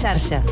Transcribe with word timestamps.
xarxa. 0.00 0.42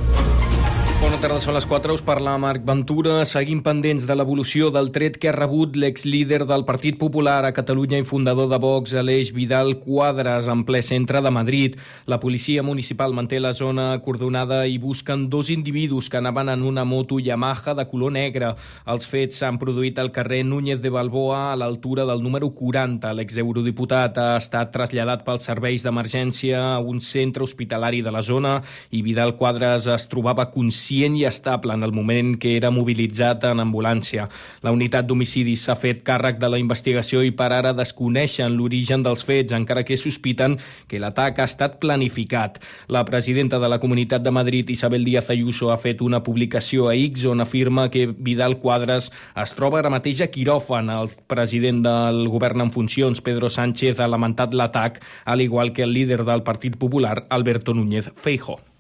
Bona 0.96 1.18
tarda, 1.20 1.36
són 1.44 1.52
les 1.52 1.66
4, 1.68 1.92
us 1.92 2.00
parla 2.00 2.32
Marc 2.40 2.62
Ventura. 2.64 3.18
Seguim 3.28 3.58
pendents 3.60 4.06
de 4.08 4.14
l'evolució 4.16 4.70
del 4.72 4.86
tret 4.94 5.18
que 5.20 5.28
ha 5.28 5.34
rebut 5.36 5.74
l'ex-líder 5.76 6.46
del 6.48 6.62
Partit 6.64 6.96
Popular 6.96 7.42
a 7.44 7.50
Catalunya 7.52 7.98
i 8.00 8.06
fundador 8.08 8.48
de 8.48 8.56
Vox, 8.62 8.94
Aleix 8.96 9.28
Vidal 9.36 9.74
Quadres, 9.82 10.48
en 10.48 10.62
ple 10.64 10.80
centre 10.80 11.20
de 11.20 11.30
Madrid. 11.30 11.76
La 12.08 12.16
policia 12.22 12.64
municipal 12.64 13.12
manté 13.12 13.42
la 13.44 13.52
zona 13.52 13.90
acordonada 13.92 14.62
i 14.64 14.78
busquen 14.80 15.26
dos 15.28 15.50
individus 15.52 16.08
que 16.08 16.16
anaven 16.16 16.48
en 16.54 16.64
una 16.64 16.86
moto 16.88 17.20
Yamaha 17.20 17.76
de 17.76 17.86
color 17.92 18.16
negre. 18.16 18.54
Els 18.88 19.04
fets 19.04 19.42
s'han 19.42 19.60
produït 19.60 20.00
al 20.00 20.10
carrer 20.16 20.40
Núñez 20.48 20.80
de 20.80 20.94
Balboa, 20.96 21.52
a 21.52 21.60
l'altura 21.60 22.08
del 22.08 22.24
número 22.24 22.48
40. 22.56 23.12
L'ex-eurodiputat 23.20 24.16
ha 24.16 24.30
estat 24.40 24.72
traslladat 24.72 25.28
pels 25.28 25.44
serveis 25.52 25.84
d'emergència 25.84 26.64
a 26.72 26.80
un 26.80 27.04
centre 27.04 27.44
hospitalari 27.44 28.00
de 28.00 28.16
la 28.16 28.24
zona 28.24 28.62
i 28.96 29.04
Vidal 29.04 29.36
Quadres 29.36 29.92
es 29.92 30.08
trobava 30.08 30.48
conscient 30.48 30.85
conscient 30.86 31.16
i 31.16 31.24
estable 31.24 31.74
en 31.74 31.82
el 31.82 31.92
moment 31.92 32.36
que 32.38 32.56
era 32.56 32.70
mobilitzat 32.70 33.44
en 33.44 33.58
ambulància. 33.60 34.28
La 34.62 34.70
unitat 34.70 35.06
d'homicidis 35.06 35.64
s'ha 35.66 35.74
fet 35.74 36.04
càrrec 36.06 36.38
de 36.38 36.48
la 36.48 36.60
investigació 36.62 37.22
i 37.26 37.32
per 37.34 37.50
ara 37.52 37.72
desconeixen 37.74 38.54
l'origen 38.54 39.02
dels 39.02 39.24
fets, 39.24 39.52
encara 39.52 39.82
que 39.84 39.96
sospiten 39.96 40.58
que 40.86 41.00
l'atac 41.02 41.40
ha 41.40 41.46
estat 41.50 41.80
planificat. 41.80 42.60
La 42.88 43.04
presidenta 43.04 43.58
de 43.58 43.68
la 43.68 43.80
Comunitat 43.80 44.22
de 44.22 44.30
Madrid, 44.30 44.70
Isabel 44.70 45.04
Díaz 45.04 45.30
Ayuso, 45.30 45.72
ha 45.72 45.78
fet 45.78 46.02
una 46.02 46.22
publicació 46.22 46.88
a 46.88 46.94
X 46.94 47.26
on 47.26 47.40
afirma 47.40 47.90
que 47.90 48.06
Vidal 48.06 48.58
Quadres 48.58 49.10
es 49.34 49.56
troba 49.58 49.80
ara 49.80 49.90
mateix 49.90 50.22
a 50.22 50.30
quiròfan. 50.30 50.90
El 50.90 51.10
president 51.26 51.82
del 51.82 52.28
govern 52.28 52.62
en 52.62 52.70
funcions, 52.70 53.20
Pedro 53.20 53.50
Sánchez, 53.50 53.98
ha 53.98 54.06
lamentat 54.06 54.54
l'atac, 54.54 55.02
al 55.24 55.40
igual 55.40 55.72
que 55.72 55.82
el 55.82 55.92
líder 55.92 56.24
del 56.24 56.44
Partit 56.44 56.76
Popular, 56.76 57.26
Alberto 57.30 57.74
Núñez 57.74 58.12
Feijóo. 58.14 58.75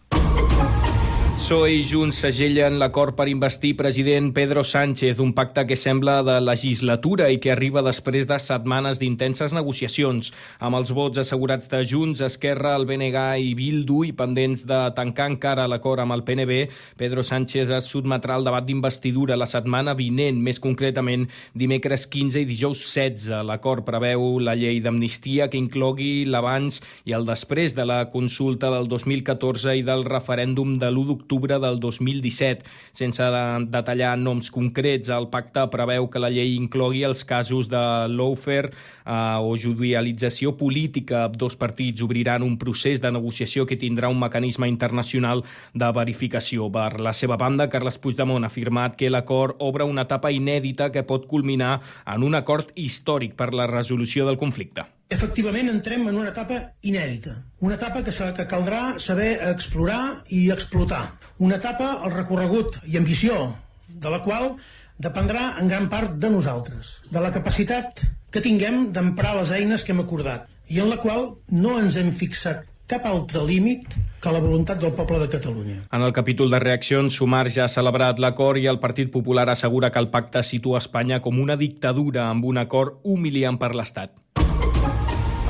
PSOE 1.46 1.76
i 1.78 1.82
Junts 1.86 2.16
segellen 2.24 2.80
l'acord 2.80 3.14
per 3.14 3.28
investir 3.30 3.76
president 3.78 4.32
Pedro 4.34 4.64
Sánchez, 4.66 5.20
un 5.22 5.30
pacte 5.30 5.62
que 5.62 5.76
sembla 5.78 6.16
de 6.26 6.40
legislatura 6.42 7.28
i 7.30 7.36
que 7.38 7.52
arriba 7.52 7.84
després 7.86 8.26
de 8.26 8.34
setmanes 8.42 8.98
d'intenses 8.98 9.54
negociacions. 9.54 10.32
Amb 10.58 10.74
els 10.80 10.90
vots 10.90 11.20
assegurats 11.22 11.70
de 11.70 11.84
Junts, 11.86 12.24
Esquerra, 12.26 12.72
el 12.74 12.88
BNG 12.88 13.22
i 13.44 13.52
Bildu 13.54 14.00
i 14.08 14.10
pendents 14.10 14.64
de 14.66 14.80
tancar 14.96 15.28
encara 15.30 15.68
l'acord 15.70 16.02
amb 16.02 16.16
el 16.16 16.24
PNB, 16.26 16.56
Pedro 16.98 17.22
Sánchez 17.22 17.70
es 17.78 17.92
sotmetrà 17.94 18.40
al 18.40 18.48
debat 18.50 18.66
d'investidura 18.66 19.38
la 19.38 19.46
setmana 19.46 19.94
vinent, 19.94 20.42
més 20.42 20.58
concretament 20.58 21.28
dimecres 21.54 22.08
15 22.10 22.42
i 22.42 22.50
dijous 22.50 22.82
16. 22.88 23.30
L'acord 23.46 23.86
preveu 23.86 24.40
la 24.42 24.56
llei 24.58 24.82
d'amnistia 24.82 25.46
que 25.46 25.62
inclogui 25.62 26.26
l'abans 26.26 26.82
i 27.06 27.14
el 27.14 27.30
després 27.30 27.78
de 27.78 27.86
la 27.86 28.02
consulta 28.10 28.74
del 28.74 28.90
2014 28.90 29.78
i 29.78 29.86
del 29.86 30.02
referèndum 30.10 30.74
de 30.82 30.90
l'1 30.90 31.06
d'octubre 31.14 31.35
d'octubre 31.36 31.58
del 31.60 31.78
2017. 31.80 32.64
Sense 32.92 33.22
detallar 33.68 34.16
noms 34.18 34.50
concrets, 34.50 35.08
el 35.08 35.28
pacte 35.28 35.66
preveu 35.70 36.08
que 36.08 36.18
la 36.18 36.30
llei 36.30 36.56
inclogui 36.56 37.04
els 37.04 37.24
casos 37.24 37.68
de 37.68 37.82
lawfare 38.08 38.72
eh, 39.04 39.36
o 39.40 39.56
judicialització 39.56 40.56
política. 40.56 41.28
Dos 41.28 41.56
partits 41.56 42.02
obriran 42.02 42.42
un 42.42 42.56
procés 42.58 43.00
de 43.00 43.12
negociació 43.12 43.66
que 43.66 43.76
tindrà 43.76 44.08
un 44.08 44.20
mecanisme 44.20 44.68
internacional 44.68 45.44
de 45.74 45.92
verificació. 45.92 46.70
Per 46.72 47.00
la 47.00 47.12
seva 47.12 47.36
banda, 47.36 47.68
Carles 47.68 47.98
Puigdemont 47.98 48.44
ha 48.44 48.50
afirmat 48.50 48.96
que 48.96 49.10
l'acord 49.10 49.56
obre 49.60 49.84
una 49.84 50.06
etapa 50.06 50.32
inèdita 50.32 50.90
que 50.92 51.04
pot 51.04 51.26
culminar 51.26 51.80
en 52.06 52.22
un 52.22 52.34
acord 52.34 52.72
històric 52.74 53.36
per 53.36 53.52
la 53.54 53.66
resolució 53.66 54.26
del 54.26 54.38
conflicte. 54.38 54.95
Efectivament, 55.08 55.68
entrem 55.70 56.08
en 56.10 56.16
una 56.18 56.32
etapa 56.32 56.56
inèdita, 56.82 57.36
una 57.62 57.76
etapa 57.76 58.00
que, 58.02 58.10
que 58.10 58.46
caldrà 58.50 58.96
saber 58.98 59.36
explorar 59.52 60.24
i 60.34 60.48
explotar, 60.50 61.12
una 61.38 61.60
etapa, 61.60 61.92
el 62.02 62.10
recorregut 62.10 62.80
i 62.90 62.98
ambició 62.98 63.54
de 63.86 64.10
la 64.10 64.24
qual 64.24 64.56
dependrà 64.98 65.52
en 65.60 65.70
gran 65.70 65.86
part 65.92 66.16
de 66.18 66.30
nosaltres, 66.32 66.96
de 67.06 67.22
la 67.22 67.30
capacitat 67.30 68.02
que 68.34 68.42
tinguem 68.42 68.88
d'emprar 68.96 69.36
les 69.38 69.54
eines 69.54 69.86
que 69.86 69.94
hem 69.94 70.02
acordat 70.02 70.50
i 70.66 70.82
en 70.82 70.90
la 70.90 70.98
qual 70.98 71.36
no 71.54 71.78
ens 71.78 71.94
hem 72.00 72.10
fixat 72.10 72.66
cap 72.90 73.06
altre 73.06 73.44
límit 73.46 73.94
que 74.22 74.34
la 74.34 74.42
voluntat 74.42 74.82
del 74.82 74.94
poble 74.94 75.22
de 75.22 75.30
Catalunya. 75.30 75.78
En 75.94 76.02
el 76.02 76.14
capítol 76.14 76.50
de 76.50 76.58
reaccions, 76.62 77.14
Sumar 77.14 77.46
ja 77.46 77.66
ha 77.66 77.70
celebrat 77.70 78.18
l'acord 78.18 78.58
i 78.58 78.66
el 78.66 78.82
Partit 78.82 79.14
Popular 79.14 79.46
assegura 79.54 79.94
que 79.94 80.02
el 80.02 80.10
pacte 80.10 80.42
situa 80.42 80.82
Espanya 80.82 81.22
com 81.22 81.38
una 81.38 81.58
dictadura 81.58 82.26
amb 82.26 82.46
un 82.46 82.58
acord 82.62 82.98
humiliant 83.04 83.58
per 83.62 83.74
l'Estat. 83.74 84.18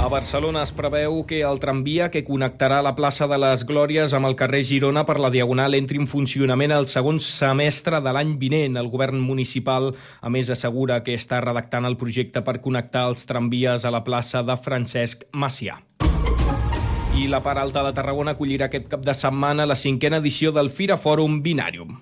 A 0.07 0.09
Barcelona 0.09 0.61
es 0.63 0.71
preveu 0.71 1.25
que 1.27 1.41
el 1.43 1.57
tramvia 1.59 2.07
que 2.15 2.21
connectarà 2.23 2.77
la 2.79 2.93
plaça 2.95 3.27
de 3.27 3.41
les 3.43 3.65
Glòries 3.67 4.13
amb 4.15 4.29
el 4.29 4.37
carrer 4.39 4.61
Girona 4.63 5.03
per 5.03 5.17
la 5.19 5.33
Diagonal 5.35 5.75
entri 5.75 5.99
en 5.99 6.07
funcionament 6.07 6.71
el 6.71 6.87
segon 6.87 7.19
semestre 7.19 7.99
de 7.99 8.13
l'any 8.15 8.37
vinent. 8.39 8.79
El 8.79 8.87
govern 8.93 9.19
municipal, 9.19 9.89
a 10.23 10.31
més, 10.31 10.47
assegura 10.55 11.01
que 11.03 11.17
està 11.19 11.41
redactant 11.43 11.91
el 11.91 11.99
projecte 11.99 12.45
per 12.47 12.61
connectar 12.63 13.03
els 13.11 13.27
tramvies 13.27 13.83
a 13.83 13.91
la 13.91 14.05
plaça 14.07 14.45
de 14.47 14.55
Francesc 14.55 15.27
Macià. 15.35 15.81
I 17.19 17.27
la 17.27 17.43
part 17.43 17.65
alta 17.65 17.83
de 17.83 17.91
Tarragona 17.99 18.37
acollirà 18.39 18.71
aquest 18.71 18.87
cap 18.93 19.03
de 19.03 19.15
setmana 19.15 19.67
la 19.67 19.75
cinquena 19.75 20.23
edició 20.23 20.55
del 20.55 20.71
Fira 20.71 21.01
Fòrum 21.03 21.43
Binàrium. 21.43 21.99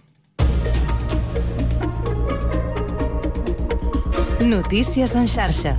Notícies 4.45 5.17
en 5.17 5.25
xarxa. 5.25 5.79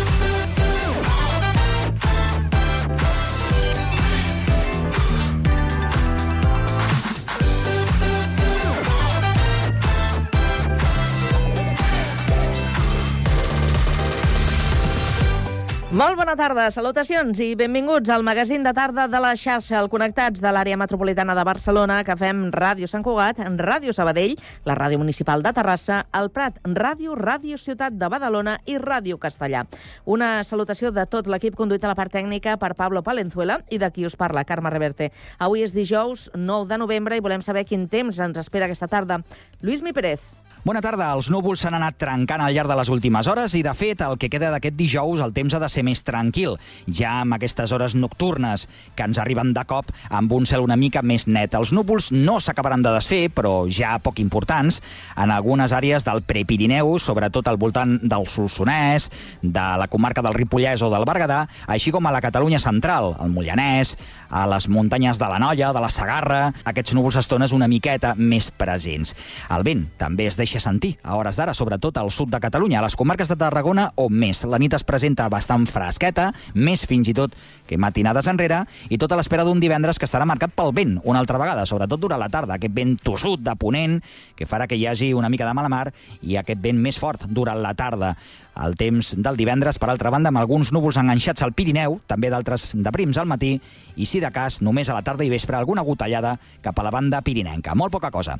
Molt 15.91 16.15
bona 16.15 16.37
tarda, 16.39 16.69
salutacions 16.71 17.35
i 17.43 17.49
benvinguts 17.59 18.07
al 18.15 18.23
magazín 18.23 18.63
de 18.63 18.71
tarda 18.71 19.09
de 19.11 19.19
la 19.19 19.33
xarxa, 19.35 19.75
el 19.81 19.89
Connectats 19.91 20.39
de 20.39 20.53
l'àrea 20.55 20.77
metropolitana 20.79 21.35
de 21.35 21.43
Barcelona, 21.43 21.97
que 22.07 22.15
fem 22.15 22.45
Ràdio 22.55 22.87
Sant 22.87 23.03
Cugat, 23.03 23.41
Ràdio 23.59 23.91
Sabadell, 23.91 24.37
la 24.63 24.77
Ràdio 24.79 25.01
Municipal 25.01 25.43
de 25.43 25.51
Terrassa, 25.51 26.05
el 26.15 26.31
Prat 26.31 26.63
Ràdio, 26.63 27.17
Ràdio 27.19 27.59
Ciutat 27.59 27.99
de 27.99 28.07
Badalona 28.07 28.55
i 28.71 28.79
Ràdio 28.79 29.19
Castellà. 29.19 29.65
Una 30.05 30.45
salutació 30.47 30.93
de 30.95 31.03
tot 31.11 31.27
l'equip 31.27 31.59
conduït 31.59 31.83
a 31.83 31.91
la 31.91 31.99
part 31.99 32.15
tècnica 32.15 32.55
per 32.55 32.71
Pablo 32.79 33.03
Palenzuela 33.03 33.59
i 33.67 33.77
de 33.77 33.91
qui 33.91 34.07
us 34.07 34.15
parla, 34.15 34.47
Carme 34.47 34.71
Reverte. 34.71 35.11
Avui 35.43 35.67
és 35.67 35.75
dijous 35.75 36.29
9 36.33 36.71
de 36.71 36.79
novembre 36.79 37.19
i 37.19 37.25
volem 37.27 37.43
saber 37.43 37.67
quin 37.67 37.89
temps 37.91 38.23
ens 38.23 38.39
espera 38.39 38.71
aquesta 38.71 38.87
tarda. 38.87 39.25
Lluís 39.59 39.83
Mi 39.83 39.91
Pérez. 39.91 40.23
Bona 40.61 40.77
tarda. 40.77 41.07
Els 41.17 41.31
núvols 41.33 41.63
s'han 41.63 41.73
anat 41.73 41.95
trencant 41.97 42.43
al 42.45 42.53
llarg 42.53 42.69
de 42.69 42.75
les 42.77 42.89
últimes 42.93 43.25
hores 43.25 43.55
i, 43.57 43.63
de 43.65 43.71
fet, 43.73 44.03
el 44.05 44.19
que 44.21 44.27
queda 44.29 44.51
d'aquest 44.53 44.75
dijous, 44.77 45.23
el 45.25 45.33
temps 45.33 45.55
ha 45.57 45.61
de 45.63 45.69
ser 45.73 45.81
més 45.81 46.03
tranquil, 46.05 46.53
ja 46.85 47.15
amb 47.23 47.33
aquestes 47.33 47.73
hores 47.73 47.95
nocturnes 47.97 48.67
que 48.93 49.07
ens 49.09 49.17
arriben 49.17 49.55
de 49.55 49.63
cop 49.65 49.89
amb 50.13 50.35
un 50.37 50.45
cel 50.45 50.61
una 50.61 50.77
mica 50.77 51.01
més 51.01 51.25
net. 51.25 51.57
Els 51.57 51.73
núvols 51.73 52.11
no 52.13 52.37
s'acabaran 52.37 52.85
de 52.85 52.93
desfer, 52.93 53.23
però 53.33 53.65
ja 53.73 53.95
poc 54.05 54.21
importants, 54.21 54.83
en 55.17 55.33
algunes 55.33 55.73
àrees 55.73 56.05
del 56.05 56.21
Prepirineu, 56.29 56.93
sobretot 57.01 57.49
al 57.49 57.57
voltant 57.57 57.97
del 58.03 58.29
Solsonès, 58.29 59.09
de 59.41 59.67
la 59.81 59.89
comarca 59.89 60.21
del 60.21 60.37
Ripollès 60.37 60.85
o 60.85 60.93
del 60.93 61.09
Berguedà, 61.09 61.47
així 61.65 61.89
com 61.89 62.05
a 62.05 62.13
la 62.13 62.21
Catalunya 62.21 62.61
central, 62.61 63.15
el 63.17 63.33
Mollanès, 63.33 63.97
a 64.31 64.47
les 64.47 64.67
muntanyes 64.71 65.19
de 65.19 65.27
la 65.27 65.37
Nolla, 65.43 65.73
de 65.75 65.83
la 65.83 65.91
Sagarra, 65.91 66.41
aquests 66.65 66.95
núvols 66.95 67.19
estones 67.19 67.51
una 67.51 67.67
miqueta 67.67 68.15
més 68.17 68.49
presents. 68.55 69.13
El 69.51 69.65
vent 69.67 69.83
també 69.99 70.25
es 70.31 70.39
deixa 70.39 70.63
sentir 70.63 70.95
a 71.03 71.17
hores 71.19 71.37
d'ara, 71.37 71.53
sobretot 71.53 71.99
al 71.99 72.09
sud 72.15 72.31
de 72.31 72.39
Catalunya, 72.39 72.79
a 72.79 72.85
les 72.87 72.95
comarques 72.95 73.29
de 73.29 73.37
Tarragona 73.37 73.91
o 73.99 74.07
més. 74.09 74.45
La 74.47 74.59
nit 74.61 74.73
es 74.73 74.87
presenta 74.87 75.27
bastant 75.29 75.67
fresqueta, 75.67 76.31
més 76.55 76.87
fins 76.87 77.11
i 77.11 77.15
tot 77.17 77.35
que 77.67 77.79
matinades 77.79 78.27
enrere, 78.31 78.63
i 78.89 78.99
tota 78.99 79.19
l'espera 79.19 79.45
d'un 79.47 79.59
divendres 79.59 79.99
que 79.99 80.07
estarà 80.07 80.25
marcat 80.27 80.55
pel 80.55 80.73
vent, 80.75 80.97
una 81.03 81.19
altra 81.23 81.39
vegada, 81.39 81.67
sobretot 81.67 81.99
durant 81.99 82.19
la 82.19 82.31
tarda, 82.31 82.55
aquest 82.55 82.75
vent 82.75 82.97
tossut 83.03 83.43
de 83.43 83.55
ponent, 83.59 83.99
que 84.35 84.47
farà 84.47 84.67
que 84.67 84.79
hi 84.79 84.87
hagi 84.87 85.11
una 85.13 85.29
mica 85.29 85.47
de 85.47 85.55
mala 85.55 85.71
mar, 85.71 85.87
i 86.21 86.39
aquest 86.39 86.59
vent 86.63 86.79
més 86.79 86.99
fort 86.99 87.27
durant 87.27 87.59
la 87.61 87.75
tarda. 87.75 88.15
El 88.59 88.75
temps 88.75 89.13
del 89.15 89.37
divendres, 89.39 89.79
per 89.79 89.89
altra 89.89 90.11
banda, 90.11 90.29
amb 90.29 90.41
alguns 90.41 90.73
núvols 90.75 90.99
enganxats 90.99 91.45
al 91.45 91.53
Pirineu, 91.55 92.01
també 92.07 92.29
d'altres 92.33 92.71
de 92.75 92.91
prims 92.91 93.17
al 93.17 93.29
matí, 93.29 93.55
i 93.95 94.07
si 94.09 94.19
de 94.19 94.31
cas, 94.35 94.59
només 94.61 94.89
a 94.89 94.97
la 94.97 95.05
tarda 95.07 95.23
i 95.23 95.31
vespre 95.31 95.57
alguna 95.57 95.85
gotellada 95.87 96.35
cap 96.61 96.77
a 96.77 96.83
la 96.83 96.91
banda 96.91 97.23
pirinenca. 97.23 97.75
Molt 97.75 97.95
poca 97.95 98.11
cosa. 98.11 98.37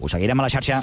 Us 0.00 0.16
seguirem 0.16 0.40
a 0.40 0.48
la 0.48 0.54
xarxa. 0.56 0.80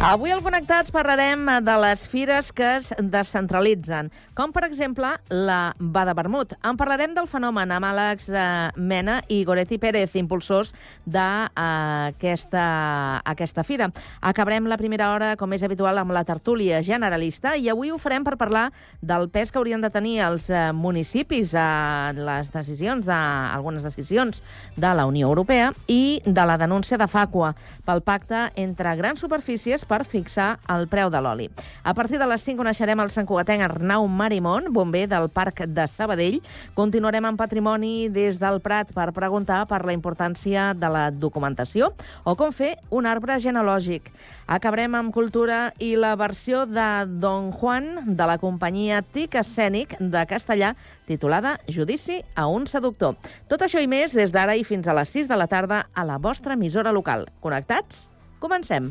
Avui 0.00 0.30
al 0.32 0.40
Connectats 0.40 0.88
parlarem 0.94 1.42
de 1.60 1.72
les 1.82 2.06
fires 2.08 2.46
que 2.56 2.64
es 2.78 2.86
descentralitzen, 3.12 4.06
com 4.32 4.48
per 4.48 4.62
exemple 4.64 5.10
la 5.28 5.74
Bada 5.76 6.14
Vermut. 6.16 6.54
En 6.64 6.78
parlarem 6.80 7.12
del 7.12 7.26
fenomen 7.28 7.68
amb 7.76 7.84
Àlex 7.84 8.30
eh, 8.32 8.44
Mena 8.80 9.18
i 9.28 9.42
Goretti 9.44 9.76
Pérez, 9.76 10.14
impulsors 10.16 10.70
d'aquesta 11.04 12.62
eh, 12.62 13.18
aquesta 13.34 13.64
fira. 13.68 13.90
Acabarem 14.24 14.70
la 14.72 14.78
primera 14.80 15.10
hora, 15.12 15.34
com 15.36 15.52
és 15.52 15.66
habitual, 15.68 16.00
amb 16.00 16.16
la 16.16 16.24
tertúlia 16.24 16.80
generalista 16.80 17.52
i 17.60 17.68
avui 17.68 17.92
ho 17.92 18.00
farem 18.00 18.24
per 18.24 18.38
parlar 18.40 18.70
del 19.04 19.28
pes 19.28 19.52
que 19.52 19.60
haurien 19.60 19.84
de 19.84 19.92
tenir 19.92 20.22
els 20.30 20.48
eh, 20.48 20.70
municipis 20.72 21.52
en 21.52 22.22
les 22.24 22.48
decisions, 22.56 23.04
de, 23.04 23.20
algunes 23.52 23.84
decisions 23.84 24.40
de 24.80 24.96
la 24.96 25.04
Unió 25.04 25.28
Europea 25.28 25.74
i 25.92 26.22
de 26.24 26.48
la 26.48 26.56
denúncia 26.56 26.96
de 26.96 27.04
Fàcua 27.04 27.52
pel 27.84 28.00
pacte 28.00 28.48
entre 28.56 28.96
grans 28.96 29.20
superfícies 29.20 29.84
per 29.90 30.04
fixar 30.06 30.54
el 30.70 30.86
preu 30.90 31.10
de 31.10 31.20
l'oli. 31.20 31.48
A 31.82 31.94
partir 31.98 32.20
de 32.20 32.28
les 32.30 32.44
5 32.46 32.60
coneixerem 32.62 33.02
el 33.02 33.10
santcugatenc 33.10 33.64
Arnau 33.66 34.06
Marimón, 34.06 34.70
bomber 34.72 35.06
del 35.10 35.28
Parc 35.34 35.64
de 35.66 35.86
Sabadell. 35.90 36.38
Continuarem 36.78 37.26
amb 37.26 37.40
patrimoni 37.40 38.08
des 38.14 38.38
del 38.38 38.60
Prat 38.62 38.94
per 38.94 39.10
preguntar 39.16 39.64
per 39.66 39.82
la 39.84 39.96
importància 39.96 40.70
de 40.78 40.90
la 40.92 41.08
documentació 41.10 41.90
o 42.24 42.36
com 42.38 42.54
fer 42.54 42.76
un 42.94 43.10
arbre 43.10 43.40
genealògic. 43.42 44.12
Acabarem 44.50 44.96
amb 44.98 45.14
cultura 45.14 45.72
i 45.78 45.92
la 45.94 46.16
versió 46.18 46.64
de 46.66 46.88
Don 47.22 47.52
Juan 47.54 48.16
de 48.18 48.26
la 48.26 48.38
companyia 48.42 49.02
TIC 49.02 49.36
Escènic 49.42 49.94
de 50.00 50.24
Castellà 50.30 50.72
titulada 51.06 51.58
Judici 51.68 52.20
a 52.34 52.46
un 52.46 52.66
seductor. 52.66 53.18
Tot 53.50 53.62
això 53.66 53.82
i 53.82 53.90
més 53.90 54.14
des 54.14 54.34
d'ara 54.34 54.58
i 54.58 54.66
fins 54.66 54.86
a 54.86 54.96
les 54.98 55.14
6 55.14 55.30
de 55.30 55.38
la 55.38 55.50
tarda 55.50 55.84
a 55.94 56.06
la 56.06 56.18
vostra 56.18 56.58
emissora 56.58 56.94
local. 56.94 57.28
Connectats? 57.40 58.08
Comencem. 58.40 58.90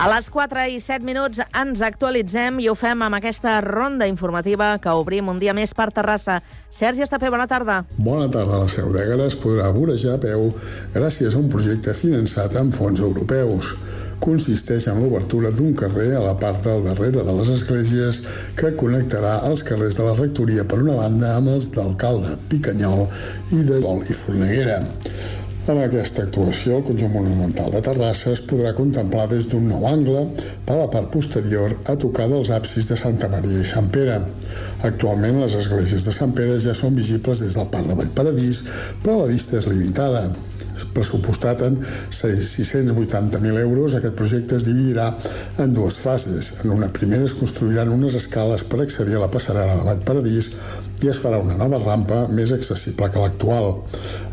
A 0.00 0.06
les 0.08 0.30
4 0.32 0.62
i 0.72 0.78
7 0.80 1.04
minuts 1.04 1.42
ens 1.60 1.82
actualitzem 1.84 2.56
i 2.64 2.70
ho 2.70 2.72
fem 2.78 3.02
amb 3.04 3.18
aquesta 3.18 3.58
ronda 3.60 4.06
informativa 4.08 4.70
que 4.80 4.94
obrim 4.96 5.28
un 5.28 5.36
dia 5.42 5.52
més 5.52 5.74
per 5.76 5.90
Terrassa. 5.92 6.38
Sergi 6.72 7.04
Estapé, 7.04 7.28
bona 7.28 7.44
tarda. 7.44 7.82
Bona 7.98 8.30
tarda. 8.32 8.62
La 8.62 8.70
Seu 8.72 8.88
d'Ègara 8.94 9.26
es 9.28 9.36
podrà 9.36 9.66
vorejar 9.76 10.14
a 10.16 10.20
peu 10.22 10.46
gràcies 10.94 11.36
a 11.36 11.42
un 11.42 11.50
projecte 11.52 11.92
finançat 11.92 12.56
amb 12.56 12.72
fons 12.72 13.02
europeus. 13.04 13.74
Consisteix 14.24 14.86
en 14.88 15.02
l'obertura 15.04 15.52
d'un 15.52 15.76
carrer 15.76 16.14
a 16.16 16.24
la 16.24 16.32
part 16.40 16.64
del 16.64 16.80
darrere 16.86 17.26
de 17.26 17.36
les 17.36 17.52
esglésies 17.58 18.22
que 18.56 18.72
connectarà 18.80 19.34
els 19.50 19.66
carrers 19.68 20.00
de 20.00 20.08
la 20.08 20.16
rectoria 20.16 20.64
per 20.64 20.80
una 20.80 20.96
banda 20.96 21.36
amb 21.36 21.52
els 21.58 21.68
d'Alcalde, 21.76 22.38
Picanyol 22.48 23.04
i 23.52 23.66
de 23.68 23.84
Vol 23.84 24.00
i 24.08 24.16
Forneguera. 24.16 24.80
Amb 25.68 25.82
aquesta 25.84 26.22
actuació, 26.24 26.78
el 26.78 26.84
conjunt 26.86 27.12
monumental 27.12 27.68
de 27.74 27.82
Terrassa 27.84 28.32
es 28.32 28.40
podrà 28.48 28.72
contemplar 28.74 29.26
des 29.28 29.50
d'un 29.50 29.66
nou 29.68 29.84
angle 29.86 30.22
per 30.66 30.78
la 30.78 30.86
part 30.90 31.10
posterior 31.12 31.74
a 31.84 31.98
tocar 32.00 32.30
dels 32.32 32.48
absis 32.56 32.88
de 32.88 32.96
Santa 32.96 33.28
Maria 33.28 33.60
i 33.60 33.68
Sant 33.68 33.90
Pere. 33.92 34.16
Actualment, 34.88 35.42
les 35.44 35.58
esglésies 35.60 36.06
de 36.08 36.16
Sant 36.16 36.32
Pere 36.36 36.56
ja 36.64 36.72
són 36.74 36.96
visibles 36.96 37.44
des 37.44 37.58
del 37.58 37.68
Parc 37.74 37.92
de 37.92 37.98
Vallparadís, 38.00 38.64
però 39.04 39.20
la 39.20 39.28
vista 39.28 39.60
és 39.60 39.68
limitada 39.68 40.24
pressupostat 40.94 41.62
en 41.66 41.78
680.000 41.80 43.60
euros, 43.60 43.94
aquest 43.94 44.16
projecte 44.18 44.56
es 44.56 44.66
dividirà 44.68 45.10
en 45.62 45.74
dues 45.76 45.98
fases. 46.00 46.52
En 46.64 46.74
una 46.74 46.90
primera 46.92 47.24
es 47.26 47.36
construiran 47.38 47.92
unes 47.92 48.16
escales 48.18 48.64
per 48.64 48.80
accedir 48.84 49.18
a 49.18 49.24
la 49.24 49.30
passarel·la 49.32 49.78
de 49.80 49.86
Vall 49.88 50.02
Paradís 50.06 50.50
i 51.02 51.12
es 51.12 51.20
farà 51.22 51.40
una 51.42 51.56
nova 51.60 51.80
rampa 51.82 52.24
més 52.32 52.52
accessible 52.56 53.10
que 53.10 53.22
l'actual. 53.22 53.72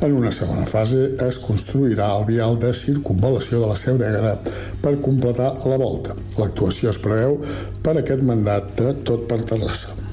En 0.02 0.18
una 0.18 0.32
segona 0.32 0.66
fase 0.70 1.14
es 1.28 1.40
construirà 1.44 2.10
el 2.18 2.28
vial 2.32 2.60
de 2.62 2.74
circunvalació 2.74 3.62
de 3.62 3.72
la 3.72 3.80
Seu 3.80 4.00
d'Ègara 4.02 4.36
per 4.82 4.98
completar 5.04 5.54
la 5.68 5.80
volta. 5.82 6.16
L'actuació 6.38 6.92
es 6.94 7.02
preveu 7.04 7.40
per 7.84 7.98
aquest 7.98 8.24
mandat 8.24 8.76
de 8.80 8.94
tot 9.08 9.26
per 9.30 9.42
Terrassa. 9.44 10.07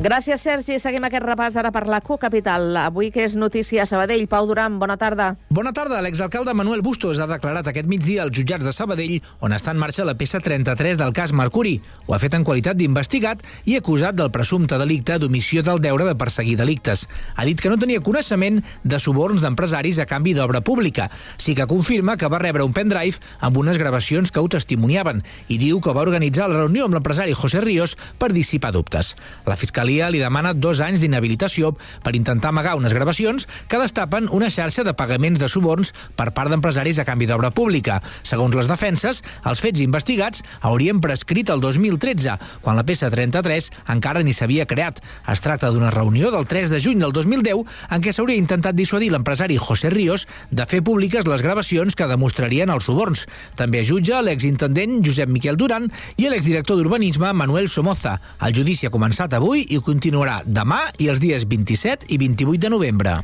Gràcies, 0.00 0.40
Sergi. 0.40 0.78
Seguim 0.80 1.04
aquest 1.04 1.26
repàs 1.26 1.56
ara 1.60 1.68
per 1.74 1.82
la 1.84 1.98
Q-Capital. 2.00 2.70
Avui 2.86 3.10
que 3.12 3.20
és 3.26 3.34
notícia 3.36 3.82
a 3.82 3.84
Sabadell. 3.86 4.22
Pau 4.32 4.46
Duran, 4.48 4.78
bona 4.80 4.94
tarda. 4.96 5.34
Bona 5.52 5.74
tarda. 5.76 5.98
L'exalcalde 6.00 6.54
Manuel 6.56 6.80
Bustos 6.80 7.18
ha 7.20 7.26
declarat 7.28 7.66
aquest 7.68 7.84
migdia 7.84 8.22
als 8.24 8.32
jutjats 8.32 8.64
de 8.64 8.72
Sabadell 8.72 9.18
on 9.44 9.52
està 9.52 9.74
en 9.74 9.82
marxa 9.82 10.06
la 10.08 10.14
peça 10.16 10.40
33 10.40 10.96
del 10.96 11.12
cas 11.12 11.34
Mercuri. 11.36 11.74
Ho 12.06 12.14
ha 12.16 12.20
fet 12.22 12.32
en 12.32 12.46
qualitat 12.48 12.78
d'investigat 12.80 13.44
i 13.68 13.76
acusat 13.76 14.16
del 14.16 14.30
presumpte 14.32 14.78
delicte 14.80 15.18
d'omissió 15.20 15.60
del 15.66 15.82
deure 15.84 16.08
de 16.08 16.16
perseguir 16.16 16.56
delictes. 16.56 17.04
Ha 17.36 17.44
dit 17.44 17.60
que 17.60 17.68
no 17.68 17.76
tenia 17.76 18.00
coneixement 18.00 18.62
de 18.82 19.02
suborns 19.04 19.44
d'empresaris 19.44 20.00
a 20.00 20.08
canvi 20.08 20.32
d'obra 20.32 20.64
pública. 20.64 21.10
Sí 21.36 21.52
que 21.52 21.68
confirma 21.68 22.16
que 22.16 22.32
va 22.32 22.40
rebre 22.40 22.64
un 22.64 22.72
pendrive 22.72 23.20
amb 23.44 23.60
unes 23.60 23.76
gravacions 23.76 24.32
que 24.32 24.40
ho 24.40 24.48
testimoniaven 24.48 25.20
i 25.52 25.60
diu 25.60 25.84
que 25.84 25.92
va 25.92 26.08
organitzar 26.08 26.48
la 26.48 26.64
reunió 26.64 26.88
amb 26.88 26.96
l'empresari 26.96 27.36
José 27.36 27.60
Ríos 27.60 27.98
per 28.16 28.32
dissipar 28.32 28.72
dubtes. 28.72 29.12
La 29.44 29.60
Fiscalia 29.60 29.89
Fiscalia 29.90 30.10
li 30.14 30.20
demana 30.22 30.52
dos 30.54 30.78
anys 30.84 31.00
d'inhabilitació 31.02 31.72
per 32.04 32.12
intentar 32.14 32.52
amagar 32.52 32.76
unes 32.78 32.92
gravacions 32.94 33.48
que 33.66 33.78
destapen 33.80 34.28
una 34.30 34.46
xarxa 34.46 34.84
de 34.86 34.92
pagaments 34.94 35.40
de 35.40 35.48
suborns 35.50 35.90
per 36.14 36.28
part 36.30 36.52
d'empresaris 36.52 37.00
a 37.02 37.04
canvi 37.08 37.26
d'obra 37.26 37.50
pública. 37.50 37.96
Segons 38.22 38.54
les 38.54 38.68
defenses, 38.70 39.18
els 39.42 39.58
fets 39.58 39.82
investigats 39.82 40.44
haurien 40.60 41.00
prescrit 41.02 41.50
el 41.50 41.58
2013, 41.58 42.36
quan 42.62 42.78
la 42.78 42.84
peça 42.86 43.10
33 43.10 43.66
encara 43.90 44.22
ni 44.22 44.30
s'havia 44.32 44.68
creat. 44.70 45.00
Es 45.26 45.42
tracta 45.42 45.72
d'una 45.74 45.90
reunió 45.90 46.30
del 46.30 46.46
3 46.46 46.70
de 46.70 46.78
juny 46.78 47.02
del 47.02 47.10
2010 47.10 47.66
en 47.90 48.06
què 48.06 48.14
s'hauria 48.14 48.38
intentat 48.38 48.78
dissuadir 48.78 49.10
l'empresari 49.10 49.58
José 49.58 49.90
Ríos 49.90 50.28
de 50.54 50.68
fer 50.70 50.84
públiques 50.86 51.26
les 51.26 51.42
gravacions 51.42 51.98
que 51.98 52.06
demostrarien 52.06 52.70
els 52.70 52.86
suborns. 52.86 53.26
També 53.58 53.82
jutja 53.82 54.22
l'exintendent 54.22 55.00
Josep 55.02 55.34
Miquel 55.34 55.58
Duran 55.58 55.90
i 56.14 56.30
l'exdirector 56.30 56.78
d'Urbanisme 56.78 57.34
Manuel 57.34 57.66
Somoza. 57.66 58.20
El 58.38 58.54
judici 58.54 58.86
ha 58.86 58.94
començat 58.94 59.34
avui 59.34 59.66
i 59.66 59.79
continuarà 59.86 60.40
demà 60.46 60.82
i 60.98 61.10
els 61.12 61.22
dies 61.22 61.46
27 61.48 62.10
i 62.10 62.18
28 62.20 62.66
de 62.66 62.72
novembre. 62.72 63.16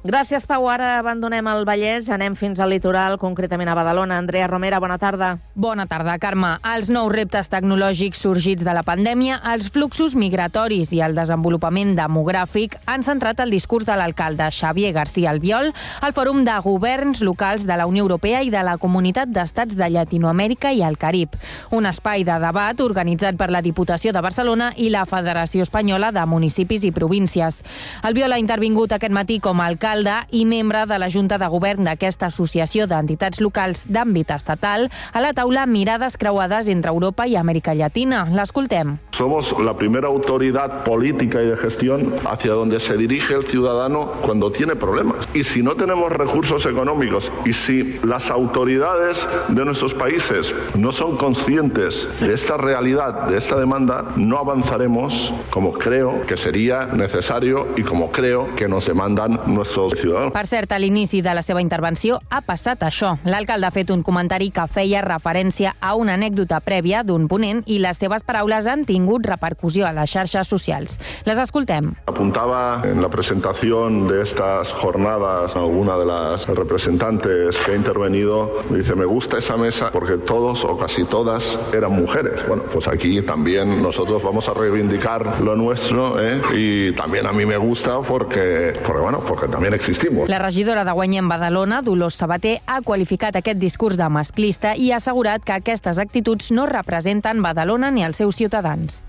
Gràcies, 0.00 0.46
Pau. 0.48 0.64
Ara 0.72 0.94
abandonem 0.96 1.44
el 1.50 1.66
Vallès, 1.68 2.06
anem 2.08 2.32
fins 2.32 2.56
al 2.56 2.70
litoral, 2.72 3.18
concretament 3.20 3.68
a 3.68 3.74
Badalona. 3.76 4.16
Andrea 4.16 4.46
Romera, 4.48 4.78
bona 4.80 4.96
tarda. 4.96 5.34
Bona 5.52 5.84
tarda, 5.84 6.14
Carme. 6.16 6.54
Els 6.64 6.88
nous 6.88 7.10
reptes 7.12 7.50
tecnològics 7.52 8.22
sorgits 8.24 8.64
de 8.64 8.72
la 8.72 8.80
pandèmia, 8.80 9.36
els 9.52 9.68
fluxos 9.68 10.14
migratoris 10.16 10.94
i 10.96 11.02
el 11.04 11.12
desenvolupament 11.18 11.92
demogràfic 11.98 12.78
han 12.88 13.04
centrat 13.04 13.42
el 13.44 13.52
discurs 13.52 13.84
de 13.84 13.98
l'alcalde 14.00 14.46
Xavier 14.48 14.94
García 14.96 15.34
Albiol 15.34 15.68
al 16.00 16.16
Fòrum 16.16 16.46
de 16.48 16.56
Governs 16.64 17.20
Locals 17.20 17.68
de 17.68 17.76
la 17.76 17.84
Unió 17.84 18.06
Europea 18.06 18.40
i 18.40 18.48
de 18.48 18.64
la 18.64 18.78
Comunitat 18.80 19.28
d'Estats 19.28 19.76
de 19.76 19.90
Llatinoamèrica 19.92 20.72
i 20.72 20.80
el 20.80 20.96
Carib. 20.96 21.36
Un 21.76 21.84
espai 21.84 22.24
de 22.24 22.38
debat 22.40 22.80
organitzat 22.80 23.36
per 23.36 23.50
la 23.52 23.60
Diputació 23.60 24.16
de 24.16 24.24
Barcelona 24.24 24.72
i 24.80 24.88
la 24.88 25.04
Federació 25.04 25.68
Espanyola 25.68 26.08
de 26.08 26.24
Municipis 26.24 26.88
i 26.88 26.96
Províncies. 26.96 27.60
Albiol 28.00 28.32
ha 28.32 28.40
intervingut 28.40 28.96
aquest 28.96 29.12
matí 29.12 29.42
com 29.44 29.60
a 29.60 29.68
alcalde 29.68 29.89
alcalde 29.90 30.26
i 30.30 30.44
membre 30.44 30.84
de 30.86 30.98
la 30.98 31.08
Junta 31.10 31.36
de 31.38 31.46
Govern 31.50 31.84
d'aquesta 31.84 32.28
associació 32.30 32.86
d'entitats 32.86 33.40
locals 33.42 33.84
d'àmbit 33.90 34.30
estatal, 34.30 34.88
a 35.12 35.20
la 35.20 35.32
taula 35.34 35.66
Mirades 35.66 36.16
creuades 36.16 36.68
entre 36.68 36.90
Europa 36.90 37.26
i 37.26 37.34
Amèrica 37.36 37.74
Llatina. 37.74 38.28
L'escoltem. 38.30 38.98
Somos 39.10 39.54
la 39.58 39.74
primera 39.76 40.06
autoridad 40.06 40.84
política 40.84 41.42
y 41.42 41.46
de 41.46 41.56
gestión 41.56 42.14
hacia 42.24 42.52
donde 42.52 42.78
se 42.80 42.96
dirige 42.96 43.34
el 43.34 43.44
ciudadano 43.44 44.12
cuando 44.22 44.52
tiene 44.52 44.76
problemas. 44.76 45.28
Y 45.34 45.44
si 45.44 45.62
no 45.62 45.74
tenemos 45.74 46.12
recursos 46.12 46.64
económicos 46.66 47.30
y 47.44 47.52
si 47.52 47.98
las 48.04 48.30
autoridades 48.30 49.28
de 49.48 49.64
nuestros 49.64 49.94
países 49.94 50.54
no 50.76 50.92
son 50.92 51.16
conscientes 51.16 52.08
de 52.20 52.34
esta 52.34 52.56
realidad, 52.56 53.26
de 53.26 53.38
esta 53.38 53.58
demanda, 53.58 54.06
no 54.16 54.38
avanzaremos 54.38 55.32
como 55.50 55.72
creo 55.72 56.22
que 56.22 56.36
sería 56.36 56.86
necesario 56.86 57.68
y 57.76 57.82
como 57.82 58.12
creo 58.12 58.54
que 58.54 58.68
nos 58.68 58.86
demandan 58.86 59.40
nuestros 59.46 59.79
ciudadanos. 59.88 60.32
Per 60.34 60.46
cert, 60.46 60.72
a 60.72 60.78
l'inici 60.78 61.22
de 61.22 61.34
la 61.34 61.42
seva 61.42 61.62
intervenció 61.62 62.20
ha 62.28 62.42
passat 62.44 62.82
això. 62.86 63.16
L'alcalde 63.24 63.68
ha 63.68 63.74
fet 63.74 63.90
un 63.90 64.02
comentari 64.06 64.50
que 64.54 64.66
feia 64.68 65.02
referència 65.04 65.74
a 65.80 65.94
una 65.98 66.14
anècdota 66.18 66.60
prèvia 66.60 67.02
d'un 67.06 67.26
ponent 67.28 67.62
i 67.66 67.80
les 67.80 67.98
seves 67.98 68.24
paraules 68.26 68.66
han 68.66 68.84
tingut 68.88 69.26
repercussió 69.26 69.86
a 69.88 69.94
les 69.96 70.10
xarxes 70.10 70.48
socials. 70.48 70.98
Les 71.24 71.38
escoltem. 71.38 71.94
Apuntaba 72.06 72.82
en 72.84 73.00
la 73.02 73.08
presentación 73.08 74.06
de 74.08 74.22
estas 74.22 74.72
jornadas 74.72 75.56
alguna 75.56 75.96
de 75.96 76.06
las 76.06 76.46
representantes 76.46 77.56
que 77.58 77.72
ha 77.72 77.76
intervenido, 77.76 78.62
dice, 78.70 78.94
me 78.94 79.04
gusta 79.04 79.38
esa 79.38 79.56
mesa 79.56 79.90
porque 79.92 80.18
todos 80.18 80.64
o 80.64 80.76
casi 80.76 81.04
todas 81.04 81.58
eran 81.72 81.92
mujeres. 81.92 82.46
Bueno, 82.46 82.64
pues 82.64 82.88
aquí 82.88 83.22
también 83.22 83.82
nosotros 83.82 84.22
vamos 84.22 84.48
a 84.48 84.54
reivindicar 84.54 85.40
lo 85.40 85.56
nuestro 85.56 86.20
¿eh? 86.20 86.40
y 86.54 86.92
también 86.92 87.26
a 87.26 87.32
mí 87.32 87.46
me 87.46 87.56
gusta 87.56 88.00
porque, 88.00 88.72
porque, 88.84 89.02
bueno, 89.02 89.22
porque 89.26 89.48
también 89.48 89.69
existimos. 89.74 90.28
La 90.28 90.38
regidora 90.38 90.84
de 90.84 90.92
Guanyem 90.92 91.28
Badalona, 91.28 91.82
Dolors 91.82 92.16
Sabater, 92.20 92.58
ha 92.66 92.80
qualificat 92.82 93.36
aquest 93.36 93.58
discurs 93.58 93.96
de 93.96 94.08
masclista 94.08 94.74
i 94.76 94.90
ha 94.92 94.98
assegurat 94.98 95.44
que 95.44 95.56
aquestes 95.56 95.98
actituds 95.98 96.50
no 96.52 96.66
representen 96.66 97.42
Badalona 97.42 97.90
ni 97.90 98.04
els 98.04 98.20
seus 98.20 98.36
ciutadans. 98.36 99.02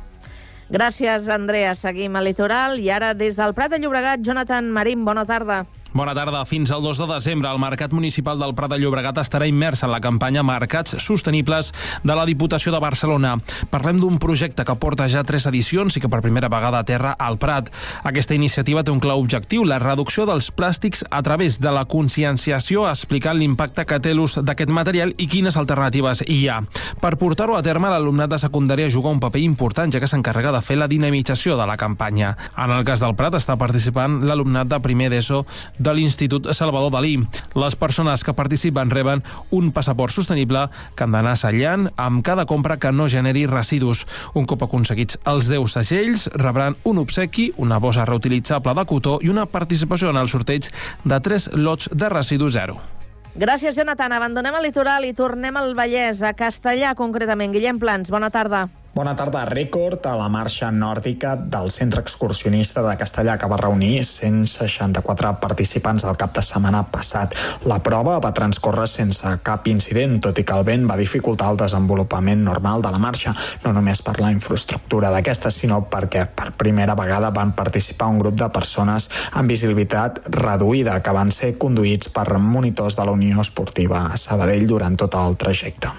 Gràcies, 0.72 1.28
Andrea. 1.28 1.76
Seguim 1.76 2.16
al 2.16 2.30
litoral 2.30 2.80
i 2.80 2.90
ara 2.90 3.14
des 3.14 3.36
del 3.36 3.54
Prat 3.54 3.74
de 3.74 3.82
Llobregat, 3.84 4.22
Jonathan 4.24 4.72
Marín, 4.72 5.04
bona 5.04 5.26
tarda. 5.28 5.66
Bona 5.94 6.14
tarda. 6.16 6.46
Fins 6.48 6.72
al 6.72 6.82
2 6.82 7.02
de 7.04 7.06
desembre, 7.14 7.50
el 7.52 7.60
Mercat 7.60 7.92
Municipal 7.92 8.40
del 8.40 8.54
Prat 8.56 8.72
de 8.72 8.78
Llobregat 8.80 9.18
estarà 9.20 9.44
immers 9.50 9.82
en 9.84 9.92
la 9.92 10.00
campanya 10.00 10.40
Mercats 10.40 10.96
Sostenibles 11.04 11.74
de 12.08 12.16
la 12.16 12.24
Diputació 12.26 12.72
de 12.72 12.80
Barcelona. 12.80 13.34
Parlem 13.70 14.00
d'un 14.00 14.16
projecte 14.16 14.64
que 14.64 14.76
porta 14.80 15.10
ja 15.12 15.26
tres 15.28 15.50
edicions 15.52 15.98
i 15.98 16.02
que 16.02 16.08
per 16.08 16.22
primera 16.24 16.48
vegada 16.48 16.80
aterra 16.80 17.12
al 17.20 17.36
Prat. 17.42 17.68
Aquesta 18.08 18.38
iniciativa 18.38 18.86
té 18.88 18.94
un 18.94 19.02
clar 19.04 19.18
objectiu, 19.20 19.66
la 19.68 19.82
reducció 19.84 20.24
dels 20.30 20.48
plàstics 20.56 21.04
a 21.12 21.20
través 21.28 21.60
de 21.60 21.76
la 21.76 21.84
conscienciació 21.84 22.88
explicant 22.88 23.36
l'impacte 23.36 23.84
que 23.84 24.00
té 24.00 24.16
l'ús 24.16 24.38
d'aquest 24.40 24.72
material 24.72 25.12
i 25.18 25.28
quines 25.28 25.60
alternatives 25.60 26.24
hi 26.24 26.46
ha. 26.48 26.62
Per 27.04 27.14
portar-ho 27.20 27.60
a 27.60 27.66
terme, 27.68 27.92
l'alumnat 27.92 28.32
de 28.32 28.40
secundària 28.40 28.88
juga 28.88 29.12
un 29.12 29.20
paper 29.20 29.44
important, 29.44 29.92
ja 29.92 30.00
que 30.00 30.08
s'encarrega 30.08 30.56
de 30.56 30.64
fer 30.64 30.80
la 30.80 30.88
dinamització 30.88 31.60
de 31.60 31.68
la 31.68 31.76
campanya. 31.76 32.38
En 32.56 32.72
el 32.72 32.88
cas 32.88 33.04
del 33.04 33.18
Prat 33.20 33.36
està 33.36 33.60
participant 33.60 34.22
l'alumnat 34.24 34.72
de 34.72 34.80
primer 34.80 35.12
d'ESO 35.12 35.44
de 35.82 35.94
l'Institut 35.98 36.52
Salvador 36.54 36.94
Dalí. 36.94 37.16
Les 37.58 37.76
persones 37.76 38.24
que 38.24 38.36
participen 38.38 38.94
reben 38.94 39.24
un 39.50 39.72
passaport 39.74 40.14
sostenible 40.14 40.68
que 40.96 41.06
han 41.06 41.16
d'anar 41.16 41.36
sellant 41.42 41.90
amb 41.98 42.22
cada 42.26 42.46
compra 42.46 42.78
que 42.78 42.94
no 42.94 43.10
generi 43.10 43.48
residus. 43.50 44.06
Un 44.38 44.46
cop 44.46 44.64
aconseguits 44.68 45.18
els 45.26 45.50
10 45.50 45.78
segells, 45.80 46.28
rebran 46.38 46.78
un 46.86 47.02
obsequi, 47.02 47.52
una 47.58 47.82
bossa 47.82 48.06
reutilitzable 48.06 48.76
de 48.78 48.86
cotó 48.86 49.18
i 49.22 49.34
una 49.34 49.48
participació 49.50 50.14
en 50.14 50.22
el 50.22 50.30
sorteig 50.30 50.70
de 51.04 51.20
3 51.20 51.52
lots 51.58 51.90
de 51.92 52.10
residu 52.10 52.52
zero. 52.52 52.78
Gràcies, 53.32 53.78
Jonathan. 53.78 54.12
Abandonem 54.12 54.58
el 54.60 54.68
litoral 54.68 55.06
i 55.08 55.14
tornem 55.16 55.56
al 55.56 55.72
Vallès, 55.78 56.20
a 56.22 56.34
Castellà, 56.36 56.92
concretament. 57.00 57.56
Guillem 57.56 57.80
Plans, 57.80 58.12
bona 58.12 58.30
tarda. 58.30 58.68
Bona 58.92 59.14
tarda. 59.16 59.46
Rècord 59.48 60.04
a 60.04 60.18
la 60.20 60.26
marxa 60.28 60.68
nòrdica 60.68 61.38
del 61.40 61.70
Centre 61.72 62.02
Excursionista 62.04 62.82
de 62.84 62.98
Castellà 63.00 63.38
que 63.40 63.48
va 63.48 63.60
reunir 63.62 64.02
164 64.04 65.30
participants 65.40 66.04
del 66.04 66.18
cap 66.20 66.34
de 66.36 66.44
setmana 66.44 66.82
passat. 66.92 67.32
La 67.72 67.78
prova 67.80 68.18
va 68.20 68.34
transcorrer 68.36 68.90
sense 68.92 69.32
cap 69.48 69.70
incident, 69.72 70.18
tot 70.26 70.42
i 70.42 70.44
que 70.44 70.58
el 70.60 70.68
vent 70.68 70.84
va 70.90 70.98
dificultar 71.00 71.54
el 71.54 71.62
desenvolupament 71.62 72.44
normal 72.44 72.84
de 72.84 72.92
la 72.92 73.00
marxa, 73.00 73.32
no 73.64 73.72
només 73.72 74.04
per 74.04 74.18
la 74.20 74.34
infraestructura 74.36 75.14
d'aquesta, 75.16 75.54
sinó 75.56 75.86
perquè 75.88 76.26
per 76.28 76.52
primera 76.60 76.98
vegada 77.00 77.32
van 77.32 77.56
participar 77.56 78.12
un 78.12 78.20
grup 78.20 78.36
de 78.44 78.50
persones 78.52 79.08
amb 79.32 79.56
visibilitat 79.56 80.20
reduïda 80.36 81.00
que 81.00 81.16
van 81.16 81.32
ser 81.32 81.54
conduïts 81.56 82.12
per 82.12 82.28
monitors 82.44 83.00
de 83.00 83.08
la 83.08 83.16
Unió 83.16 83.40
Esportiva 83.40 84.10
a 84.12 84.20
Sabadell 84.20 84.68
durant 84.68 85.00
tot 85.00 85.16
el 85.16 85.40
trajecte. 85.40 85.96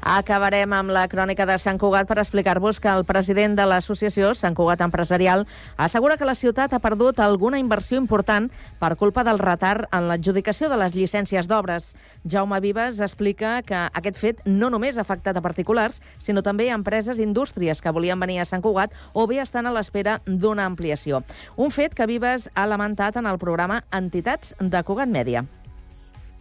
Acabarem 0.00 0.72
amb 0.72 0.94
la 0.96 1.02
crònica 1.12 1.44
de 1.44 1.58
Sant 1.60 1.76
Cugat 1.76 2.08
per 2.08 2.16
explicar-vos 2.22 2.78
que 2.80 2.88
el 2.88 3.04
president 3.04 3.52
de 3.58 3.66
l'associació 3.68 4.30
Sant 4.32 4.54
Cugat 4.56 4.80
Empresarial 4.80 5.44
assegura 5.76 6.16
que 6.16 6.24
la 6.24 6.34
ciutat 6.34 6.72
ha 6.72 6.80
perdut 6.80 7.20
alguna 7.20 7.60
inversió 7.60 8.00
important 8.00 8.48
per 8.80 8.96
culpa 8.96 9.26
del 9.28 9.38
retard 9.38 9.84
en 9.92 10.08
l'adjudicació 10.08 10.72
de 10.72 10.80
les 10.80 10.96
llicències 10.96 11.44
d'obres. 11.46 11.92
Jaume 12.24 12.62
Vives 12.64 13.04
explica 13.04 13.60
que 13.60 13.76
aquest 13.76 14.16
fet 14.16 14.40
no 14.48 14.72
només 14.72 14.96
ha 14.96 15.04
afectat 15.04 15.36
a 15.36 15.44
particulars, 15.44 16.00
sinó 16.18 16.40
també 16.40 16.70
a 16.70 16.80
empreses 16.80 17.20
i 17.20 17.28
indústries 17.28 17.84
que 17.84 17.92
volien 17.92 18.20
venir 18.20 18.40
a 18.40 18.48
Sant 18.48 18.64
Cugat 18.64 18.96
o 19.12 19.28
bé 19.28 19.42
estan 19.44 19.68
a 19.68 19.76
l'espera 19.76 20.22
d'una 20.24 20.64
ampliació. 20.64 21.24
Un 21.56 21.70
fet 21.70 21.92
que 21.92 22.08
Vives 22.08 22.48
ha 22.54 22.66
lamentat 22.66 23.20
en 23.20 23.28
el 23.28 23.36
programa 23.38 23.84
Entitats 23.92 24.56
de 24.60 24.80
Cugat 24.82 25.12
Mèdia 25.12 25.44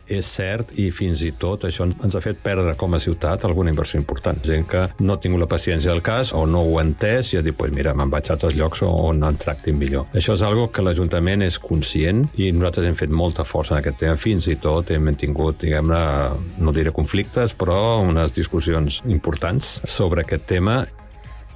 és 0.09 0.27
cert 0.27 0.73
i 0.79 0.89
fins 0.95 1.23
i 1.25 1.31
tot 1.39 1.65
això 1.67 1.87
ens 1.89 2.15
ha 2.15 2.21
fet 2.23 2.41
perdre 2.43 2.75
com 2.79 2.95
a 2.95 3.01
ciutat 3.01 3.45
alguna 3.45 3.73
inversió 3.73 3.99
important. 3.99 4.41
Gent 4.45 4.67
que 4.69 4.85
no 4.99 5.15
ha 5.15 5.21
tingut 5.21 5.43
la 5.43 5.49
paciència 5.51 5.91
del 5.93 6.03
cas 6.05 6.33
o 6.33 6.45
no 6.49 6.63
ho 6.65 6.77
ha 6.79 6.85
entès 6.85 7.33
i 7.33 7.39
ha 7.39 7.43
dit, 7.45 7.55
pues 7.57 7.73
mira, 7.75 7.93
me'n 7.97 8.11
vaig 8.11 8.29
a 8.29 8.35
altres 8.37 8.57
llocs 8.57 8.83
on 8.87 9.23
en 9.25 9.39
tractin 9.39 9.77
millor. 9.79 10.07
Això 10.17 10.35
és 10.37 10.45
algo 10.45 10.69
que 10.73 10.85
l'Ajuntament 10.85 11.45
és 11.45 11.59
conscient 11.61 12.25
i 12.39 12.51
nosaltres 12.55 12.89
hem 12.89 12.99
fet 12.99 13.13
molta 13.13 13.45
força 13.47 13.75
en 13.75 13.83
aquest 13.83 14.01
tema. 14.03 14.19
Fins 14.19 14.49
i 14.49 14.57
tot 14.61 14.91
hem 14.93 15.09
tingut, 15.19 15.59
diguem-ne, 15.63 16.01
no 16.59 16.75
diré 16.75 16.93
conflictes, 16.95 17.55
però 17.57 17.99
unes 18.05 18.33
discussions 18.35 19.01
importants 19.09 19.79
sobre 19.89 20.25
aquest 20.25 20.47
tema 20.49 20.83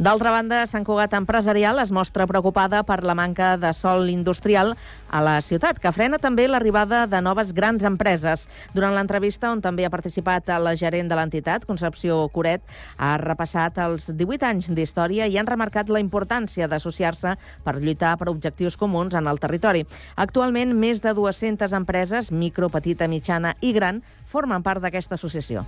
D'altra 0.01 0.31
banda, 0.33 0.63
Sant 0.65 0.81
Cugat 0.81 1.11
Empresarial 1.13 1.77
es 1.77 1.91
mostra 1.93 2.25
preocupada 2.25 2.79
per 2.81 3.03
la 3.05 3.13
manca 3.13 3.51
de 3.61 3.69
sol 3.77 4.07
industrial 4.09 4.71
a 5.13 5.19
la 5.21 5.35
ciutat, 5.45 5.77
que 5.77 5.91
frena 5.93 6.17
també 6.17 6.47
l'arribada 6.47 7.03
de 7.05 7.19
noves 7.21 7.51
grans 7.53 7.85
empreses. 7.85 8.47
Durant 8.73 8.95
l'entrevista, 8.97 9.51
on 9.53 9.61
també 9.61 9.85
ha 9.85 9.91
participat 9.93 10.49
la 10.57 10.73
gerent 10.73 11.11
de 11.11 11.19
l'entitat, 11.19 11.67
Concepció 11.69 12.23
Coret, 12.33 12.65
ha 12.97 13.19
repassat 13.21 13.77
els 13.85 14.09
18 14.09 14.49
anys 14.49 14.71
d'història 14.73 15.27
i 15.29 15.37
han 15.37 15.47
remarcat 15.47 15.93
la 15.93 16.01
importància 16.01 16.67
d'associar-se 16.67 17.35
per 17.63 17.75
lluitar 17.77 18.15
per 18.17 18.31
objectius 18.33 18.79
comuns 18.81 19.13
en 19.13 19.29
el 19.29 19.37
territori. 19.37 19.85
Actualment, 20.15 20.73
més 20.73 21.05
de 21.05 21.13
200 21.13 21.69
empreses, 21.77 22.31
micro, 22.31 22.73
petita, 22.73 23.05
mitjana 23.05 23.53
i 23.61 23.75
gran, 23.77 24.01
formen 24.25 24.65
part 24.65 24.81
d'aquesta 24.81 25.21
associació. 25.21 25.67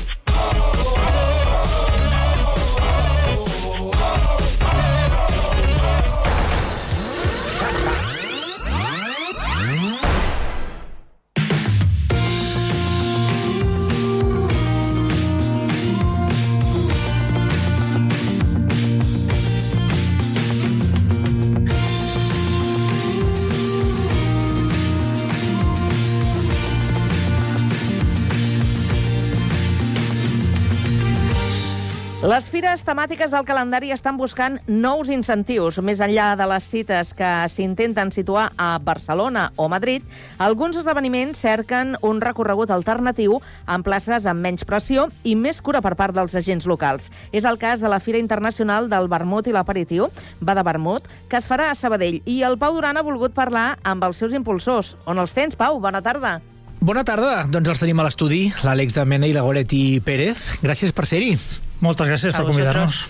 Les 32.31 32.45
fires 32.47 32.85
temàtiques 32.87 33.27
del 33.33 33.43
calendari 33.43 33.89
estan 33.91 34.15
buscant 34.15 34.53
nous 34.69 35.09
incentius. 35.11 35.81
Més 35.83 35.99
enllà 35.99 36.29
de 36.39 36.45
les 36.47 36.63
cites 36.63 37.09
que 37.17 37.29
s'intenten 37.51 38.13
situar 38.15 38.45
a 38.55 38.77
Barcelona 38.79 39.49
o 39.59 39.65
Madrid, 39.67 40.05
alguns 40.39 40.77
esdeveniments 40.79 41.41
cerquen 41.43 41.97
un 42.07 42.21
recorregut 42.23 42.71
alternatiu 42.71 43.41
amb 43.65 43.83
places 43.83 44.29
amb 44.31 44.39
menys 44.45 44.63
pressió 44.63 45.09
i 45.27 45.33
més 45.35 45.59
cura 45.59 45.81
per 45.83 45.97
part 45.99 46.15
dels 46.15 46.37
agents 46.39 46.69
locals. 46.71 47.09
És 47.35 47.43
el 47.43 47.59
cas 47.59 47.83
de 47.83 47.91
la 47.91 47.99
Fira 47.99 48.21
Internacional 48.21 48.87
del 48.87 49.09
Vermut 49.11 49.49
i 49.49 49.55
l'Aperitiu, 49.57 50.07
Va 50.39 50.55
de 50.55 50.63
Vermut, 50.63 51.09
que 51.27 51.41
es 51.41 51.49
farà 51.51 51.67
a 51.71 51.75
Sabadell. 51.75 52.21
I 52.23 52.45
el 52.47 52.55
Pau 52.61 52.77
Duran 52.77 52.95
ha 52.95 53.03
volgut 53.03 53.35
parlar 53.35 53.73
amb 53.83 54.05
els 54.07 54.21
seus 54.23 54.31
impulsors. 54.31 54.93
On 55.03 55.19
els 55.19 55.35
tens, 55.35 55.57
Pau? 55.59 55.81
Bona 55.83 55.99
tarda. 55.99 56.37
Bona 56.79 57.03
tarda, 57.03 57.43
doncs 57.51 57.73
els 57.75 57.83
tenim 57.83 57.99
a 57.99 58.07
l'estudi, 58.07 58.45
l'Àlex 58.63 58.95
de 58.95 59.05
Mena 59.05 59.27
i 59.27 59.35
la 59.35 59.43
Goretti 59.43 59.99
Pérez. 59.99 60.61
Gràcies 60.63 60.95
per 60.95 61.09
ser-hi. 61.11 61.35
Moltes 61.81 62.07
gràcies 62.07 62.35
per 62.37 62.45
convidar-nos. 62.45 63.03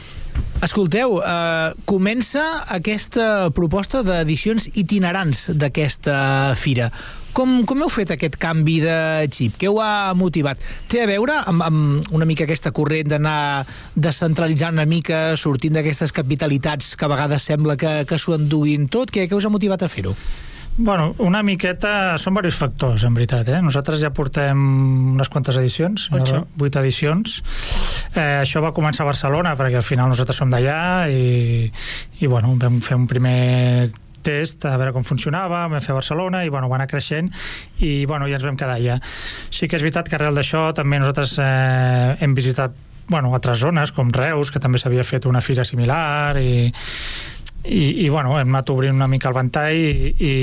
Escolteu, 0.62 1.18
eh, 1.26 1.74
comença 1.90 2.44
aquesta 2.70 3.50
proposta 3.50 4.04
d'edicions 4.06 4.70
itinerants 4.78 5.50
d'aquesta 5.58 6.54
fira. 6.56 6.92
Com, 7.34 7.64
com 7.66 7.82
heu 7.82 7.90
fet 7.90 8.12
aquest 8.14 8.36
canvi 8.40 8.78
de 8.84 8.96
xip? 9.32 9.56
Què 9.58 9.72
ho 9.72 9.80
ha 9.82 10.14
motivat? 10.20 10.62
Té 10.92 11.02
a 11.02 11.08
veure 11.10 11.40
amb, 11.48 11.64
amb 11.64 12.14
una 12.14 12.28
mica 12.30 12.46
aquesta 12.46 12.74
corrent 12.76 13.10
d'anar 13.10 13.66
descentralitzant 13.96 14.78
una 14.78 14.86
mica, 14.86 15.38
sortint 15.40 15.80
d'aquestes 15.80 16.14
capitalitats 16.14 16.94
que 16.96 17.08
a 17.08 17.12
vegades 17.12 17.48
sembla 17.48 17.78
que, 17.80 18.02
que 18.06 18.20
s'ho 18.20 18.36
enduguin 18.38 18.88
tot? 18.92 19.12
Què, 19.12 19.26
què 19.32 19.40
us 19.40 19.48
ha 19.48 19.54
motivat 19.54 19.88
a 19.88 19.90
fer-ho? 19.92 20.14
Bueno, 20.78 21.14
una 21.20 21.42
miqueta... 21.44 22.18
Són 22.22 22.36
diversos 22.36 22.60
factors, 22.62 23.04
en 23.08 23.16
veritat. 23.18 23.50
Eh? 23.52 23.60
Nosaltres 23.64 24.00
ja 24.02 24.12
portem 24.16 24.62
unes 25.16 25.30
quantes 25.30 25.58
edicions, 25.60 26.08
Ocho. 26.16 26.46
vuit 26.56 26.76
edicions. 26.80 27.42
Eh, 28.16 28.42
això 28.44 28.64
va 28.64 28.72
començar 28.76 29.04
a 29.04 29.12
Barcelona, 29.12 29.56
perquè 29.60 29.82
al 29.82 29.88
final 29.88 30.12
nosaltres 30.12 30.40
som 30.40 30.54
d'allà 30.54 31.10
i, 31.12 31.68
i 32.22 32.32
bueno, 32.32 32.56
vam 32.62 32.80
fer 32.86 32.98
un 33.00 33.10
primer 33.10 33.92
test 34.22 34.68
a 34.70 34.76
veure 34.78 34.94
com 34.94 35.04
funcionava, 35.04 35.66
vam 35.68 35.82
fer 35.82 35.96
a 35.96 35.98
Barcelona 35.98 36.44
i 36.46 36.52
bueno, 36.54 36.70
va 36.70 36.78
anar 36.78 36.86
creixent 36.92 37.32
i 37.82 38.06
bueno, 38.06 38.28
ja 38.30 38.38
ens 38.38 38.46
vam 38.46 38.60
quedar 38.60 38.78
allà. 38.78 39.00
Sí 39.50 39.68
que 39.68 39.80
és 39.80 39.84
veritat 39.84 40.10
que 40.10 40.18
arrel 40.20 40.38
d'això 40.38 40.70
també 40.78 41.02
nosaltres 41.02 41.36
eh, 41.42 42.16
hem 42.22 42.38
visitat 42.38 42.78
bueno, 43.12 43.34
altres 43.36 43.60
zones 43.60 43.92
com 43.92 44.12
Reus, 44.14 44.54
que 44.54 44.62
també 44.62 44.80
s'havia 44.80 45.04
fet 45.04 45.26
una 45.28 45.42
fira 45.44 45.66
similar 45.68 46.38
i, 46.40 46.70
i, 47.64 48.06
i 48.06 48.10
bueno, 48.10 48.38
hem 48.40 48.50
anat 48.50 48.70
obrint 48.74 48.96
una 48.96 49.08
mica 49.12 49.30
el 49.30 49.38
ventall 49.38 49.78
i, 49.78 50.12
i 50.18 50.34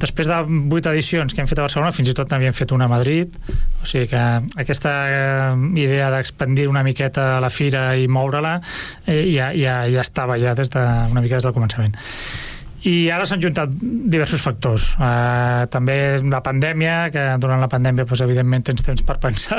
després 0.00 0.30
de 0.30 0.40
vuit 0.70 0.86
edicions 0.86 1.34
que 1.34 1.42
hem 1.42 1.50
fet 1.50 1.58
a 1.58 1.66
Barcelona, 1.66 1.94
fins 1.96 2.12
i 2.12 2.16
tot 2.16 2.30
n'havíem 2.30 2.56
fet 2.56 2.74
una 2.76 2.86
a 2.86 2.92
Madrid 2.92 3.34
o 3.82 3.86
sigui 3.86 4.10
que 4.12 4.24
aquesta 4.62 4.96
eh, 5.10 5.54
idea 5.82 6.10
d'expandir 6.14 6.68
una 6.70 6.84
miqueta 6.86 7.36
la 7.42 7.50
fira 7.50 7.88
i 7.98 8.06
moure-la 8.06 8.58
eh, 9.06 9.24
ja, 9.32 9.50
ja, 9.56 9.80
ja 9.90 10.04
estava 10.04 10.38
ja 10.42 10.54
des 10.58 10.70
de, 10.74 10.84
una 11.10 11.24
mica 11.24 11.40
des 11.40 11.48
del 11.48 11.56
començament 11.56 11.96
i 12.86 13.08
ara 13.10 13.26
s'han 13.26 13.42
juntat 13.42 13.72
diversos 13.82 14.42
factors. 14.44 14.92
Uh, 14.94 15.66
també 15.72 16.20
la 16.22 16.42
pandèmia, 16.44 17.08
que 17.10 17.24
durant 17.42 17.58
la 17.62 17.70
pandèmia 17.72 18.06
pues, 18.06 18.22
evidentment 18.22 18.66
tens 18.68 18.86
temps 18.86 19.02
per 19.06 19.18
pensar 19.22 19.58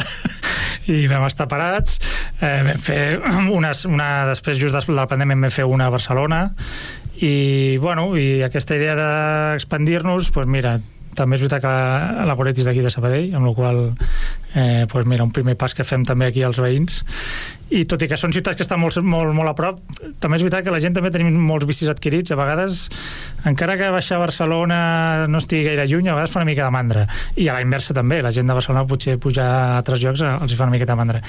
i 0.92 1.06
vam 1.12 1.26
estar 1.28 1.48
parats. 1.52 2.00
Uh, 2.42 2.64
vam 2.70 2.82
fer 2.82 3.02
una, 3.54 3.74
una, 3.90 4.10
després, 4.32 4.60
just 4.62 4.78
de 4.78 4.98
la 4.98 5.08
pandèmia, 5.10 5.38
vam 5.38 5.54
fer 5.54 5.68
una 5.68 5.88
a 5.88 5.94
Barcelona 5.94 6.44
i, 7.22 7.78
bueno, 7.82 8.12
i 8.18 8.44
aquesta 8.46 8.78
idea 8.78 8.96
d'expandir-nos, 8.98 10.32
pues, 10.36 10.48
mira, 10.48 10.78
també 11.18 11.38
és 11.38 11.44
veritat 11.44 11.64
que 11.66 11.74
la, 12.30 12.36
Goretti 12.38 12.62
és 12.64 12.70
d'aquí 12.70 12.84
de 12.86 12.94
Sabadell, 12.94 13.34
amb 13.38 13.50
la 13.50 13.54
qual 13.58 13.80
eh, 14.54 14.86
pues 14.90 15.06
mira, 15.06 15.26
un 15.26 15.32
primer 15.34 15.58
pas 15.58 15.74
que 15.74 15.86
fem 15.86 16.06
també 16.06 16.30
aquí 16.30 16.44
als 16.46 16.60
veïns. 16.62 17.02
I 17.68 17.84
tot 17.90 18.00
i 18.00 18.08
que 18.08 18.16
són 18.16 18.32
ciutats 18.32 18.56
que 18.56 18.64
estan 18.64 18.80
molt, 18.80 18.96
molt, 19.04 19.34
molt 19.36 19.52
a 19.52 19.54
prop 19.58 19.82
també 20.24 20.38
és 20.38 20.44
veritat 20.46 20.64
que 20.64 20.72
la 20.72 20.80
gent 20.80 20.96
també 20.96 21.12
tenim 21.12 21.34
molts 21.50 21.68
vicis 21.68 21.90
adquirits. 21.92 22.32
A 22.32 22.38
vegades, 22.40 22.86
encara 23.50 23.76
que 23.80 23.90
baixar 23.92 24.18
a 24.18 24.24
Barcelona 24.24 24.80
no 25.28 25.42
estigui 25.42 25.66
gaire 25.68 25.88
lluny 25.90 26.08
a 26.08 26.16
vegades 26.16 26.32
fa 26.32 26.40
una 26.42 26.50
mica 26.50 26.64
de 26.64 26.76
mandra, 26.78 27.04
i 27.36 27.50
a 27.50 27.58
la 27.58 27.66
inversa 27.66 27.98
també 27.98 28.22
la 28.24 28.32
gent 28.32 28.48
de 28.48 28.56
Barcelona 28.56 28.88
potser 28.88 29.18
pujar 29.20 29.50
a 29.50 29.76
altres 29.82 30.02
llocs 30.06 30.24
els 30.30 30.54
hi 30.54 30.60
fa 30.60 30.70
una 30.70 30.78
mica 30.78 30.88
de 30.88 30.98
mandra. 31.00 31.22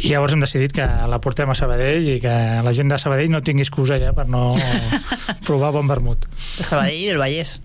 I 0.00 0.14
llavors 0.14 0.34
hem 0.34 0.46
decidit 0.46 0.72
que 0.78 0.88
la 0.88 1.20
portem 1.20 1.52
a 1.52 1.58
Sabadell 1.58 2.08
i 2.16 2.18
que 2.22 2.34
la 2.64 2.74
gent 2.76 2.94
de 2.94 3.00
Sabadell 3.02 3.30
no 3.34 3.44
tingui 3.44 3.66
excusa 3.66 4.00
ja 4.00 4.16
per 4.16 4.26
no 4.30 4.50
provar 5.46 5.74
bon 5.76 5.90
vermut. 5.90 6.26
De 6.56 6.64
Sabadell 6.64 7.04
i 7.04 7.08
del 7.12 7.20
Vallès. 7.20 7.58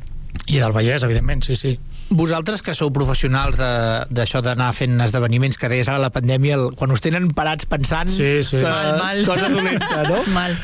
I 0.48 0.60
del 0.60 0.72
Vallès, 0.74 1.04
evidentment, 1.04 1.44
sí, 1.46 1.56
sí 1.56 1.80
Vosaltres 2.10 2.64
que 2.66 2.74
sou 2.74 2.90
professionals 2.90 3.58
de- 3.60 4.06
d'això 4.10 4.40
d'anar 4.42 4.72
fent 4.74 4.96
esdeveniments 5.06 5.60
que 5.62 5.70
deies 5.70 5.88
ara 5.92 6.00
la 6.02 6.10
pandèmia, 6.10 6.56
el, 6.58 6.72
quan 6.76 6.90
us 6.92 7.02
tenen 7.06 7.28
parats 7.38 7.68
pensant 7.70 8.10
Sí, 8.10 8.40
sí. 8.44 8.58
que 8.58 8.64
Mal, 8.64 8.98
mal. 8.98 9.22
cosa 9.28 9.50
dolenta, 9.50 10.04
no? 10.10 10.24
Mal. 10.34 10.58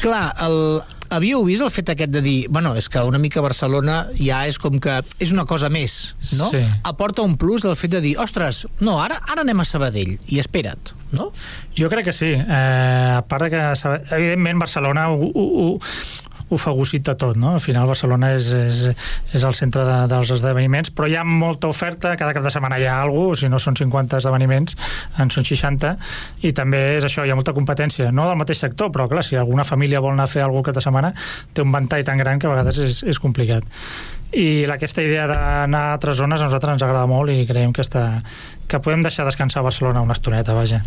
Clar, 0.00 0.30
el, 0.40 0.80
havíeu 1.12 1.44
vist 1.44 1.60
el 1.66 1.70
fet 1.74 1.90
aquest 1.92 2.14
de 2.14 2.22
dir 2.24 2.46
bueno, 2.48 2.72
és 2.80 2.88
que 2.88 3.02
una 3.04 3.18
mica 3.20 3.42
Barcelona 3.44 4.06
ja 4.16 4.46
és 4.48 4.56
com 4.62 4.78
que 4.80 5.02
és 5.20 5.32
una 5.36 5.44
cosa 5.44 5.68
més, 5.68 6.14
no? 6.38 6.48
Sí. 6.54 6.62
Aporta 6.88 7.20
un 7.28 7.36
plus 7.36 7.66
el 7.68 7.76
fet 7.76 7.90
de 7.98 8.00
dir, 8.00 8.14
ostres, 8.22 8.64
no, 8.80 9.02
ara 9.04 9.20
ara 9.28 9.42
anem 9.44 9.60
a 9.60 9.66
Sabadell, 9.68 10.16
i 10.32 10.40
espera't, 10.40 10.94
no? 11.12 11.28
Jo 11.76 11.90
crec 11.92 12.08
que 12.08 12.16
sí. 12.16 12.32
Eh, 12.40 13.16
a 13.18 13.20
part 13.28 13.44
de 13.44 13.50
que, 13.52 13.66
evidentment, 14.16 14.64
Barcelona 14.64 15.10
ho, 15.12 15.20
ho, 15.28 15.44
ho, 15.66 15.80
ho 16.50 16.58
fagocita 16.58 17.14
tot, 17.14 17.38
no? 17.38 17.54
Al 17.54 17.62
final 17.62 17.86
Barcelona 17.86 18.32
és, 18.34 18.50
és, 18.54 18.80
és 19.36 19.46
el 19.46 19.54
centre 19.54 19.84
de, 19.86 19.98
dels 20.10 20.32
esdeveniments, 20.34 20.90
però 20.94 21.08
hi 21.08 21.16
ha 21.18 21.24
molta 21.26 21.70
oferta, 21.70 22.16
cada 22.18 22.34
cap 22.36 22.46
de 22.46 22.52
setmana 22.52 22.80
hi 22.80 22.88
ha 22.90 22.98
alguna 23.02 23.30
cosa, 23.30 23.44
si 23.44 23.52
no 23.52 23.60
són 23.62 23.78
50 23.78 24.18
esdeveniments, 24.18 24.76
en 25.22 25.30
són 25.30 25.46
60, 25.46 25.94
i 26.46 26.54
també 26.56 26.82
és 26.98 27.06
això, 27.06 27.26
hi 27.26 27.30
ha 27.30 27.38
molta 27.38 27.54
competència, 27.56 28.10
no 28.10 28.26
del 28.28 28.40
mateix 28.40 28.64
sector, 28.66 28.90
però 28.94 29.06
clar, 29.10 29.24
si 29.26 29.38
alguna 29.38 29.66
família 29.68 30.02
vol 30.02 30.16
anar 30.16 30.26
a 30.26 30.32
fer 30.32 30.42
alguna 30.42 30.64
cosa 30.66 30.70
cada 30.70 30.84
setmana, 30.84 31.12
té 31.54 31.62
un 31.62 31.72
ventall 31.74 32.06
tan 32.06 32.18
gran 32.18 32.40
que 32.40 32.48
a 32.48 32.54
vegades 32.54 32.80
és, 32.82 33.04
és 33.14 33.20
complicat. 33.22 33.66
I 34.32 34.64
la- 34.66 34.76
aquesta 34.78 35.02
idea 35.02 35.26
d'anar 35.26 35.80
a 35.88 35.92
altres 35.96 36.16
zones 36.20 36.40
a 36.40 36.44
nosaltres 36.46 36.76
ens 36.76 36.82
agrada 36.86 37.06
molt 37.10 37.32
i 37.34 37.42
creiem 37.48 37.72
que, 37.74 37.82
està, 37.82 38.22
que 38.70 38.78
podem 38.78 39.02
deixar 39.02 39.24
descansar 39.26 39.58
a 39.60 39.66
Barcelona 39.66 40.02
una 40.04 40.14
estoneta, 40.14 40.54
vaja. 40.54 40.84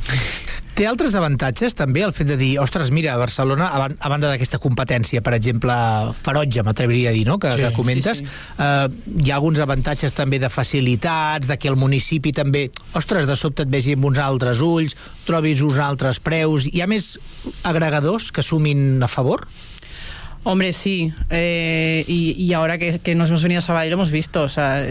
Té 0.73 0.87
altres 0.87 1.13
avantatges 1.13 1.75
també 1.75 2.01
el 2.01 2.13
fet 2.15 2.27
de 2.31 2.37
dir, 2.39 2.53
ostres, 2.63 2.89
mira, 2.89 3.11
a 3.13 3.17
Barcelona, 3.19 3.67
a 3.75 4.09
banda 4.09 4.29
d'aquesta 4.31 4.57
competència, 4.63 5.21
per 5.21 5.33
exemple, 5.35 5.75
ferotge, 6.23 6.63
m'atreviria 6.63 7.11
a 7.11 7.13
dir, 7.13 7.25
no?, 7.27 7.35
que, 7.37 7.51
Sí, 7.51 7.61
que 7.61 7.73
comentes, 7.75 8.17
sí, 8.23 8.25
sí. 8.25 8.63
Eh, 8.63 8.87
hi 9.25 9.29
ha 9.29 9.35
alguns 9.35 9.59
avantatges 9.59 10.15
també 10.17 10.39
de 10.39 10.49
facilitats, 10.49 11.45
de 11.51 11.59
que 11.59 11.67
el 11.69 11.75
municipi 11.75 12.31
també, 12.31 12.69
ostres, 12.95 13.27
de 13.27 13.35
sobte 13.35 13.67
et 13.67 13.69
vegi 13.69 13.93
amb 13.99 14.05
uns 14.09 14.17
altres 14.23 14.63
ulls, 14.65 14.95
trobis 15.27 15.61
uns 15.61 15.77
altres 15.83 16.19
preus, 16.23 16.65
hi 16.71 16.81
ha 16.81 16.87
més 16.87 17.19
agregadors 17.63 18.31
que 18.31 18.41
sumin 18.41 19.03
a 19.03 19.07
favor? 19.11 19.45
Hombre, 20.43 20.73
sí. 20.73 21.13
Eh, 21.29 22.03
y, 22.07 22.31
y 22.37 22.53
ahora 22.53 22.77
que, 22.77 22.99
que 22.99 23.15
nos 23.15 23.29
hemos 23.29 23.43
venido 23.43 23.59
a 23.59 23.61
Sabadell 23.61 23.91
lo 23.91 23.95
hemos 23.95 24.11
visto. 24.11 24.41
O 24.43 24.49
sea, 24.49 24.85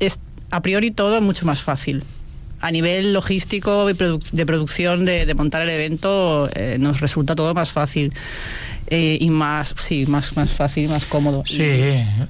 es 0.00 0.20
a 0.50 0.60
priori 0.62 0.90
todo 0.90 1.20
mucho 1.20 1.46
más 1.46 1.62
fácil. 1.62 2.02
A 2.60 2.70
nivel 2.72 3.12
logístico 3.12 3.88
y 3.90 3.92
de 3.92 4.46
producción 4.46 5.04
de, 5.04 5.26
de 5.26 5.34
montar 5.34 5.60
el 5.62 5.68
evento 5.68 6.48
eh, 6.54 6.78
nos 6.80 7.00
resulta 7.00 7.34
todo 7.36 7.52
más 7.54 7.70
fácil. 7.70 8.12
Eh, 8.88 9.18
y 9.20 9.30
más, 9.30 9.74
sí, 9.78 10.06
más, 10.06 10.36
más 10.36 10.50
fácil, 10.52 10.88
más 10.88 11.04
cómodo. 11.06 11.42
Sí, 11.44 11.58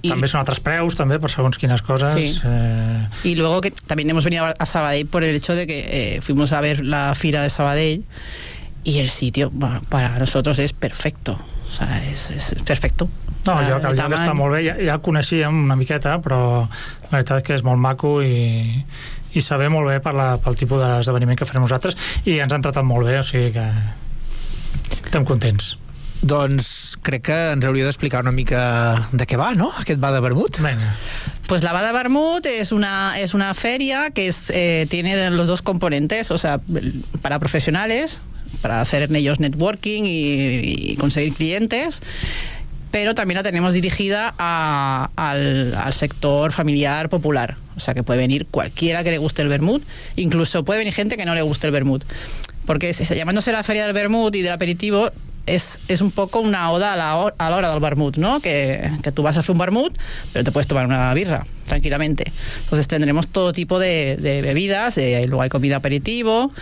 Y- 0.03 0.09
també 0.09 0.25
són 0.29 0.41
altres 0.41 0.59
preus, 0.65 0.97
també, 0.97 1.19
per 1.21 1.29
segons 1.31 1.59
quines 1.61 1.83
coses. 1.85 2.15
Sí. 2.17 2.41
Eh, 2.45 3.07
Y 3.25 3.35
luego 3.37 3.61
que 3.61 3.71
también 3.71 4.09
hemos 4.11 4.25
venido 4.25 4.47
a 4.59 4.67
Sabadell 4.67 5.07
por 5.07 5.23
el 5.23 5.37
hecho 5.37 5.55
de 5.55 5.67
que 5.67 6.17
eh, 6.17 6.21
fuimos 6.23 6.53
a 6.53 6.61
ver 6.63 6.83
la 6.85 7.15
fira 7.15 7.43
de 7.43 7.51
Sabadell 7.51 8.05
y 8.85 8.99
el 9.01 9.11
sitio 9.11 9.51
bueno, 9.53 9.83
para 9.91 10.19
nosotros 10.19 10.59
es 10.59 10.73
perfecto. 10.73 11.39
O 11.67 11.71
sea, 11.77 12.03
es, 12.09 12.31
es 12.31 12.55
perfecto. 12.65 13.09
no, 13.45 13.55
O 13.55 13.61
el 13.61 13.69
lloc, 13.69 13.81
el 13.85 13.91
el 13.91 13.97
lloc 13.97 14.05
tamany- 14.07 14.23
està 14.23 14.35
molt 14.35 14.55
bé, 14.55 14.65
ja, 14.67 14.75
ja 14.79 14.95
el 14.95 15.01
coneixíem 15.03 15.65
una 15.65 15.77
miqueta, 15.77 16.17
però 16.23 16.39
la 16.67 17.11
veritat 17.19 17.39
és 17.39 17.47
que 17.47 17.55
és 17.55 17.63
molt 17.67 17.79
maco 17.79 18.23
i, 18.23 18.85
i 19.35 19.41
saber 19.45 19.69
molt 19.71 19.87
bé 19.91 20.01
per 20.01 20.15
la, 20.15 20.37
pel 20.43 20.57
tipus 20.57 20.81
d'esdeveniment 20.83 21.37
que 21.39 21.45
farem 21.47 21.63
nosaltres 21.67 21.97
i 22.25 22.39
ens 22.41 22.53
han 22.53 22.63
tratat 22.65 22.85
molt 22.87 23.07
bé, 23.07 23.19
o 23.21 23.27
sigui 23.27 23.53
que 23.53 23.67
estem 25.05 25.25
contents. 25.29 25.77
Doncs 26.27 26.97
crec 27.05 27.27
que 27.29 27.37
ens 27.53 27.67
hauria 27.69 27.85
d'explicar 27.85 28.23
una 28.25 28.33
mica 28.33 29.05
de 29.13 29.27
què 29.29 29.37
va, 29.39 29.51
no?, 29.55 29.69
aquest 29.79 30.01
va 30.03 30.11
de 30.15 30.21
vermut. 30.25 30.59
Venga. 30.65 30.95
Pues 31.47 31.63
la 31.63 31.73
Bada 31.77 31.93
Barmut 31.93 32.47
es 32.47 32.73
una, 32.73 33.21
es 33.21 33.35
una 33.35 33.53
feria 33.55 34.11
que 34.11 34.27
es, 34.27 34.51
eh, 34.51 34.87
tiene 34.91 35.31
los 35.31 35.47
dos 35.47 35.63
componentes, 35.63 36.31
o 36.33 36.39
sea, 36.39 36.59
para 37.23 37.39
profesionales, 37.39 38.21
para 38.61 38.81
hacer 38.81 39.03
en 39.03 39.17
ellos 39.17 39.41
networking 39.41 40.03
y, 40.07 40.97
conseguir 40.97 41.35
clientes, 41.35 42.03
pero 42.91 43.15
también 43.15 43.37
la 43.37 43.43
tenemos 43.43 43.75
dirigida 43.75 44.35
a- 44.39 45.11
al, 45.17 45.93
sector 45.93 46.53
familiar 46.53 47.09
popular. 47.09 47.57
O 47.77 47.81
sea, 47.81 47.95
que 47.95 48.03
puede 48.03 48.19
venir 48.21 48.47
cualquiera 48.51 49.05
que 49.05 49.11
le 49.11 49.19
guste 49.19 49.43
el 49.43 49.49
vermut, 49.49 49.83
incluso 50.17 50.65
puede 50.65 50.79
venir 50.79 50.95
gente 50.95 51.17
que 51.17 51.25
no 51.27 51.35
le 51.35 51.43
guste 51.43 51.67
el 51.67 51.73
vermut. 51.73 52.05
Porque 52.65 52.93
llamándose 52.93 53.53
la 53.53 53.63
feria 53.63 53.85
del 53.85 53.93
vermut 53.93 54.35
y 54.35 54.43
del 54.43 54.53
aperitivo, 54.53 55.11
es, 55.47 55.79
es 55.89 56.01
un 56.01 56.11
poco 56.11 56.41
una 56.41 56.71
oda 56.73 56.93
a 56.93 56.97
la, 56.97 57.17
ho- 57.17 57.33
a 57.39 57.51
la 57.51 57.57
hora 57.57 57.71
del 57.71 57.81
vermut, 57.81 58.17
¿no? 58.17 58.41
Que, 58.41 58.91
que 59.03 59.13
tú 59.13 59.23
vas 59.23 59.37
a 59.37 59.41
hacer 59.41 59.53
un 59.53 59.59
vermut, 59.59 59.97
pero 60.33 60.45
te 60.45 60.53
puedes 60.53 60.67
tomar 60.67 60.87
una 60.87 61.13
birra 61.15 61.47
tranquilamente. 61.67 62.33
Entonces 62.65 62.89
tendremos 62.89 63.29
todo 63.29 63.53
tipo 63.53 63.79
de, 63.79 64.17
de 64.21 64.43
bebidas, 64.43 64.99
eh, 64.99 65.25
luego 65.27 65.43
hay 65.43 65.49
comida 65.49 65.77
aperitivo, 65.77 66.53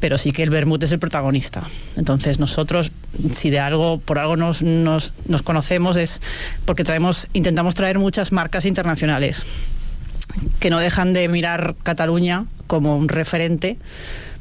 pero 0.00 0.16
sí 0.18 0.32
que 0.32 0.42
el 0.42 0.50
vermut 0.50 0.82
es 0.82 0.92
el 0.92 0.98
protagonista. 0.98 1.64
Entonces 1.96 2.38
nosotros, 2.38 2.92
si 3.32 3.50
de 3.50 3.58
algo, 3.60 3.98
por 3.98 4.18
algo 4.18 4.36
nos, 4.36 4.62
nos, 4.62 5.12
nos 5.26 5.42
conocemos, 5.42 5.96
es 5.96 6.20
porque 6.64 6.84
traemos, 6.84 7.28
intentamos 7.32 7.74
traer 7.74 7.98
muchas 7.98 8.30
marcas 8.32 8.64
internacionales 8.66 9.44
que 10.60 10.70
no 10.70 10.78
dejan 10.78 11.12
de 11.14 11.28
mirar 11.28 11.74
Cataluña 11.82 12.44
como 12.66 12.96
un 12.96 13.08
referente, 13.08 13.78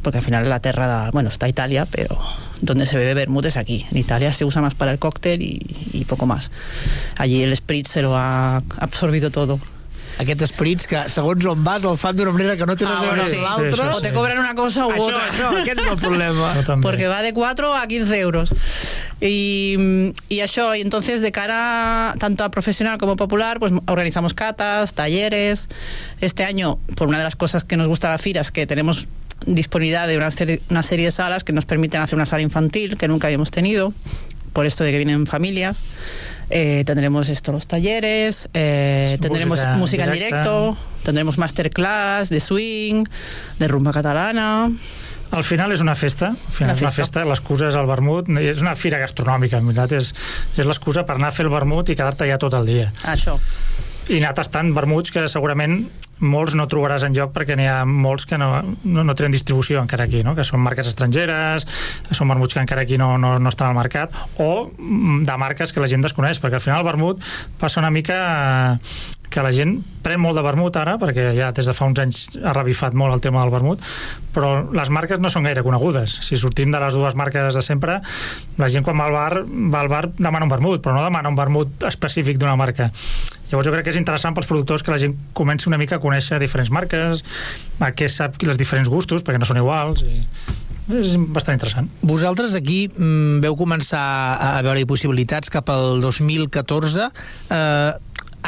porque 0.07 0.19
al 0.19 0.23
final 0.23 0.47
la 0.47 0.61
tierra, 0.61 0.87
da- 0.87 1.11
bueno, 1.11 1.27
está 1.27 1.49
Italia, 1.49 1.85
pero 1.91 2.17
donde 2.61 2.85
se 2.85 2.95
bebe 2.97 3.13
vermut 3.13 3.43
es 3.43 3.57
aquí. 3.57 3.85
En 3.91 3.97
Italia 3.97 4.31
se 4.31 4.45
usa 4.45 4.61
más 4.61 4.73
para 4.73 4.93
el 4.93 4.99
cóctel 4.99 5.41
y, 5.41 5.59
y 5.91 6.05
poco 6.05 6.25
más. 6.25 6.49
Allí 7.17 7.43
el 7.43 7.53
spritz 7.53 7.89
se 7.89 8.01
lo 8.01 8.15
ha 8.15 8.63
absorbido 8.79 9.31
todo. 9.31 9.59
Aquests 10.17 10.43
esprits 10.47 10.87
que, 10.87 10.97
segons 11.11 11.43
on 11.45 11.59
vas, 11.65 11.83
el 11.83 11.97
fan 11.99 12.15
d'una 12.15 12.31
manera 12.31 12.55
que 12.57 12.65
no 12.65 12.73
té 12.79 12.87
res 12.87 13.03
a 13.03 13.03
veure 13.03 13.25
sí. 13.27 13.35
amb 13.35 13.43
l'altra. 13.67 13.89
O 13.97 13.99
te 14.01 14.13
cobran 14.15 14.39
una 14.39 14.55
cosa 14.55 14.87
u 14.87 14.93
Això, 14.95 15.09
otra. 15.11 15.27
això, 15.27 15.49
aquest 15.59 15.81
és 15.83 15.91
el 15.91 15.99
problema. 15.99 16.53
Porque 16.87 17.11
va 17.11 17.19
de 17.21 17.33
4 17.35 17.75
a 17.75 17.83
15 17.85 18.17
euros. 18.21 18.49
Y, 19.19 20.13
y 20.29 20.39
eso, 20.39 20.73
y 20.73 20.79
entonces 20.81 21.19
de 21.19 21.33
cara 21.33 22.15
tanto 22.17 22.45
a 22.45 22.49
profesional 22.49 22.97
como 22.97 23.17
popular, 23.17 23.59
pues 23.59 23.73
organizamos 23.85 24.33
catas, 24.33 24.93
talleres. 24.93 25.67
Este 26.21 26.45
año, 26.45 26.79
por 26.95 27.09
una 27.09 27.17
de 27.17 27.25
las 27.25 27.35
cosas 27.35 27.65
que 27.65 27.75
nos 27.75 27.89
gusta 27.89 28.09
la 28.09 28.17
FIRA 28.17 28.39
es 28.39 28.51
que 28.51 28.65
tenemos 28.65 29.07
disponibilidad 29.47 30.07
de 30.07 30.17
una 30.17 30.29
serie, 30.31 30.61
una 30.69 30.83
serie 30.83 31.05
de 31.05 31.11
salas 31.11 31.43
que 31.43 31.53
nos 31.53 31.65
permiten 31.65 32.01
hacer 32.01 32.15
una 32.15 32.25
sala 32.25 32.41
infantil 32.43 32.97
que 32.97 33.07
nunca 33.07 33.27
habíamos 33.27 33.49
tenido, 33.49 33.93
por 34.53 34.65
esto 34.65 34.83
de 34.83 34.91
que 34.91 34.97
vienen 34.97 35.25
familias. 35.27 35.83
Eh, 36.49 36.83
tendremos 36.85 37.29
esto, 37.29 37.51
los 37.51 37.67
talleres, 37.67 38.49
eh, 38.53 39.17
tendremos 39.21 39.59
música 39.59 39.75
música, 39.77 40.03
en 40.05 40.11
directo, 40.11 40.77
tendremos 41.03 41.37
masterclass 41.37 42.29
de 42.29 42.39
swing, 42.39 43.03
de 43.59 43.67
rumba 43.67 43.91
catalana. 43.91 44.71
Al 45.29 45.43
final 45.43 45.73
és 45.75 45.81
una 45.83 45.93
festa, 45.95 46.29
al 46.29 46.53
final 46.55 46.69
Una 46.69 46.73
és 46.77 46.81
una 46.81 46.89
festa. 46.89 47.19
festa, 47.19 47.25
l'excusa 47.27 47.67
és 47.67 47.75
el 47.75 47.85
vermut, 47.85 48.29
és 48.39 48.61
una 48.63 48.75
fira 48.79 48.97
gastronòmica, 49.01 49.59
en 49.59 49.67
veritat, 49.67 49.91
és, 49.99 50.13
és 50.55 50.65
l'excusa 50.65 51.03
per 51.05 51.17
anar 51.19 51.33
a 51.33 51.35
fer 51.35 51.43
el 51.45 51.51
vermut 51.51 51.89
i 51.91 51.97
quedar-te 51.99 52.23
allà 52.23 52.37
tot 52.39 52.55
el 52.55 52.65
dia. 52.65 52.93
Això. 53.03 53.35
I 54.07 54.19
anar 54.21 54.35
tastant 54.37 54.73
vermuts 54.75 55.11
que 55.11 55.25
segurament 55.27 55.81
molts 56.23 56.55
no 56.57 56.65
trobaràs 56.69 57.03
en 57.05 57.13
lloc 57.13 57.33
perquè 57.35 57.57
n'hi 57.57 57.67
ha 57.69 57.83
molts 57.85 58.25
que 58.25 58.39
no, 58.41 58.49
no, 58.83 59.03
no 59.05 59.15
tenen 59.17 59.35
distribució 59.35 59.81
encara 59.83 60.07
aquí, 60.07 60.23
no? 60.25 60.33
que 60.37 60.45
són 60.47 60.63
marques 60.63 60.89
estrangeres, 60.89 61.67
són 62.09 62.31
vermuts 62.31 62.57
que 62.57 62.63
encara 62.63 62.85
aquí 62.87 62.97
no, 62.97 63.15
no, 63.21 63.35
no 63.37 63.53
estan 63.53 63.69
al 63.69 63.77
mercat, 63.77 64.15
o 64.41 64.69
mm, 64.71 65.23
de 65.27 65.37
marques 65.37 65.73
que 65.73 65.83
la 65.83 65.89
gent 65.91 66.05
desconeix, 66.05 66.41
perquè 66.41 66.57
al 66.57 66.63
final 66.63 66.81
el 66.81 66.89
vermut 66.89 67.21
passa 67.61 67.81
una 67.83 67.93
mica 67.93 68.17
que 69.29 69.43
la 69.43 69.51
gent 69.55 69.77
pren 70.03 70.21
molt 70.23 70.37
de 70.39 70.43
vermut 70.45 70.75
ara, 70.79 70.95
perquè 71.01 71.29
ja 71.35 71.51
des 71.55 71.67
de 71.67 71.75
fa 71.75 71.87
uns 71.89 71.99
anys 71.99 72.19
ha 72.39 72.53
revifat 72.55 72.95
molt 72.97 73.17
el 73.17 73.23
tema 73.23 73.43
del 73.43 73.51
vermut, 73.53 73.83
però 74.35 74.51
les 74.75 74.91
marques 74.93 75.19
no 75.19 75.31
són 75.33 75.47
gaire 75.47 75.63
conegudes. 75.65 76.19
Si 76.27 76.39
sortim 76.39 76.71
de 76.71 76.81
les 76.83 76.95
dues 76.95 77.17
marques 77.19 77.55
de 77.55 77.63
sempre, 77.65 77.99
la 78.57 78.69
gent 78.71 78.85
quan 78.87 78.99
va 78.99 79.07
al 79.09 79.17
bar, 79.17 79.43
va 79.45 79.81
al 79.83 79.91
bar 79.91 80.03
demana 80.17 80.47
un 80.47 80.53
vermut, 80.53 80.83
però 80.83 80.95
no 80.95 81.03
demana 81.05 81.31
un 81.31 81.39
vermut 81.39 81.87
específic 81.89 82.39
d'una 82.39 82.55
marca. 82.59 82.91
Llavors 83.47 83.67
jo 83.67 83.73
crec 83.73 83.87
que 83.87 83.95
és 83.95 83.99
interessant 83.99 84.35
pels 84.35 84.47
productors 84.47 84.83
que 84.83 84.91
la 84.91 84.99
gent 84.99 85.15
comenci 85.35 85.69
una 85.71 85.79
mica 85.79 85.97
a 85.97 86.03
conèixer 86.03 86.39
diferents 86.39 86.71
marques, 86.71 87.23
a 87.79 87.91
què 87.95 88.09
sap 88.11 88.39
els 88.43 88.59
diferents 88.59 88.91
gustos, 88.91 89.23
perquè 89.23 89.39
no 89.39 89.47
són 89.47 89.61
iguals, 89.63 90.03
i 90.03 90.23
és 90.87 91.17
bastant 91.19 91.57
interessant. 91.57 91.89
Vosaltres 92.07 92.55
aquí 92.55 92.85
mm, 92.87 93.41
veu 93.43 93.57
començar 93.59 94.03
a 94.39 94.61
veure 94.63 94.85
possibilitats 94.87 95.51
cap 95.51 95.67
al 95.73 95.99
2014. 96.03 97.09
Eh, 97.51 97.91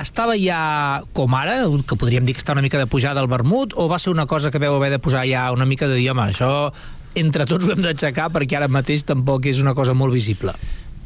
estava 0.01 0.35
ja 0.37 1.01
com 1.13 1.35
ara, 1.35 1.61
que 1.87 1.95
podríem 1.95 2.25
dir 2.25 2.33
que 2.35 2.41
està 2.43 2.53
una 2.53 2.61
mica 2.65 2.77
de 2.77 2.87
pujada 2.87 3.21
al 3.21 3.27
vermut, 3.31 3.73
o 3.75 3.87
va 3.89 3.99
ser 3.99 4.11
una 4.13 4.25
cosa 4.25 4.51
que 4.51 4.59
veu 4.59 4.75
haver 4.75 4.91
de 4.91 4.99
posar 4.99 5.25
ja 5.27 5.51
una 5.51 5.65
mica 5.65 5.87
de 5.87 5.95
dir, 5.95 6.09
home, 6.11 6.21
això 6.31 6.71
entre 7.15 7.45
tots 7.49 7.65
ho 7.67 7.73
hem 7.73 7.81
d'aixecar 7.81 8.29
perquè 8.31 8.57
ara 8.59 8.67
mateix 8.69 9.03
tampoc 9.03 9.45
és 9.49 9.59
una 9.63 9.73
cosa 9.73 9.93
molt 9.97 10.13
visible. 10.13 10.53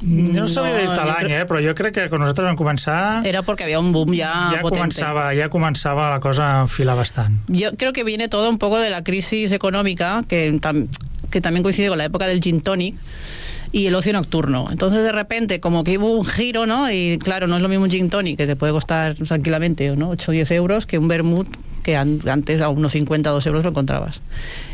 No 0.03 0.49
sabia 0.51 0.73
dir-te 0.81 0.97
jo 0.99 1.05
l'any, 1.07 1.27
crec- 1.29 1.41
eh? 1.41 1.45
però 1.47 1.61
jo 1.63 1.71
crec 1.77 1.93
que 1.95 2.09
quan 2.11 2.19
nosaltres 2.19 2.43
vam 2.49 2.57
començar 2.59 3.25
Era 3.25 3.41
porque 3.41 3.63
había 3.63 3.79
un 3.79 3.93
boom 3.93 4.11
ya, 4.17 4.49
ja 4.51 4.59
potente. 4.61 4.99
començava, 4.99 5.29
ja 5.33 5.47
començava 5.49 6.09
la 6.11 6.19
cosa 6.19 6.43
a 6.57 6.61
enfilar 6.65 6.97
bastant. 6.97 7.37
Yo 7.47 7.71
creo 7.77 7.93
que 7.93 8.03
viene 8.03 8.27
todo 8.27 8.49
un 8.49 8.57
poco 8.57 8.79
de 8.79 8.89
la 8.89 9.01
crisis 9.03 9.53
económica 9.53 10.25
que, 10.27 10.51
tam- 10.59 10.89
que 11.29 11.39
también 11.39 11.63
coincide 11.63 11.87
con 11.87 11.97
la 11.99 12.03
época 12.05 12.27
del 12.27 12.41
gin 12.41 12.59
tonic 12.59 12.97
y 13.73 13.87
el 13.87 13.95
ocio 13.95 14.13
nocturno. 14.13 14.67
Entonces, 14.71 15.01
de 15.03 15.11
repente, 15.11 15.59
como 15.59 15.83
que 15.83 15.97
hubo 15.97 16.11
un 16.13 16.23
giro, 16.25 16.65
¿no? 16.65 16.89
Y 16.89 17.17
claro, 17.17 17.47
no 17.47 17.57
es 17.57 17.61
lo 17.61 17.67
mismo 17.67 17.83
un 17.85 17.91
gin 17.91 18.09
tonic 18.09 18.37
que 18.37 18.47
te 18.47 18.55
puede 18.55 18.71
costar 18.71 19.15
tranquilamente 19.15 19.93
¿no? 19.97 20.09
8 20.11 20.29
o 20.29 20.31
10 20.31 20.51
euros 20.51 20.85
que 20.85 20.97
un 20.99 21.07
vermut 21.09 21.47
que 21.83 21.97
an- 21.97 22.21
antes 22.29 22.61
a 22.61 22.69
unos 22.69 22.91
50 22.93 23.29
o 23.31 23.33
2 23.33 23.47
euros 23.47 23.63
lo 23.65 23.71
encontrabas. 23.71 24.21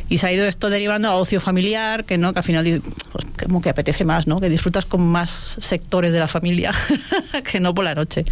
Y 0.10 0.18
se 0.18 0.28
ha 0.28 0.34
ido 0.34 0.46
esto 0.46 0.70
derivando 0.70 1.08
a 1.08 1.16
ocio 1.16 1.40
familiar, 1.40 2.04
que 2.04 2.18
no 2.18 2.34
que 2.34 2.40
al 2.40 2.44
final 2.46 2.82
pues, 3.14 3.26
como 3.48 3.62
que 3.62 3.70
apetece 3.70 4.04
más, 4.04 4.28
¿no? 4.28 4.40
Que 4.42 4.50
disfrutas 4.50 4.86
con 4.86 5.02
más 5.02 5.58
sectores 5.62 6.12
de 6.14 6.20
la 6.20 6.28
familia 6.28 6.72
que 7.52 7.60
no 7.62 7.74
por 7.74 7.86
la 7.86 7.96
noche. 7.96 8.26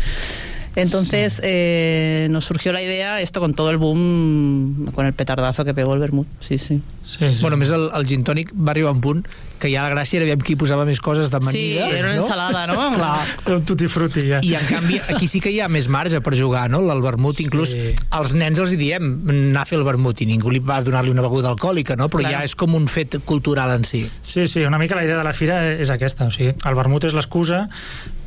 Entonces 0.76 1.42
eh, 1.44 2.28
nos 2.30 2.46
surgió 2.46 2.72
la 2.72 2.84
idea, 2.84 3.20
esto 3.22 3.40
con 3.40 3.56
todo 3.56 3.72
el 3.72 3.78
boom, 3.78 4.92
con 4.94 5.08
el 5.08 5.14
petardazo 5.14 5.66
que 5.66 5.74
pegó 5.74 5.94
el 5.96 6.00
vermut. 6.00 6.28
Sí, 6.40 6.60
sí. 6.60 6.82
Sí, 7.04 7.34
sí. 7.34 7.42
Bueno, 7.42 7.56
a 7.56 7.58
més, 7.58 7.72
el, 7.72 7.88
el 7.98 8.06
gin 8.06 8.24
tònic 8.28 8.52
va 8.54 8.74
arribar 8.76 8.92
a 8.92 8.94
un 8.94 9.02
punt 9.02 9.26
que 9.60 9.72
ja 9.74 9.84
la 9.86 9.91
gràcia 9.93 10.17
era 10.20 10.26
aviam 10.28 10.41
qui 10.46 10.56
posava 10.56 10.86
més 10.86 11.00
coses 11.02 11.32
de 11.34 11.39
Sí, 11.41 11.46
manida. 11.46 11.88
era 11.89 12.08
una 12.10 12.15
no? 12.17 12.22
ensalada, 12.24 12.67
no? 12.67 12.76
Clar. 12.98 13.56
Un 13.56 13.65
tutti 13.65 13.88
frutti, 13.88 14.26
ja. 14.28 14.39
I 14.43 14.56
en 14.56 14.65
canvi 14.70 15.00
aquí 15.10 15.28
sí 15.28 15.41
que 15.41 15.52
hi 15.52 15.60
ha 15.62 15.67
més 15.67 15.88
marge 15.89 16.22
per 16.22 16.36
jugar, 16.38 16.70
no? 16.70 16.80
El 16.91 17.02
vermut, 17.02 17.39
inclús 17.41 17.72
Sí. 17.76 17.93
als 18.12 18.34
nens 18.34 18.60
els 18.60 18.72
hi 18.74 18.78
diem 18.80 19.08
anar 19.30 19.62
a 19.63 19.65
fer 19.70 19.78
el 19.80 19.84
vermut 19.88 20.22
i 20.22 20.26
ningú 20.30 20.52
li 20.54 20.60
va 20.60 20.82
donar-li 20.82 21.12
una 21.12 21.22
beguda 21.26 21.50
alcohòlica, 21.50 21.96
no? 21.98 22.08
Però 22.10 22.22
Clar. 22.24 22.32
ja 22.39 22.43
és 22.48 22.56
com 22.56 22.74
un 22.76 22.88
fet 22.88 23.17
cultural 23.26 23.72
en 23.76 23.84
si. 23.86 24.06
Sí, 24.24 24.48
sí, 24.48 24.63
una 24.63 24.78
mica 24.78 24.96
la 24.96 25.04
idea 25.04 25.17
de 25.17 25.24
la 25.24 25.34
fira 25.34 25.60
és 25.74 25.89
aquesta, 25.89 26.26
o 26.28 26.32
sigui, 26.32 26.54
el 26.65 26.76
vermut 26.78 27.04
és 27.10 27.13
l'excusa, 27.17 27.67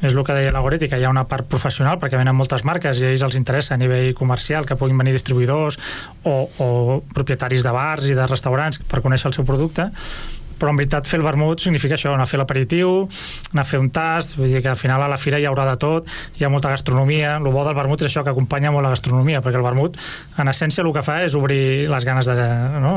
és 0.03 0.15
el 0.15 0.25
que 0.25 0.33
deia 0.33 0.53
la 0.53 0.61
Goretti, 0.65 0.89
que 0.89 0.97
hi 0.99 1.05
ha 1.05 1.11
una 1.13 1.27
part 1.29 1.47
professional, 1.49 1.99
perquè 2.01 2.17
venen 2.17 2.35
moltes 2.37 2.65
marques 2.65 2.99
i 3.01 3.05
a 3.05 3.11
ells 3.13 3.23
els 3.27 3.35
interessa 3.37 3.75
a 3.75 3.77
nivell 3.81 4.15
comercial 4.15 4.65
que 4.67 4.77
puguin 4.81 4.97
venir 4.97 5.13
distribuïdors 5.13 5.77
o, 6.25 6.49
o 6.59 6.69
propietaris 7.15 7.63
de 7.63 7.71
bars 7.75 8.07
i 8.09 8.15
de 8.17 8.27
restaurants 8.27 8.81
per 8.89 9.03
conèixer 9.05 9.29
el 9.29 9.35
seu 9.37 9.45
producte, 9.45 9.91
però 10.61 10.71
en 10.75 10.79
veritat 10.79 11.09
fer 11.09 11.19
el 11.19 11.25
vermut 11.25 11.63
significa 11.65 11.97
això, 11.97 12.13
anar 12.15 12.27
a 12.29 12.31
fer 12.31 12.39
l'aperitiu, 12.39 13.07
anar 13.55 13.65
a 13.65 13.69
fer 13.69 13.81
un 13.81 13.89
tast, 13.91 14.37
vull 14.39 14.53
dir 14.53 14.61
que 14.63 14.69
al 14.69 14.77
final 14.77 15.03
a 15.03 15.09
la 15.09 15.17
fira 15.19 15.41
hi 15.41 15.47
haurà 15.49 15.65
de 15.71 15.79
tot, 15.81 16.07
hi 16.39 16.45
ha 16.45 16.51
molta 16.53 16.71
gastronomia, 16.71 17.37
el 17.41 17.49
bo 17.51 17.65
del 17.65 17.75
vermut 17.79 18.03
és 18.05 18.11
això, 18.11 18.23
que 18.27 18.31
acompanya 18.35 18.71
molt 18.75 18.85
la 18.85 18.93
gastronomia, 18.93 19.41
perquè 19.43 19.57
el 19.59 19.65
vermut, 19.65 19.97
en 20.39 20.53
essència, 20.53 20.85
el 20.85 20.93
que 20.93 21.03
fa 21.07 21.23
és 21.25 21.35
obrir 21.39 21.89
les 21.91 22.05
ganes 22.05 22.29
de... 22.29 22.37
No? 22.85 22.95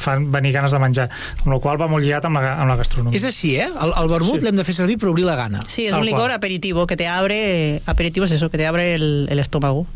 Fa 0.00 0.16
venir 0.18 0.52
ganes 0.56 0.72
de 0.72 0.80
menjar, 0.82 1.08
amb 1.44 1.52
la 1.54 1.60
qual 1.60 1.80
va 1.80 1.88
molt 1.92 2.02
lligat 2.04 2.24
amb 2.28 2.40
la, 2.40 2.54
amb 2.62 2.72
la 2.72 2.76
gastronomia. 2.80 3.18
És 3.20 3.24
així, 3.28 3.54
eh? 3.60 3.68
El, 3.68 3.92
el 4.02 4.08
vermut 4.10 4.40
Sí. 4.40 4.46
l'hem 4.48 4.56
de 4.56 4.64
fer 4.64 4.74
servir 4.74 4.96
per 4.98 5.08
obrir 5.12 5.24
la 5.28 5.36
gana. 5.36 5.60
Sí, 5.68 5.86
es 5.86 5.92
Tal 5.92 6.00
un 6.00 6.06
licor 6.06 6.26
cual. 6.28 6.38
aperitivo 6.40 6.86
que 6.86 6.96
te 6.96 7.06
abre, 7.08 7.82
aperitivo 7.86 8.24
es 8.26 8.32
eso, 8.32 8.50
que 8.50 8.58
te 8.58 8.66
abre 8.66 8.94
el, 8.94 9.28
el 9.30 9.38
estómago. 9.38 9.86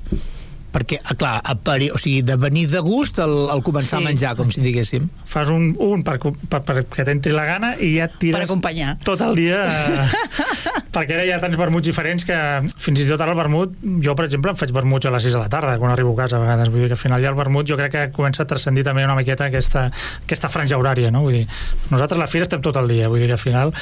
Perquè, 0.72 0.98
ah, 1.02 1.14
clar, 1.16 1.35
apari, 1.48 1.88
o 1.90 1.96
sigui, 1.98 2.20
de 2.22 2.37
venir 2.37 2.66
de 2.68 2.81
gust 2.85 3.18
al, 3.24 3.48
al 3.50 3.62
començar 3.64 3.98
Sí. 3.98 4.04
a 4.04 4.09
menjar, 4.09 4.35
com 4.37 4.50
si 4.52 4.61
diguéssim. 4.61 5.09
fas 5.24 5.48
un, 5.48 5.70
un 5.81 6.02
per, 6.04 6.18
per, 6.20 6.61
per 6.62 6.83
que 6.85 7.04
t'entri 7.04 7.33
la 7.33 7.44
gana 7.48 7.70
i 7.81 7.94
ja 7.96 8.04
et 8.04 8.12
Per 8.12 8.18
tires 8.20 8.44
acompanyar. 8.50 8.98
tot 9.04 9.20
el 9.24 9.35
dia 9.37 9.62
eh, 9.64 10.07
perquè 10.94 11.14
ara 11.16 11.24
hi 11.26 11.33
ha 11.33 11.38
tants 11.40 11.57
vermuts 11.61 11.87
diferents 11.88 12.24
que 12.24 12.37
fins 12.81 13.00
i 13.00 13.07
tot 13.09 13.20
ara 13.20 13.33
el 13.33 13.38
vermut 13.38 13.74
jo 14.04 14.14
per 14.16 14.24
exemple 14.26 14.52
em 14.52 14.57
faig 14.61 14.72
vermuts 14.74 15.07
a 15.09 15.12
les 15.14 15.22
6 15.28 15.37
de 15.37 15.40
la 15.42 15.48
tarda 15.52 15.76
quan 15.81 15.92
arribo 15.92 16.12
a 16.12 16.16
casa 16.22 16.37
a 16.38 16.40
vegades, 16.42 16.70
vull 16.72 16.81
dir 16.85 16.88
que 16.92 16.96
al 16.96 17.02
final 17.02 17.22
ja 17.24 17.28
el 17.33 17.37
vermut 17.38 17.68
jo 17.68 17.76
crec 17.81 17.92
que 17.92 18.04
comença 18.16 18.42
a 18.44 18.46
transcendir 18.48 18.85
també 18.85 19.04
una 19.04 19.16
miqueta 19.18 19.48
aquesta, 19.48 19.87
aquesta 20.24 20.48
franja 20.52 20.78
horària, 20.81 21.11
no? 21.12 21.22
Vull 21.26 21.37
dir, 21.40 21.46
nosaltres 21.90 22.18
a 22.18 22.22
la 22.24 22.28
fira 22.31 22.44
estem 22.48 22.62
tot 22.64 22.76
el 22.81 22.88
dia, 22.88 23.09
vull 23.12 23.20
dir 23.20 23.28
que 23.33 23.37
al 23.37 23.42
final 23.42 23.72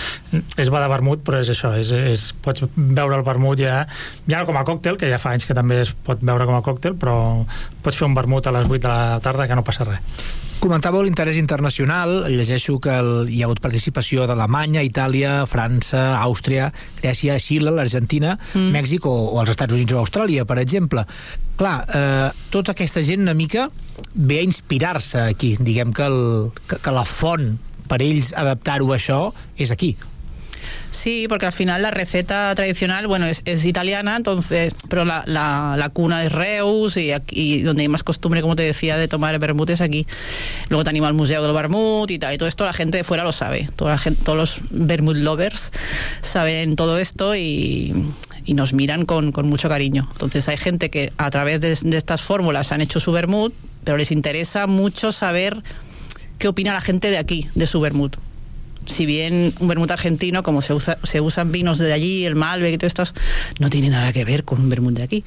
és 0.59 0.71
va 0.73 0.83
de 0.83 0.91
vermut, 0.91 1.23
però 1.27 1.41
és 1.43 1.51
això 1.55 1.73
és, 1.79 1.91
és, 1.91 2.27
pots 2.43 2.67
veure 2.77 3.17
el 3.21 3.25
vermut 3.27 3.59
ja, 3.63 3.85
ja 4.31 4.45
com 4.47 4.57
a 4.59 4.65
còctel, 4.67 4.99
que 5.01 5.11
ja 5.11 5.19
fa 5.23 5.35
anys 5.35 5.47
que 5.47 5.55
també 5.57 5.81
es 5.87 5.95
pot 6.07 6.19
veure 6.23 6.45
com 6.47 6.55
a 6.59 6.63
còctel, 6.63 6.75
però 6.83 7.45
pots 7.83 7.97
fer 7.97 8.09
un 8.09 8.17
vermut 8.17 8.47
a 8.47 8.53
les 8.55 8.69
8 8.69 8.83
de 8.83 8.91
la 8.91 9.21
tarda 9.25 9.49
que 9.49 9.57
no 9.57 9.65
passa 9.65 9.87
res. 9.89 10.03
Comentàveu 10.57 11.03
l'interès 11.05 11.37
internacional, 11.37 12.25
llegeixo 12.33 12.79
que 12.81 12.95
el, 12.97 13.29
hi 13.29 13.43
ha 13.43 13.47
hagut 13.47 13.61
participació 13.61 14.25
d'Alemanya, 14.27 14.83
Itàlia, 14.87 15.43
França, 15.47 16.17
Àustria, 16.17 16.71
Grècia, 17.03 17.37
Xile, 17.43 17.75
l'Argentina, 17.77 18.39
mm. 18.55 18.73
Mèxic 18.73 19.05
o, 19.07 19.13
o 19.35 19.43
els 19.43 19.53
Estats 19.53 19.77
Units 19.77 19.93
o 19.93 20.01
Austràlia, 20.01 20.47
per 20.49 20.57
exemple. 20.63 21.05
Clar, 21.61 21.77
eh, 21.87 22.31
tota 22.55 22.73
aquesta 22.73 23.05
gent 23.05 23.27
una 23.27 23.37
mica 23.37 23.69
ve 24.15 24.41
a 24.41 24.49
inspirar-se 24.49 25.27
aquí. 25.29 25.55
Diguem 25.61 25.93
que, 25.93 26.09
el, 26.09 26.21
que, 26.67 26.81
que 26.81 26.95
la 26.95 27.05
font 27.05 27.53
per 27.87 28.01
ells 28.03 28.33
adaptar-ho 28.37 28.91
a 28.91 28.97
això 28.99 29.21
és 29.61 29.71
aquí. 29.71 29.95
Sí, 30.91 31.27
porque 31.29 31.47
al 31.47 31.53
final 31.53 31.83
la 31.83 31.91
receta 31.91 32.55
tradicional, 32.55 33.07
bueno, 33.07 33.27
es, 33.27 33.65
italiana, 33.65 34.17
entonces, 34.17 34.75
pero 34.89 35.05
la, 35.05 35.25
la, 35.27 35.89
cuna 35.93 36.25
es 36.25 36.33
Reus 36.33 36.97
y, 36.97 37.13
aquí, 37.13 37.63
donde 37.63 37.83
hay 37.83 37.89
más 37.89 38.03
costumbre, 38.03 38.41
como 38.41 38.57
te 38.57 38.63
decía, 38.63 38.97
de 38.97 39.09
tomar 39.09 39.39
vermut 39.39 39.71
es 39.71 39.81
aquí. 39.81 40.07
Luego 40.69 40.85
te 40.85 40.91
anima 40.91 41.09
al 41.09 41.15
Museo 41.15 41.43
del 41.43 41.53
Vermut 41.53 42.11
y 42.11 42.19
tal, 42.19 42.35
y 42.35 42.39
todo 42.39 42.49
esto 42.49 42.65
la 42.65 42.73
gente 42.73 42.99
de 42.99 43.05
fuera 43.05 43.25
lo 43.25 43.33
sabe. 43.33 43.69
Toda 43.77 43.93
la 43.93 43.99
gente, 43.99 44.25
todos 44.25 44.39
los 44.39 44.61
vermut 44.71 45.17
lovers 45.17 45.71
saben 46.23 46.77
todo 46.77 46.99
esto 46.99 47.37
y, 47.37 47.95
nos 48.47 48.73
miran 48.73 49.05
con, 49.05 49.33
mucho 49.45 49.69
cariño. 49.69 50.09
Entonces 50.13 50.49
hay 50.49 50.57
gente 50.57 50.89
que 50.89 51.13
a 51.19 51.31
través 51.31 51.61
de, 51.61 51.77
de 51.91 51.97
estas 51.97 52.23
fórmulas 52.23 52.73
han 52.73 52.81
hecho 52.81 53.01
su 53.01 53.13
vermut, 53.13 53.53
pero 53.85 53.97
les 53.97 54.13
interesa 54.13 54.67
mucho 54.67 55.13
saber 55.13 55.63
qué 56.39 56.49
opina 56.49 56.73
la 56.73 56.81
gente 56.81 57.11
de 57.11 57.19
aquí, 57.19 57.49
de 57.55 57.67
su 57.67 57.81
vermut 57.81 58.17
si 58.87 59.07
bien 59.07 59.53
un 59.61 59.69
vermut 59.69 59.91
argentino, 59.91 60.43
como 60.43 60.63
se, 60.63 60.75
usa, 60.75 60.99
se 61.03 61.21
usan 61.21 61.53
vinos 61.53 61.79
de 61.79 61.93
allí, 61.93 62.25
el 62.25 62.35
Malbec 62.35 62.75
y 62.75 62.79
todo 62.79 62.87
esto, 62.87 63.05
no 63.59 63.71
tiene 63.71 63.91
nada 63.91 64.13
que 64.13 64.25
ver 64.25 64.45
con 64.45 64.61
un 64.61 64.69
vermut 64.69 64.95
de 64.95 65.03
aquí. 65.03 65.25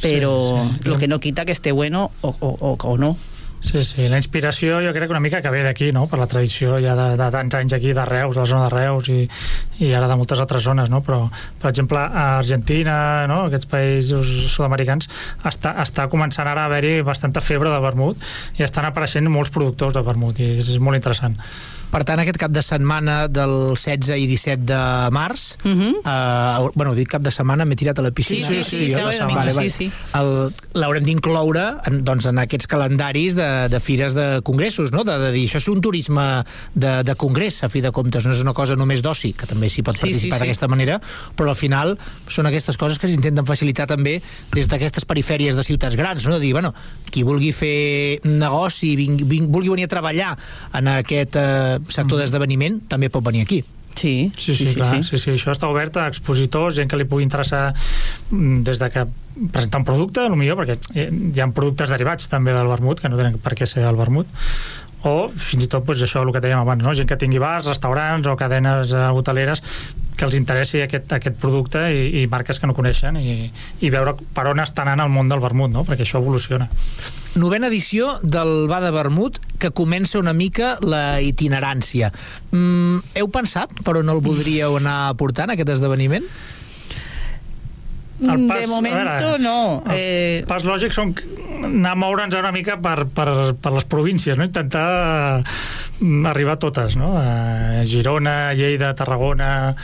Pero 0.00 0.68
sí, 0.68 0.78
sí. 0.82 0.88
lo 0.88 0.96
que 0.98 1.08
no 1.08 1.20
quita 1.20 1.44
que 1.44 1.52
esté 1.52 1.72
bueno 1.72 2.10
o, 2.20 2.34
o, 2.40 2.76
o 2.78 2.98
no. 2.98 3.16
Sí, 3.60 3.84
sí, 3.84 4.08
la 4.08 4.16
inspiració 4.16 4.78
jo 4.80 4.92
crec 4.94 5.04
que 5.04 5.12
una 5.12 5.20
mica 5.20 5.42
que 5.44 5.50
ve 5.52 5.60
d'aquí, 5.60 5.90
no? 5.92 6.06
per 6.08 6.16
la 6.18 6.26
tradició 6.26 6.78
ja 6.80 6.94
de, 6.96 7.08
de 7.20 7.26
tants 7.34 7.56
anys 7.58 7.74
aquí 7.76 7.92
de 7.92 8.04
Reus, 8.08 8.32
de 8.34 8.40
la 8.40 8.48
zona 8.48 8.62
de 8.64 8.70
Reus 8.72 9.10
i, 9.12 9.18
i 9.84 9.90
ara 9.92 10.08
de 10.08 10.16
moltes 10.16 10.40
altres 10.40 10.64
zones, 10.64 10.88
no? 10.88 11.02
però 11.04 11.26
per 11.60 11.68
exemple 11.68 12.00
a 12.00 12.38
Argentina, 12.38 12.94
no? 13.28 13.42
aquests 13.50 13.68
països 13.68 14.30
sud-americans 14.54 15.10
està, 15.44 15.74
està 15.84 16.08
començant 16.08 16.48
ara 16.48 16.64
a 16.64 16.70
haver-hi 16.72 17.02
bastanta 17.04 17.44
febre 17.44 17.68
de 17.68 17.82
vermut 17.84 18.24
i 18.56 18.64
estan 18.64 18.88
apareixent 18.88 19.28
molts 19.28 19.52
productors 19.52 19.92
de 19.98 20.06
vermut 20.08 20.40
i 20.40 20.54
és, 20.56 20.72
és 20.72 20.80
molt 20.80 20.96
interessant. 20.96 21.36
Per 21.90 22.04
tant, 22.06 22.20
aquest 22.22 22.38
cap 22.38 22.52
de 22.54 22.62
setmana 22.62 23.24
del 23.26 23.74
16 23.74 24.14
i 24.14 24.26
17 24.30 24.62
de 24.68 24.80
març, 25.10 25.56
uh 25.64 25.70
-huh. 25.70 25.92
eh, 26.06 26.70
bueno, 26.74 26.94
dic 26.94 27.08
cap 27.08 27.22
de 27.22 27.30
setmana, 27.30 27.64
m'he 27.64 27.74
tirat 27.76 27.98
a 27.98 28.02
la 28.02 28.10
piscina. 28.10 28.46
Sí, 28.46 28.62
sí, 28.62 28.62
sí, 28.62 28.76
sí, 28.76 28.94
sí, 28.94 29.00
domingo, 29.00 29.34
vale, 29.34 29.52
vale. 29.52 29.70
sí, 29.70 29.90
sí. 29.90 30.52
L'haurem 30.74 31.04
d'incloure 31.04 31.80
en, 31.86 32.04
doncs, 32.04 32.26
en 32.26 32.38
aquests 32.38 32.66
calendaris 32.66 33.34
de, 33.34 33.68
de 33.68 33.80
fires 33.80 34.14
de 34.14 34.40
congressos, 34.42 34.92
no? 34.92 35.02
de, 35.04 35.18
de 35.18 35.32
dir, 35.32 35.48
això 35.48 35.58
és 35.58 35.68
un 35.68 35.80
turisme 35.80 36.44
de, 36.74 37.02
de 37.02 37.14
congrés, 37.14 37.62
a 37.64 37.68
fi 37.68 37.80
de 37.80 37.90
comptes, 37.90 38.24
no 38.24 38.32
és 38.32 38.40
una 38.40 38.52
cosa 38.52 38.76
només 38.76 39.02
d'oci, 39.02 39.32
que 39.32 39.46
també 39.46 39.68
s'hi 39.68 39.82
pot 39.82 39.96
Sí, 39.96 40.06
participar 40.06 40.38
sí, 40.38 40.44
sí. 40.44 40.46
d'aquesta 40.46 40.68
manera, 40.68 41.00
però 41.36 41.50
al 41.50 41.56
final 41.56 41.98
són 42.28 42.46
aquestes 42.46 42.76
coses 42.76 42.98
que 42.98 43.08
s'intenten 43.08 43.44
facilitar 43.44 43.86
també 43.86 44.22
des 44.52 44.68
d'aquestes 44.68 45.04
perifèries 45.04 45.56
de 45.56 45.62
ciutats 45.62 45.96
grans, 45.96 46.26
no? 46.26 46.34
de 46.34 46.40
dir, 46.40 46.52
bueno, 46.52 46.72
qui 47.10 47.24
vulgui 47.24 47.52
fer 47.52 48.20
negoci, 48.24 48.94
ving, 48.96 49.26
ving, 49.26 49.50
vulgui 49.50 49.70
venir 49.70 49.84
a 49.84 49.88
treballar 49.88 50.36
en 50.72 50.88
aquest 50.88 51.36
eh, 51.36 51.79
sector 51.88 52.20
d'esdeveniment, 52.20 52.80
també 52.88 53.10
pot 53.12 53.24
venir 53.24 53.46
aquí. 53.46 53.62
Sí, 53.96 54.30
Sí, 54.38 54.54
sí, 54.54 54.66
sí, 54.66 54.74
clar, 54.74 54.90
sí. 54.94 55.02
sí, 55.04 55.18
sí, 55.18 55.30
això 55.34 55.52
està 55.52 55.68
obert 55.68 55.96
a 55.98 56.06
expositors, 56.08 56.76
gent 56.78 56.88
que 56.88 56.96
li 56.96 57.04
pugui 57.10 57.24
interessar 57.26 57.74
mm, 58.30 58.62
des 58.64 58.78
de 58.80 58.88
que 58.94 59.02
presentar 59.52 59.80
un 59.82 59.86
producte, 59.88 60.28
millor 60.30 60.60
perquè 60.60 60.78
eh, 60.94 61.08
hi 61.10 61.42
ha 61.42 61.48
productes 61.52 61.90
derivats 61.92 62.30
també 62.30 62.54
del 62.56 62.70
vermut, 62.70 63.02
que 63.02 63.10
no 63.10 63.18
tenen 63.18 63.40
per 63.42 63.56
què 63.58 63.66
ser 63.68 63.84
el 63.88 63.98
vermut, 63.98 64.30
o 65.08 65.14
fins 65.32 65.64
i 65.64 65.68
tot 65.70 65.86
doncs, 65.86 66.04
això 66.04 66.22
el 66.24 66.32
que 66.34 66.42
dèiem 66.44 66.60
abans, 66.60 66.84
no? 66.84 66.94
gent 66.96 67.08
que 67.08 67.18
tingui 67.20 67.40
bars, 67.40 67.68
restaurants 67.70 68.28
o 68.28 68.36
cadenes 68.36 68.92
eh, 68.92 69.06
hoteleres 69.16 69.62
que 70.20 70.26
els 70.28 70.36
interessi 70.36 70.82
aquest, 70.84 71.12
aquest 71.16 71.38
producte 71.40 71.80
i, 71.94 72.20
i 72.20 72.26
marques 72.28 72.60
que 72.60 72.68
no 72.68 72.76
coneixen 72.76 73.16
i, 73.16 73.48
i 73.80 73.90
veure 73.92 74.12
per 74.36 74.50
on 74.50 74.60
estan 74.60 74.90
anant 74.90 75.08
el 75.08 75.14
món 75.14 75.32
del 75.32 75.40
vermut, 75.40 75.72
no? 75.72 75.86
perquè 75.88 76.04
això 76.04 76.20
evoluciona. 76.20 76.68
Novena 77.40 77.70
edició 77.70 78.18
del 78.20 78.66
Bar 78.68 78.82
de 78.84 78.90
Vermut, 78.90 79.38
que 79.62 79.70
comença 79.70 80.18
una 80.18 80.34
mica 80.36 80.74
la 80.82 81.22
itinerància. 81.24 82.10
Mm, 82.50 83.00
heu 83.16 83.30
pensat 83.32 83.72
per 83.86 84.00
on 84.02 84.12
el 84.12 84.20
voldríeu 84.24 84.76
anar 84.80 85.14
portant, 85.16 85.54
aquest 85.54 85.78
esdeveniment? 85.78 86.26
El 88.20 88.46
pas, 88.46 88.60
de 88.68 88.80
veure, 88.84 89.38
no. 89.40 89.82
El 89.88 89.96
Eh, 89.96 90.44
pas 90.48 90.64
lògic 90.66 90.92
són 90.92 91.14
anar 91.64 91.94
a 91.94 91.98
moure'ns 91.98 92.36
una 92.36 92.52
mica 92.52 92.76
per, 92.82 93.06
per, 93.14 93.28
per 93.60 93.72
les 93.74 93.86
províncies, 93.88 94.36
no? 94.38 94.44
intentar 94.48 95.42
mm, 96.00 96.26
arribar 96.30 96.56
a 96.56 96.62
totes, 96.62 96.96
no? 97.00 97.14
a 97.16 97.82
Girona, 97.88 98.52
Lleida, 98.56 98.92
Tarragona, 98.96 99.74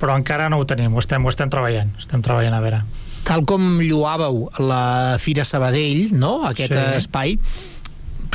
però 0.00 0.16
encara 0.18 0.48
no 0.52 0.58
ho 0.60 0.66
tenim, 0.68 0.92
ho 0.94 1.02
estem, 1.02 1.24
ho 1.24 1.32
estem 1.32 1.52
treballant, 1.52 1.92
estem 2.00 2.24
treballant 2.24 2.56
a 2.56 2.62
veure. 2.64 2.82
Tal 3.22 3.44
com 3.46 3.78
lluàveu 3.78 4.48
la 4.66 5.16
Fira 5.22 5.44
Sabadell, 5.46 6.10
no? 6.18 6.40
aquest 6.48 6.74
sí. 6.74 6.86
espai, 6.98 7.36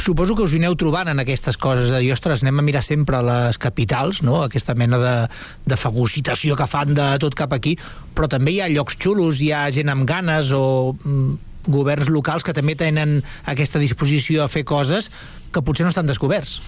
suposo 0.01 0.35
que 0.35 0.45
us 0.45 0.53
hi 0.53 0.59
aneu 0.61 0.75
trobant 0.79 1.09
en 1.11 1.19
aquestes 1.23 1.57
coses 1.57 1.91
de 1.93 1.99
dir, 2.03 2.11
ostres, 2.15 2.43
anem 2.43 2.61
a 2.61 2.65
mirar 2.65 2.83
sempre 2.85 3.19
les 3.25 3.57
capitals, 3.61 4.21
no? 4.25 4.41
aquesta 4.45 4.75
mena 4.77 4.99
de, 5.01 5.15
de 5.65 5.77
fagocitació 5.79 6.55
que 6.59 6.67
fan 6.69 6.93
de 6.97 7.09
tot 7.23 7.35
cap 7.37 7.53
aquí, 7.55 7.75
però 8.15 8.29
també 8.31 8.55
hi 8.55 8.61
ha 8.61 8.71
llocs 8.71 8.97
xulos, 9.01 9.41
hi 9.41 9.51
ha 9.51 9.65
gent 9.73 9.91
amb 9.93 10.07
ganes 10.09 10.53
o 10.55 10.95
mm, 10.95 11.37
governs 11.67 12.11
locals 12.13 12.45
que 12.47 12.55
també 12.55 12.77
tenen 12.79 13.19
aquesta 13.45 13.79
disposició 13.79 14.45
a 14.45 14.51
fer 14.51 14.63
coses 14.67 15.11
que 15.51 15.63
potser 15.63 15.87
no 15.87 15.93
estan 15.93 16.07
descoberts. 16.07 16.61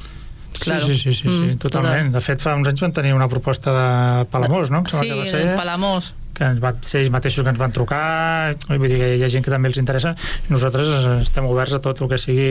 Claro. 0.60 0.88
Sí, 0.88 0.96
sí, 0.96 1.14
sí, 1.14 1.14
sí, 1.14 1.30
sí 1.30 1.30
Mm, 1.30 1.58
totalment. 1.62 2.12
De 2.12 2.22
fet, 2.26 2.42
fa 2.42 2.56
uns 2.58 2.68
anys 2.68 2.82
van 2.82 2.94
tenir 2.94 3.14
una 3.14 3.30
proposta 3.30 3.72
de 3.76 4.26
Palamós, 4.34 4.72
no? 4.74 4.82
Em 4.82 4.90
sí, 4.90 5.08
que 5.08 5.20
va 5.20 5.26
ser, 5.30 5.44
Palamós. 5.56 6.14
Que 6.40 6.48
ens 6.48 6.62
va 6.64 6.74
ser 6.80 7.04
ells 7.04 7.12
mateixos 7.12 7.44
que 7.44 7.52
ens 7.52 7.60
van 7.60 7.76
trucar, 7.76 8.56
vull 8.70 8.88
dir 8.88 9.00
que 9.02 9.14
hi 9.18 9.26
ha 9.26 9.32
gent 9.32 9.46
que 9.46 9.52
també 9.52 9.70
els 9.72 9.80
interessa. 9.82 10.16
Nosaltres 10.48 10.90
estem 11.20 11.48
oberts 11.50 11.76
a 11.76 11.84
tot 11.84 12.00
el 12.00 12.12
que 12.12 12.20
sigui 12.22 12.50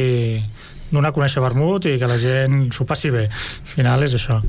donar 0.93 1.13
a 1.13 1.17
conèixer 1.17 1.43
vermut 1.45 1.89
i 1.89 1.99
que 2.01 2.09
la 2.09 2.17
gent 2.21 2.69
s'ho 2.73 2.87
passi 2.89 3.13
bé. 3.13 3.29
Al 3.33 3.75
final 3.75 4.05
és 4.05 4.17
això. 4.19 4.41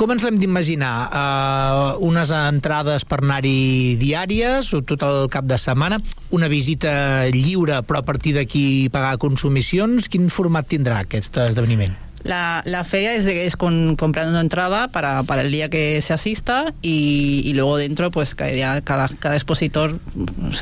Com 0.00 0.14
ens 0.14 0.22
l'hem 0.24 0.38
d'imaginar? 0.40 0.92
Uh, 1.12 2.06
unes 2.08 2.30
entrades 2.32 3.04
per 3.04 3.18
anar-hi 3.20 3.98
diàries 4.00 4.70
o 4.72 4.80
tot 4.80 5.04
el 5.04 5.26
cap 5.32 5.44
de 5.44 5.58
setmana? 5.60 6.00
Una 6.32 6.48
visita 6.48 7.26
lliure 7.34 7.82
però 7.84 8.00
a 8.00 8.06
partir 8.06 8.32
d'aquí 8.38 8.88
pagar 8.94 9.18
consumicions? 9.20 10.08
Quin 10.08 10.30
format 10.32 10.70
tindrà 10.72 11.02
aquest 11.04 11.36
esdeveniment? 11.44 12.09
La, 12.22 12.62
la 12.66 12.84
feria 12.84 13.14
es, 13.14 13.24
de- 13.24 13.46
es 13.46 13.56
con, 13.56 13.96
comprando 13.96 14.38
entrada 14.40 14.88
para, 14.88 15.22
para 15.22 15.42
el 15.42 15.50
día 15.50 15.68
que 15.70 16.02
se 16.02 16.12
asista 16.12 16.74
y, 16.82 17.42
y 17.44 17.54
luego 17.54 17.76
dentro 17.78 18.10
pues 18.10 18.36
ya 18.36 18.80
cada, 18.82 19.08
cada 19.08 19.36
expositor 19.36 19.98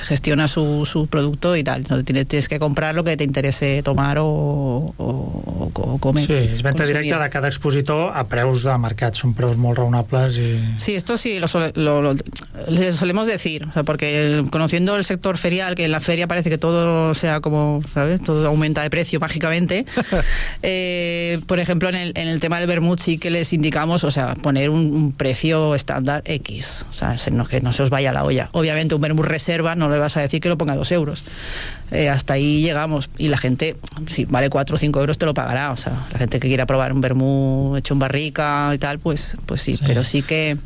gestiona 0.03 0.47
su, 0.49 0.87
su 0.87 1.07
producto 1.09 1.57
y 1.57 1.65
tal. 1.65 1.85
No 1.89 2.03
tienes, 2.05 2.29
tienes 2.29 2.49
que 2.49 2.59
comprar 2.59 2.95
lo 2.95 3.03
que 3.05 3.17
te 3.17 3.25
interese 3.25 3.83
tomar 3.83 4.19
o, 4.19 4.25
o, 4.27 5.71
o- 5.75 5.99
comer. 5.99 6.27
Sí, 6.27 6.33
és 6.33 6.63
venda 6.63 6.85
consumir. 6.85 7.03
directa 7.03 7.23
de 7.25 7.31
cada 7.31 7.49
expositor 7.49 8.13
a 8.15 8.23
preus 8.31 8.63
de 8.63 8.77
mercat. 8.79 9.17
Són 9.19 9.33
preus 9.35 9.57
molt 9.59 9.79
raonables 9.81 10.37
i... 10.39 10.53
Sí, 10.79 10.95
esto 10.95 11.17
sí 11.19 11.39
lo, 11.41 11.49
lo- 11.75 12.03
lo- 12.03 12.15
le 12.69 12.93
solemos 12.93 13.27
decir, 13.27 13.67
o 13.69 13.73
sea, 13.73 13.83
porque 13.85 14.45
conociendo 14.51 14.97
el 14.97 15.05
sector 15.05 15.39
ferial, 15.39 15.75
que 15.75 15.85
en 15.85 15.93
la 15.93 16.01
feria 16.01 16.27
parece 16.27 16.51
que 16.51 16.59
todo 16.59 17.15
sea 17.15 17.41
como, 17.41 17.83
¿sabes? 17.95 18.23
Todo 18.23 18.47
aumenta 18.47 18.83
de 18.83 18.91
precio 18.91 19.21
mágicamente. 19.21 19.87
eh, 20.63 21.41
por 21.47 21.59
ejemplo, 21.59 21.89
en 21.89 21.95
el, 21.95 22.13
en 22.15 22.29
el 22.29 22.41
tema 22.41 22.59
del 22.59 22.69
vermut 22.69 23.01
sí 23.01 23.19
que 23.19 23.31
les 23.31 23.53
indicamos, 23.53 24.05
o 24.05 24.11
sea, 24.11 24.35
poner 24.35 24.71
un, 24.71 24.93
un 24.93 25.13
precio 25.13 25.75
estándar 25.75 26.23
X, 26.25 26.85
o 26.91 26.93
sea, 26.95 27.19
se- 27.19 27.31
no, 27.31 27.45
que 27.47 27.61
no 27.61 27.73
se 27.73 27.83
os 27.83 27.91
vaya 27.91 28.13
la 28.13 28.25
olla. 28.25 28.49
Obviamente 28.53 28.95
un 28.95 29.01
vermut 29.01 29.27
reserva 29.27 29.75
no 29.75 29.89
le 29.89 29.99
vas 29.99 30.17
a 30.17 30.21
decir 30.21 30.41
que 30.41 30.49
lo 30.49 30.59
ponga 30.59 30.73
a 30.73 30.77
dos 30.77 30.93
euros. 30.93 31.23
Eh, 31.91 32.09
hasta 32.11 32.35
ahí 32.35 32.61
llegamos 32.61 33.09
y 33.17 33.29
la 33.29 33.39
gente, 33.39 33.77
si 34.07 34.27
vale 34.27 34.51
4 34.51 34.75
o 34.75 34.79
5 34.79 35.01
euros 35.01 35.17
te 35.17 35.25
lo 35.25 35.33
pagará, 35.35 35.73
o 35.73 35.77
sea, 35.77 35.93
la 36.13 36.19
gente 36.19 36.39
que 36.39 36.49
quiera 36.49 36.67
probar 36.67 36.93
un 36.93 37.01
vermut 37.01 37.79
hecho 37.79 37.95
en 37.95 37.99
barrica 38.01 38.71
y 38.75 38.79
tal, 38.79 38.99
pues, 38.99 39.37
pues 39.47 39.63
sí, 39.63 39.75
Sí. 39.75 39.85
pero 39.87 40.05
sí 40.05 40.23
que 40.23 40.57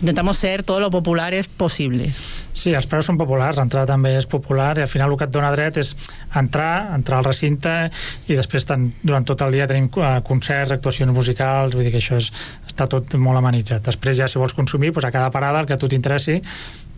intentamos 0.00 0.36
ser 0.38 0.62
todo 0.62 0.80
lo 0.80 0.90
populares 1.32 1.48
posible. 1.48 2.10
Sí, 2.52 2.74
els 2.76 2.86
preus 2.86 3.06
són 3.08 3.16
populars, 3.16 3.56
l'entrada 3.56 3.94
també 3.94 4.12
és 4.18 4.26
popular 4.26 4.76
i 4.76 4.82
al 4.82 4.90
final 4.90 5.10
el 5.10 5.16
que 5.16 5.24
et 5.24 5.32
dona 5.32 5.52
dret 5.52 5.78
és 5.80 5.94
entrar, 6.36 6.92
entrar 6.94 7.18
al 7.18 7.24
recinte 7.24 7.90
i 8.28 8.36
després 8.36 8.66
tan, 8.68 8.90
durant 9.02 9.24
tot 9.24 9.40
el 9.42 9.52
dia 9.52 9.66
tenim 9.66 9.88
eh, 9.88 10.20
concerts, 10.26 10.72
actuacions 10.72 11.12
musicals, 11.12 11.74
vull 11.74 11.84
dir 11.84 11.94
que 11.94 12.02
això 12.02 12.20
és, 12.20 12.30
està 12.68 12.86
tot 12.86 13.16
molt 13.16 13.40
amenitzat. 13.40 13.82
Després 13.88 14.18
ja 14.18 14.28
si 14.28 14.38
vols 14.38 14.54
consumir, 14.54 14.92
doncs 14.92 15.08
a 15.08 15.14
cada 15.14 15.32
parada 15.32 15.60
el 15.60 15.66
que 15.66 15.74
a 15.74 15.80
tu 15.80 15.88
t'interessi, 15.88 16.42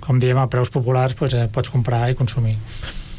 com 0.00 0.18
diem, 0.18 0.38
a 0.38 0.50
preus 0.50 0.74
populars 0.74 1.14
doncs, 1.14 1.38
eh, 1.38 1.48
pots 1.52 1.70
comprar 1.70 2.08
i 2.10 2.18
consumir. 2.18 2.58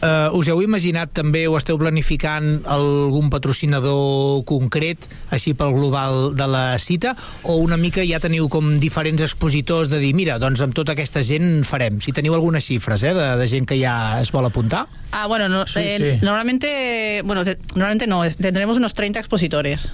Uh, 0.04 0.28
us 0.38 0.50
heu 0.52 0.60
imaginat 0.62 1.14
també 1.16 1.46
o 1.48 1.56
esteu 1.58 1.78
planificant 1.80 2.60
algun 2.70 3.30
patrocinador 3.32 4.44
concret 4.46 5.08
així 5.34 5.54
pel 5.58 5.72
global 5.74 6.34
de 6.36 6.46
la 6.52 6.64
cita 6.84 7.14
o 7.48 7.56
una 7.64 7.78
mica 7.80 8.04
ja 8.06 8.20
teniu 8.20 8.50
com 8.52 8.76
diferents 8.80 9.24
expositors 9.24 9.90
de 9.90 9.98
dir, 10.04 10.12
mira, 10.14 10.36
doncs 10.38 10.62
amb 10.62 10.76
tota 10.76 10.92
aquesta 10.94 11.24
gent 11.24 11.64
farem, 11.66 12.02
si 12.04 12.12
teniu 12.14 12.36
algunes 12.36 12.68
xifres 12.68 13.02
eh, 13.08 13.14
de, 13.16 13.30
de 13.40 13.48
gent 13.50 13.66
que 13.66 13.80
ja 13.80 14.20
es 14.22 14.32
vol 14.36 14.46
apuntar 14.46 14.86
Ah, 15.16 15.28
bueno, 15.32 15.48
no, 15.48 15.66
Sí, 15.66 15.80
eh, 15.80 15.98
sí. 16.20 16.26
normalmente, 16.26 17.22
bueno, 17.24 17.46
te- 17.46 17.58
normalmente 17.74 18.06
no, 18.06 18.22
tendremos 18.30 18.76
unos 18.78 18.94
30 18.94 19.20
expositores. 19.20 19.90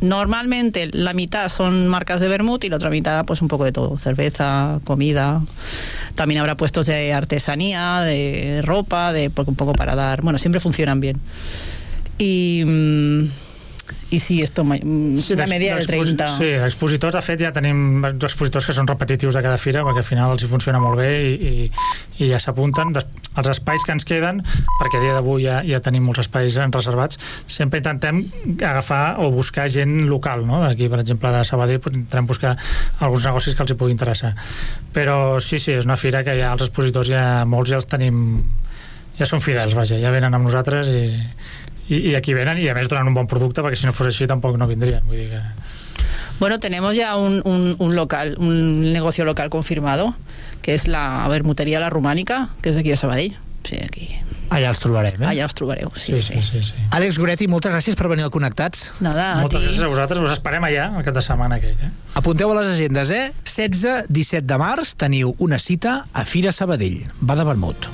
Normalmente 0.00 0.90
la 0.92 1.14
mitad 1.14 1.48
son 1.48 1.88
marcas 1.88 2.20
de 2.20 2.28
vermut 2.28 2.62
y 2.64 2.68
la 2.68 2.76
otra 2.76 2.90
mitad 2.90 3.24
pues 3.24 3.40
un 3.40 3.48
poco 3.48 3.64
de 3.64 3.72
todo, 3.72 3.96
cerveza, 3.98 4.80
comida. 4.84 5.42
También 6.14 6.40
habrá 6.40 6.56
puestos 6.56 6.86
de 6.86 7.14
artesanía, 7.14 8.00
de 8.00 8.60
ropa, 8.62 9.12
de 9.12 9.30
un 9.34 9.56
poco 9.56 9.72
para 9.72 9.94
dar, 9.94 10.22
bueno, 10.22 10.38
siempre 10.38 10.60
funcionan 10.60 11.00
bien. 11.00 11.18
Y 12.18 13.30
Y 14.08 14.20
sí, 14.20 14.40
esto 14.40 14.62
mm, 14.62 15.18
una 15.32 15.46
media 15.48 15.74
del 15.74 15.86
d'exposi- 15.86 16.14
30. 16.16 16.38
Sí, 16.38 16.44
expositors, 16.44 17.14
de 17.14 17.22
fet, 17.26 17.40
ja 17.42 17.50
tenim 17.52 18.04
expositors 18.06 18.68
que 18.68 18.74
són 18.76 18.86
repetitius 18.86 19.34
de 19.34 19.42
cada 19.42 19.58
fira, 19.58 19.82
perquè 19.82 20.04
al 20.04 20.06
final 20.06 20.34
els 20.36 20.44
hi 20.44 20.50
funciona 20.50 20.78
molt 20.78 21.00
bé 21.00 21.08
i, 21.26 21.32
i, 21.34 21.70
i 22.22 22.28
ja 22.30 22.38
s'apunten. 22.38 22.94
Els 22.94 23.48
espais 23.50 23.82
que 23.82 23.92
ens 23.96 24.06
queden, 24.06 24.44
perquè 24.78 25.00
a 25.00 25.02
dia 25.02 25.16
d'avui 25.16 25.48
ja, 25.48 25.58
ja 25.66 25.80
tenim 25.82 26.06
molts 26.06 26.22
espais 26.22 26.54
reservats, 26.54 27.18
sempre 27.50 27.82
intentem 27.82 28.22
agafar 28.60 29.18
o 29.18 29.32
buscar 29.34 29.66
gent 29.68 30.06
local, 30.06 30.46
no? 30.46 30.62
D'aquí, 30.62 30.86
per 30.88 31.02
exemple, 31.02 31.34
de 31.34 31.42
Sabadell, 31.44 31.82
doncs, 31.82 31.96
intentem 31.98 32.30
buscar 32.30 32.54
alguns 33.00 33.26
negocis 33.26 33.58
que 33.58 33.66
els 33.66 33.74
hi 33.74 33.78
pugui 33.80 33.96
interessar. 33.96 34.36
Però 34.94 35.40
sí, 35.42 35.58
sí, 35.58 35.74
és 35.74 35.84
una 35.84 35.98
fira 35.98 36.22
que 36.22 36.38
ja 36.38 36.54
els 36.54 36.62
expositors 36.62 37.10
ja, 37.10 37.42
molts 37.44 37.74
ja 37.74 37.82
els 37.82 37.90
tenim 37.90 38.22
ja 39.18 39.26
són 39.26 39.40
fidels, 39.42 39.74
vaja, 39.74 39.98
ja 39.98 40.12
venen 40.12 40.34
amb 40.36 40.44
nosaltres 40.46 40.88
i, 40.92 41.06
i, 41.88 42.10
i 42.10 42.14
aquí 42.18 42.34
venen 42.34 42.58
i 42.58 42.68
a 42.68 42.74
més 42.74 42.88
donen 42.88 43.08
un 43.08 43.14
bon 43.14 43.26
producte 43.30 43.62
perquè 43.62 43.76
si 43.78 43.86
no 43.86 43.92
fos 43.96 44.08
així 44.10 44.26
tampoc 44.26 44.56
no 44.58 44.66
vindrien 44.66 45.04
vull 45.06 45.16
dir 45.22 45.28
que... 45.30 45.42
Bueno, 46.38 46.58
tenemos 46.60 46.94
ya 46.94 47.16
un, 47.16 47.40
un- 47.46 47.76
un 47.78 47.94
local, 47.96 48.34
un 48.38 48.92
negocio 48.92 49.24
local 49.24 49.48
confirmado, 49.48 50.14
que 50.60 50.74
es 50.74 50.86
la 50.86 51.26
Bermutería 51.28 51.80
La 51.80 51.88
Romànica, 51.88 52.50
que 52.60 52.68
és 52.68 52.76
d'aquí 52.76 52.90
de 52.92 52.96
Sabadell. 53.00 53.38
Sí, 53.64 53.78
aquí. 53.80 54.10
Allà 54.52 54.68
els 54.68 54.78
trobarem, 54.78 55.16
eh? 55.22 55.30
Allà 55.30 55.46
els 55.48 55.56
trobareu, 55.56 55.88
sí, 55.96 56.12
sí, 56.20 56.42
sí, 56.44 56.60
sí. 56.62 56.74
Àlex 56.94 57.16
Goretti, 57.18 57.48
moltes 57.48 57.72
gràcies 57.72 57.96
per 57.96 58.10
venir 58.12 58.26
al 58.28 58.30
Connectats. 58.30 58.90
Nada, 59.00 59.30
a 59.32 59.40
Moltes 59.40 59.62
ti. 59.62 59.64
gràcies 59.70 59.82
a 59.82 59.88
vosaltres, 59.90 60.20
us 60.28 60.36
esperem 60.36 60.68
allà 60.68 60.90
el 61.00 61.08
cap 61.08 61.16
de 61.16 61.24
setmana 61.24 61.56
aquell. 61.56 61.80
Eh? 61.88 61.90
Apunteu 62.20 62.52
a 62.52 62.60
les 62.60 62.68
agendes, 62.76 63.10
eh? 63.16 63.32
16-17 63.48 64.44
de 64.44 64.60
març 64.60 64.92
teniu 64.94 65.32
una 65.38 65.58
cita 65.58 66.02
a 66.12 66.28
Fira 66.28 66.52
Sabadell. 66.52 67.00
Va 67.24 67.34
de 67.40 67.48
vermut. 67.48 67.88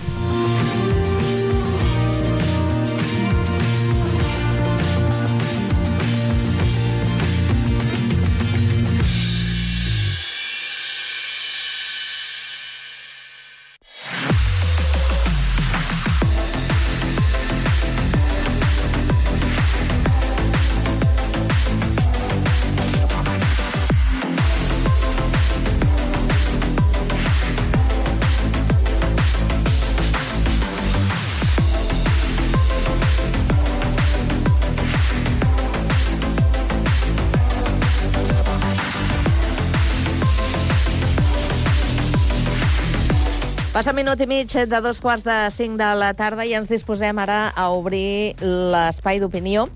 Minut 44.02 44.18
i 44.18 44.26
mig 44.26 44.50
de 44.50 44.78
dos 44.82 44.98
quarts 44.98 45.22
de 45.22 45.34
cinc 45.54 45.76
de 45.78 45.86
la 45.94 46.08
tarda 46.18 46.42
i 46.42 46.56
ens 46.58 46.66
disposem 46.66 47.20
ara 47.22 47.52
a 47.54 47.68
obrir 47.70 48.34
l'espai 48.42 49.20
d'opinió 49.22 49.68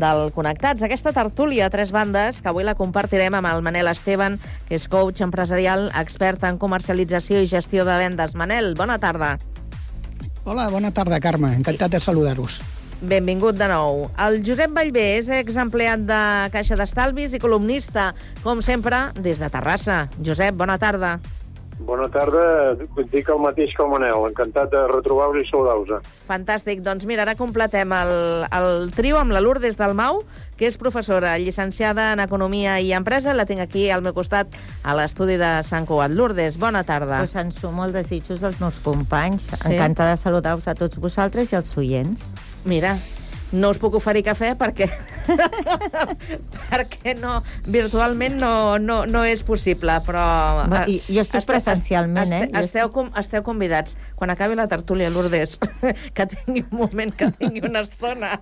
del 0.00 0.30
Connectats. 0.32 0.80
Aquesta 0.86 1.12
tertúlia 1.12 1.66
a 1.66 1.72
tres 1.74 1.92
bandes, 1.92 2.38
que 2.40 2.48
avui 2.48 2.64
la 2.64 2.78
compartirem 2.78 3.36
amb 3.36 3.50
el 3.50 3.60
Manel 3.66 3.90
Esteban, 3.92 4.38
que 4.70 4.78
és 4.78 4.88
coach 4.88 5.20
empresarial, 5.20 5.90
expert 6.00 6.48
en 6.48 6.56
comercialització 6.56 7.44
i 7.44 7.50
gestió 7.50 7.84
de 7.84 7.98
vendes. 8.00 8.32
Manel, 8.32 8.72
bona 8.72 8.96
tarda. 9.02 9.34
Hola, 10.48 10.70
bona 10.72 10.94
tarda, 10.96 11.20
Carme. 11.20 11.52
Encantat 11.52 11.92
de 11.92 12.00
saludar-vos. 12.00 12.62
Benvingut 13.04 13.60
de 13.60 13.68
nou. 13.68 14.06
El 14.16 14.40
Josep 14.48 14.72
Vallvé 14.72 15.10
és 15.18 15.28
exempleat 15.28 16.08
de 16.08 16.24
Caixa 16.56 16.80
d'Estalvis 16.80 17.36
i 17.36 17.42
columnista, 17.42 18.14
com 18.40 18.64
sempre, 18.64 19.10
des 19.20 19.44
de 19.44 19.52
Terrassa. 19.52 20.06
Josep, 20.24 20.56
bona 20.56 20.80
tarda. 20.80 21.18
Bona 21.18 21.20
tarda, 21.20 21.43
dic 23.12 23.28
el 23.28 23.40
mateix 23.42 23.74
que 23.74 23.82
el 23.82 23.90
Manel, 23.90 24.28
encantat 24.30 24.70
de 24.72 24.84
retrobar-vos 24.90 25.42
i 25.42 25.48
saludar-vos. 25.48 26.08
Fantàstic. 26.28 26.82
Doncs 26.86 27.06
mira, 27.08 27.24
ara 27.26 27.34
completem 27.38 27.92
el, 27.96 28.14
el 28.46 28.90
trio 28.94 29.18
amb 29.20 29.34
la 29.34 29.42
Lourdes 29.42 29.76
Dalmau, 29.80 30.22
que 30.58 30.68
és 30.70 30.78
professora, 30.78 31.34
llicenciada 31.42 32.12
en 32.14 32.22
Economia 32.22 32.78
i 32.80 32.92
Empresa. 32.94 33.34
La 33.34 33.46
tinc 33.48 33.64
aquí 33.64 33.88
al 33.90 34.04
meu 34.06 34.14
costat 34.14 34.54
a 34.84 34.94
l'estudi 34.94 35.36
de 35.40 35.50
Sant 35.66 35.88
Cugat. 35.88 36.14
Lourdes, 36.14 36.60
bona 36.62 36.84
tarda. 36.86 37.24
Pues 37.24 37.34
en 37.40 37.50
sumo 37.52 37.88
els 37.88 37.96
desitjos 37.96 38.44
dels 38.44 38.60
meus 38.62 38.78
companys. 38.84 39.50
Sí? 39.50 39.74
Encantada 39.74 40.14
de 40.14 40.22
saludar-vos 40.22 40.70
a 40.70 40.76
tots 40.78 41.02
vosaltres 41.02 41.52
i 41.52 41.58
als 41.58 41.74
oients. 41.80 42.30
Mira, 42.64 42.94
no 43.52 43.74
us 43.74 43.82
puc 43.82 43.98
oferir 43.98 44.24
cafè 44.26 44.54
perquè 44.58 44.88
perquè 46.70 47.14
no, 47.18 47.38
virtualment 47.66 48.36
no, 48.40 48.52
no, 48.78 49.00
no 49.06 49.22
és 49.28 49.42
possible, 49.46 49.96
però... 50.06 50.24
Va, 50.70 50.84
i- 50.90 51.00
jo 51.06 51.22
estic 51.22 51.40
Este- 51.42 51.52
presencialment, 51.52 52.32
eh? 52.32 52.42
este- 52.46 52.58
Jo 52.58 52.64
Esteu, 52.64 52.90
com, 52.94 53.10
esteu 53.20 53.42
convidats. 53.46 53.96
Quan 54.16 54.30
acabi 54.30 54.54
la 54.58 54.66
tertúlia, 54.68 55.10
Lourdes, 55.10 55.58
que 56.16 56.26
tingui 56.26 56.64
un 56.70 56.78
moment, 56.84 57.14
que 57.16 57.30
tingui 57.38 57.64
una 57.66 57.84
estona. 57.86 58.40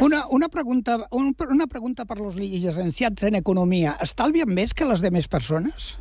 Una, 0.00 0.24
una, 0.30 0.48
pregunta, 0.48 0.98
un, 1.10 1.34
una 1.50 1.66
pregunta 1.66 2.04
per 2.04 2.18
los 2.18 2.36
llicenciats 2.36 3.22
en 3.28 3.34
economia. 3.40 3.96
Estalvien 4.02 4.48
més 4.54 4.74
que 4.74 4.86
les 4.88 5.00
demés 5.04 5.28
persones? 5.28 5.96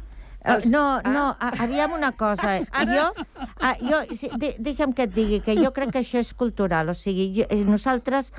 Uh, 0.47 0.61
no, 0.71 1.01
no, 1.03 1.33
a, 1.43 1.49
aviam 1.65 1.91
una 1.91 2.13
cosa. 2.15 2.61
Jo, 2.87 3.09
uh, 3.11 3.73
jo, 3.83 3.97
sí, 4.15 4.29
de, 4.39 4.53
deixa'm 4.63 4.93
que 4.95 5.03
et 5.09 5.11
digui 5.11 5.41
que 5.43 5.57
jo 5.57 5.73
crec 5.75 5.91
que 5.91 5.99
això 6.05 6.21
és 6.23 6.29
cultural. 6.37 6.87
O 6.87 6.95
sigui, 6.95 7.31
jo, 7.35 7.47
eh, 7.51 7.63
nosaltres 7.67 8.31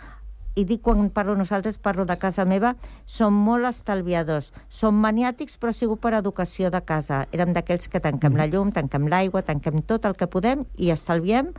i 0.59 0.65
dic 0.67 0.83
quan 0.83 1.07
parlo 1.15 1.37
nosaltres, 1.39 1.79
parlo 1.79 2.05
de 2.09 2.17
casa 2.19 2.45
meva, 2.49 2.75
som 3.07 3.35
molt 3.47 3.69
estalviadors. 3.71 4.51
Som 4.69 4.99
maniàtics, 5.05 5.57
però 5.57 5.71
ha 5.71 5.79
sigut 5.79 6.03
per 6.03 6.17
educació 6.19 6.73
de 6.75 6.83
casa. 6.83 7.25
Érem 7.33 7.55
d'aquells 7.55 7.87
que 7.93 8.03
tanquem 8.03 8.37
la 8.39 8.49
llum, 8.51 8.75
tanquem 8.75 9.07
l'aigua, 9.07 9.45
tanquem 9.47 9.83
tot 9.87 10.09
el 10.09 10.19
que 10.19 10.31
podem 10.31 10.67
i 10.77 10.91
estalviem 10.95 11.53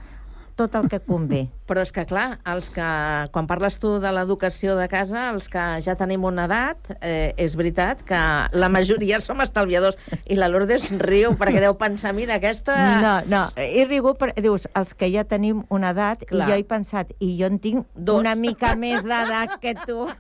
tot 0.60 0.76
el 0.76 0.90
que 0.92 1.00
convé. 1.04 1.46
Però 1.70 1.84
és 1.86 1.92
que, 1.94 2.04
clar, 2.10 2.40
els 2.50 2.70
que, 2.74 2.86
quan 3.34 3.48
parles 3.50 3.78
tu 3.82 3.96
de 4.04 4.12
l'educació 4.14 4.76
de 4.80 4.88
casa, 4.92 5.30
els 5.34 5.50
que 5.52 5.66
ja 5.86 5.96
tenim 6.00 6.26
una 6.28 6.48
edat, 6.50 6.92
eh, 7.00 7.34
és 7.40 7.56
veritat 7.60 8.04
que 8.08 8.22
la 8.52 8.70
majoria 8.74 9.22
som 9.26 9.42
estalviadors. 9.46 9.98
I 10.30 10.38
la 10.40 10.50
Lourdes 10.52 10.90
riu 11.02 11.36
perquè 11.40 11.62
deu 11.64 11.78
pensar, 11.80 12.14
mira, 12.18 12.40
aquesta... 12.40 12.76
No, 13.04 13.16
no, 13.30 13.44
he 13.60 13.86
rigut, 13.88 14.20
per, 14.22 14.34
dius, 14.38 14.68
els 14.76 14.94
que 14.98 15.12
ja 15.14 15.24
tenim 15.30 15.64
una 15.70 15.94
edat, 15.96 16.26
Clar. 16.30 16.48
i 16.48 16.52
jo 16.52 16.60
he 16.60 16.66
pensat, 16.68 17.14
i 17.20 17.36
jo 17.40 17.50
en 17.50 17.60
tinc 17.62 17.88
Dos. 17.96 18.20
una 18.24 18.36
mica 18.36 18.76
més 18.80 19.06
d'edat 19.06 19.60
que 19.62 19.76
tu. 19.86 20.08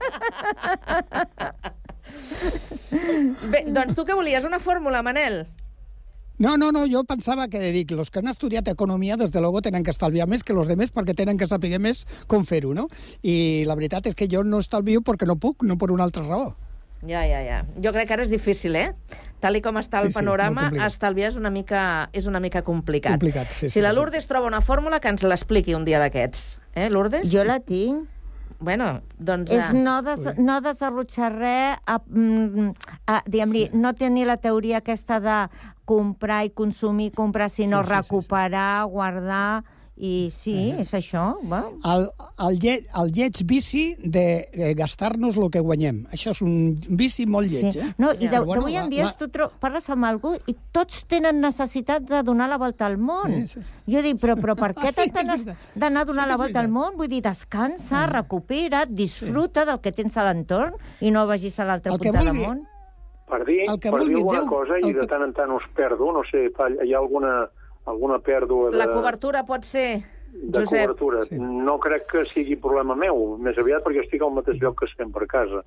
Bé, 3.49 3.63
doncs 3.69 3.95
tu 3.97 4.06
què 4.06 4.15
volies? 4.17 4.45
Una 4.47 4.60
fórmula, 4.63 5.02
Manel? 5.06 5.43
No, 6.39 6.56
no, 6.58 6.71
no, 6.71 6.86
jo 6.88 7.04
pensava 7.04 7.49
que 7.52 7.60
dic, 7.75 7.91
los 7.91 8.10
que 8.10 8.19
han 8.23 8.30
estudiat 8.32 8.67
economia, 8.71 9.17
des 9.19 9.32
de 9.34 9.41
luego, 9.41 9.62
tenen 9.62 9.84
que 9.84 9.91
estalviar 9.91 10.25
més 10.32 10.43
que 10.47 10.54
los 10.56 10.67
demés 10.71 10.93
perquè 10.95 11.13
tenen 11.15 11.38
que 11.38 11.47
saber 11.52 11.80
més 11.84 12.06
com 12.32 12.45
fer-ho, 12.47 12.71
no? 12.73 12.88
I 13.21 13.65
la 13.67 13.75
veritat 13.75 14.08
és 14.08 14.15
que 14.15 14.30
jo 14.32 14.45
no 14.47 14.60
estalvio 14.63 15.02
perquè 15.04 15.28
no 15.28 15.36
puc, 15.36 15.63
no 15.67 15.75
per 15.78 15.91
una 15.91 16.06
altra 16.08 16.23
raó. 16.23 16.54
Ja, 17.08 17.21
ja, 17.28 17.39
ja. 17.43 17.62
Jo 17.84 17.91
crec 17.95 18.08
que 18.10 18.13
ara 18.15 18.23
és 18.23 18.32
difícil, 18.32 18.75
eh? 18.75 18.93
Tal 19.39 19.56
i 19.56 19.62
com 19.63 19.78
està 19.80 19.99
el 20.02 20.08
Sí, 20.10 20.13
sí, 20.13 20.17
panorama, 20.19 20.65
complicat. 20.69 20.91
estalviar 20.91 21.30
és 21.30 21.38
una 21.39 21.49
mica, 21.49 22.10
és 22.12 22.25
una 22.28 22.39
mica 22.43 22.62
complicat. 22.63 23.13
Complicat, 23.19 23.52
sí, 23.52 23.67
sí, 23.67 23.75
si 23.78 23.82
la 23.84 23.91
sí. 23.91 23.95
Lourdes 23.99 24.28
troba 24.28 24.47
una 24.47 24.60
fórmula, 24.62 24.99
que 24.99 25.08
ens 25.12 25.23
l'expliqui 25.23 25.75
un 25.75 25.84
dia 25.88 25.99
d'aquests. 25.99 26.58
Eh, 26.75 26.89
Lourdes? 26.89 27.28
Jo 27.32 27.43
la 27.43 27.60
tinc. 27.60 28.08
Bueno, 28.60 29.02
doncs... 29.17 29.52
És 29.56 29.72
eh, 29.72 29.80
no, 29.80 30.02
des, 30.04 30.26
no 30.38 30.60
desarrotxar 30.62 31.32
res, 31.32 31.80
a, 31.88 31.98
mm, 32.04 32.72
a, 33.08 33.22
diguem-li, 33.26 33.69
no 33.74 33.93
tenir 33.95 34.26
la 34.28 34.36
teoria 34.38 34.82
aquesta 34.84 35.22
de 35.24 35.38
comprar 35.88 36.43
i 36.45 36.52
consumir, 36.52 37.13
comprar, 37.15 37.50
sinó 37.50 37.80
Sí, 37.80 37.88
sí, 37.88 37.89
sí, 37.89 37.95
sí. 37.95 38.02
recuperar, 38.02 38.86
guardar... 38.91 39.63
I 40.00 40.30
sí, 40.32 40.54
és 40.80 40.94
això. 40.96 41.34
Va. 41.52 41.58
El, 41.84 42.06
el, 42.48 42.54
lle, 42.64 42.76
el 43.02 43.10
lleig 43.12 43.42
vici 43.44 43.98
de 44.00 44.48
eh, 44.54 44.74
gastar-nos 44.80 45.36
el 45.36 45.50
que 45.52 45.60
guanyem. 45.60 46.06
Això 46.16 46.32
és 46.32 46.40
un 46.42 46.78
vici 46.96 47.26
molt 47.28 47.52
lleig, 47.52 47.74
Sí. 47.74 47.80
eh? 47.84 47.90
No, 47.98 48.14
i 48.14 48.30
Però 48.30 48.46
d'avui 48.48 48.78
en 48.80 48.88
dia 48.90 49.10
la- 49.10 49.12
tu 49.20 49.28
tro- 49.28 49.50
parles 49.60 49.90
amb 49.92 50.06
algú 50.08 50.38
i 50.48 50.56
tots 50.72 51.04
tenen 51.06 51.42
necessitat 51.42 52.04
de 52.08 52.24
donar 52.24 52.48
la 52.48 52.58
volta 52.58 52.86
al 52.86 52.98
món. 52.98 53.42
Sí, 53.46 53.48
sí, 53.60 53.64
sí. 53.64 53.74
Jo 53.92 54.02
dic, 54.02 54.22
però, 54.24 54.38
però 54.39 54.56
per 54.56 54.72
què 54.80 54.88
Ah, 54.88 54.91
sí, 54.93 55.12
t'has 55.12 55.43
d'anar- 55.76 56.02
a 56.04 56.06
donar 56.06 56.24
Sí 56.24 56.30
que 56.30 56.32
la 56.32 56.38
volta 56.38 56.60
al 56.62 56.70
món? 56.72 56.95
Vull 56.95 57.10
dir, 57.10 57.22
descansa, 57.22 58.06
recupera't, 58.08 58.89
disfruta 58.95 59.66
del 59.66 59.82
que 59.82 59.91
tens 59.91 60.16
a 60.16 60.24
l'entorn 60.24 60.76
i 61.02 61.12
no 61.12 61.28
vagis 61.28 61.60
a 61.60 61.66
l'altra 61.66 61.91
que 61.97 62.08
punta 62.10 62.24
del 62.24 62.39
món. 62.39 62.64
Per 63.28 63.43
dir, 63.45 63.66
El 63.68 63.78
que 63.80 63.91
per 63.91 64.00
dir 64.08 64.16
alguna 64.16 64.39
Déu, 64.39 64.47
cosa 64.50 64.80
i 64.80 64.88
el 64.88 64.93
de 64.93 65.00
que- 65.02 65.08
tant 65.08 65.22
en 65.28 65.34
tant 65.34 65.52
us 65.52 65.64
perdo, 65.76 66.14
no 66.14 66.24
sé, 66.32 66.47
hi 66.88 66.93
ha 66.93 66.97
alguna, 66.97 67.50
alguna 67.90 68.20
pèrdua 68.24 68.70
de, 68.72 68.78
La 68.78 68.88
cobertura 68.92 69.44
pot 69.48 69.66
ser... 69.68 70.04
de 70.32 70.60
Josep. 70.62 70.84
cobertura. 70.86 71.24
Sí. 71.26 71.40
No 71.42 71.80
crec 71.82 72.06
que 72.12 72.26
sigui 72.30 72.56
problema 72.62 72.96
meu, 72.96 73.36
més 73.42 73.58
aviat 73.58 73.82
perquè 73.86 74.04
estic 74.06 74.22
al 74.22 74.36
mateix 74.36 74.60
lloc 74.62 74.78
que 74.84 74.90
sempre 74.96 75.26
a 75.26 75.32
casa. 75.38 75.64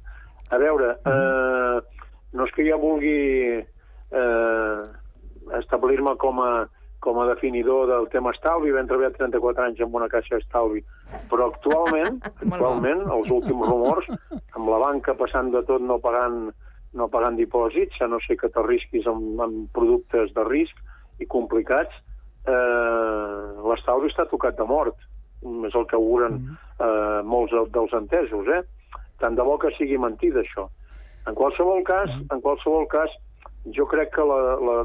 A 0.51 0.59
veure, 0.63 0.95
Mm-hmm. 1.03 1.81
eh, 1.83 2.09
no 2.33 2.47
és 2.47 2.53
que 2.57 2.65
jo 2.65 2.79
vulgui 2.81 3.17
eh, 3.61 4.83
establir-me 5.59 6.15
com 6.17 6.41
a 6.41 6.53
com 7.03 7.19
a 7.19 7.25
definidor 7.27 7.89
del 7.91 8.05
tema 8.13 8.31
estalvi, 8.31 8.71
vam 8.71 8.87
treballar 8.87 9.11
34 9.17 9.65
anys 9.65 9.81
amb 9.83 9.97
una 9.99 10.07
caixa 10.07 10.37
d'estalvi, 10.39 10.85
però 11.33 11.49
actualment, 11.51 12.21
actualment, 12.31 13.01
els 13.11 13.27
últims 13.35 13.67
rumors, 13.67 14.07
amb 14.55 14.71
la 14.71 14.79
banca 14.79 15.17
passant 15.19 15.51
de 15.51 15.65
tot 15.67 15.83
no 15.83 15.97
pagant, 15.99 16.53
no 16.95 17.09
pagant 17.11 17.35
dipòsits, 17.41 17.99
a 17.99 18.07
no 18.07 18.21
ser 18.23 18.37
que 18.39 18.53
t'arrisquis 18.55 19.09
amb, 19.11 19.43
amb 19.43 19.67
productes 19.75 20.31
de 20.37 20.45
risc 20.47 20.79
i 21.19 21.27
complicats, 21.27 21.91
eh, 22.47 23.63
l'estalvi 23.69 24.11
està 24.11 24.27
tocat 24.31 24.59
de 24.59 24.67
mort. 24.69 24.97
És 25.43 25.75
el 25.75 25.87
que 25.91 25.99
auguren 25.99 26.39
eh, 26.39 27.21
molts 27.27 27.55
dels 27.75 27.95
entesos, 27.99 28.47
eh? 28.47 28.63
Tant 29.23 29.35
de 29.39 29.47
bo 29.47 29.57
que 29.59 29.73
sigui 29.77 29.99
mentida, 29.99 30.43
això. 30.43 30.69
En 31.27 31.35
qualsevol 31.39 31.83
cas, 31.87 32.11
en 32.31 32.41
qualsevol 32.43 32.87
cas, 32.91 33.11
jo 33.75 33.87
crec 33.91 34.11
que 34.15 34.25
la, 34.27 34.41
la 34.59 34.77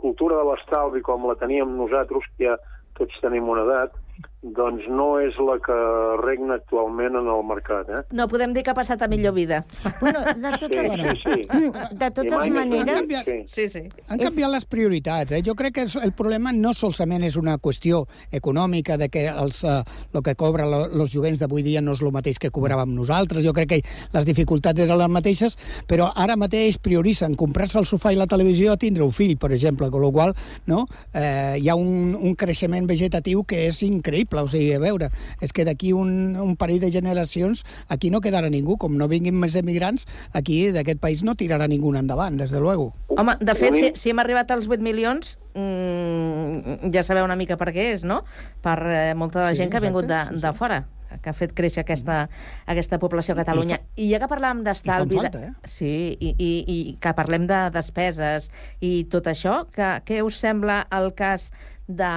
cultura 0.00 0.38
de 0.40 0.46
l'estalvi 0.48 1.02
com 1.06 1.26
la 1.28 1.36
teníem 1.38 1.76
nosaltres, 1.78 2.26
que 2.36 2.48
ja 2.48 2.56
tots 2.98 3.18
tenim 3.22 3.50
una 3.52 3.66
edat, 3.66 3.94
doncs 4.42 4.84
no 4.92 5.16
és 5.18 5.34
la 5.42 5.56
que 5.64 5.76
regna 6.20 6.58
actualment 6.60 7.16
en 7.18 7.28
el 7.32 7.42
mercat. 7.48 7.88
Eh? 7.90 8.02
No 8.16 8.28
podem 8.30 8.52
dir 8.54 8.62
que 8.62 8.70
ha 8.70 8.76
passat 8.76 9.02
a 9.02 9.08
millor 9.08 9.34
vida. 9.34 9.64
Bueno, 10.00 10.20
de 10.22 10.52
totes, 10.60 10.92
Sí, 10.92 11.02
sí, 11.24 11.42
sí. 11.50 11.70
de 11.98 12.10
totes 12.10 12.50
maneres... 12.50 12.86
ben 12.86 13.08
dit, 13.08 13.24
sí. 13.24 13.36
Sí, 13.48 13.68
sí. 13.70 13.82
Han 14.08 14.20
canviat 14.20 14.52
les 14.52 14.66
prioritats. 14.68 15.32
Eh? 15.32 15.42
Jo 15.46 15.56
crec 15.58 15.74
que 15.74 15.86
el 16.02 16.12
problema 16.12 16.52
no 16.52 16.74
solament 16.76 17.24
és 17.26 17.36
una 17.40 17.56
qüestió 17.58 18.04
econòmica 18.30 18.98
de 19.00 19.08
que 19.08 19.26
els, 19.28 19.62
eh, 19.64 19.80
el 20.12 20.22
que 20.22 20.36
cobra 20.36 20.66
lo, 20.68 20.84
los 20.94 21.12
jovents 21.14 21.40
d'avui 21.40 21.64
dia 21.66 21.80
no 21.80 21.96
és 21.96 22.04
el 22.04 22.12
mateix 22.14 22.38
que 22.38 22.52
cobràvem 22.52 22.94
nosaltres. 22.94 23.44
Jo 23.44 23.54
crec 23.56 23.72
que 23.72 23.80
les 24.12 24.28
dificultats 24.28 24.78
eren 24.84 25.00
les 25.00 25.10
mateixes, 25.10 25.58
però 25.88 26.10
ara 26.14 26.36
mateix 26.36 26.78
prioritzen 26.78 27.34
comprar-se 27.34 27.80
el 27.80 27.88
sofà 27.88 28.12
i 28.12 28.20
la 28.20 28.28
televisió 28.30 28.76
a 28.76 28.80
tindre 28.80 29.04
un 29.06 29.16
fill, 29.16 29.36
per 29.40 29.50
exemple, 29.56 29.88
amb 29.88 29.98
la 29.98 30.12
qual 30.12 30.34
no? 30.66 30.84
eh, 31.14 31.56
hi 31.58 31.68
ha 31.68 31.74
un, 31.74 32.14
un 32.14 32.36
creixement 32.36 32.86
vegetatiu 32.86 33.42
que 33.44 33.66
és 33.70 33.82
increïble. 33.86 34.25
O 34.46 34.48
sigui, 34.50 34.72
a 34.76 34.80
veure, 34.82 35.10
és 35.40 35.52
que 35.52 35.66
d'aquí 35.66 35.92
un, 35.96 36.36
un 36.40 36.56
parell 36.56 36.80
de 36.82 36.90
generacions 36.94 37.64
aquí 37.88 38.10
no 38.10 38.20
quedarà 38.24 38.50
ningú. 38.52 38.78
Com 38.80 38.96
no 38.98 39.08
vinguin 39.08 39.36
més 39.38 39.56
emigrants, 39.58 40.06
aquí 40.36 40.70
d'aquest 40.74 41.00
país 41.02 41.22
no 41.26 41.36
tirarà 41.38 41.68
ningú 41.70 41.94
endavant, 41.96 42.36
des 42.36 42.50
de 42.50 42.60
luego. 42.60 42.92
Home, 43.16 43.38
de 43.40 43.54
fet, 43.54 43.74
si, 43.74 43.92
si 43.96 44.12
hem 44.12 44.20
arribat 44.22 44.50
als 44.50 44.68
8 44.68 44.82
milions, 44.84 45.36
mm, 45.54 46.90
ja 46.94 47.06
sabeu 47.06 47.24
una 47.24 47.38
mica 47.38 47.56
per 47.56 47.72
què 47.72 47.92
és, 47.94 48.04
no? 48.04 48.22
Per 48.64 48.78
eh, 48.84 49.14
molta 49.14 49.40
de 49.40 49.46
la 49.46 49.54
Sí, 49.54 49.62
gent 49.62 49.72
que 49.72 49.80
ha 49.80 49.86
vingut 49.86 50.06
de, 50.06 50.14
exacte, 50.14 50.36
sí, 50.36 50.40
sí. 50.40 50.46
de 50.46 50.54
fora 50.58 50.84
que 51.22 51.30
ha 51.30 51.36
fet 51.36 51.52
créixer 51.56 51.84
aquesta, 51.84 52.26
aquesta 52.66 52.98
població 53.02 53.34
a 53.34 53.38
Catalunya. 53.40 53.78
I, 53.94 54.08
ja 54.12 54.20
que 54.22 54.28
parlàvem 54.30 54.62
d'estalvi... 54.66 55.20
I 55.20 55.30
eh? 55.30 55.52
Sí, 55.70 55.94
i, 56.18 56.32
i, 56.32 56.50
i 56.72 56.78
que 57.02 57.14
parlem 57.16 57.46
de 57.50 57.60
despeses 57.74 58.50
i 58.84 59.06
tot 59.12 59.30
això, 59.30 59.62
que, 59.72 59.96
què 60.06 60.22
us 60.26 60.40
sembla 60.42 60.82
el 60.96 61.12
cas 61.18 61.50
de, 61.86 62.12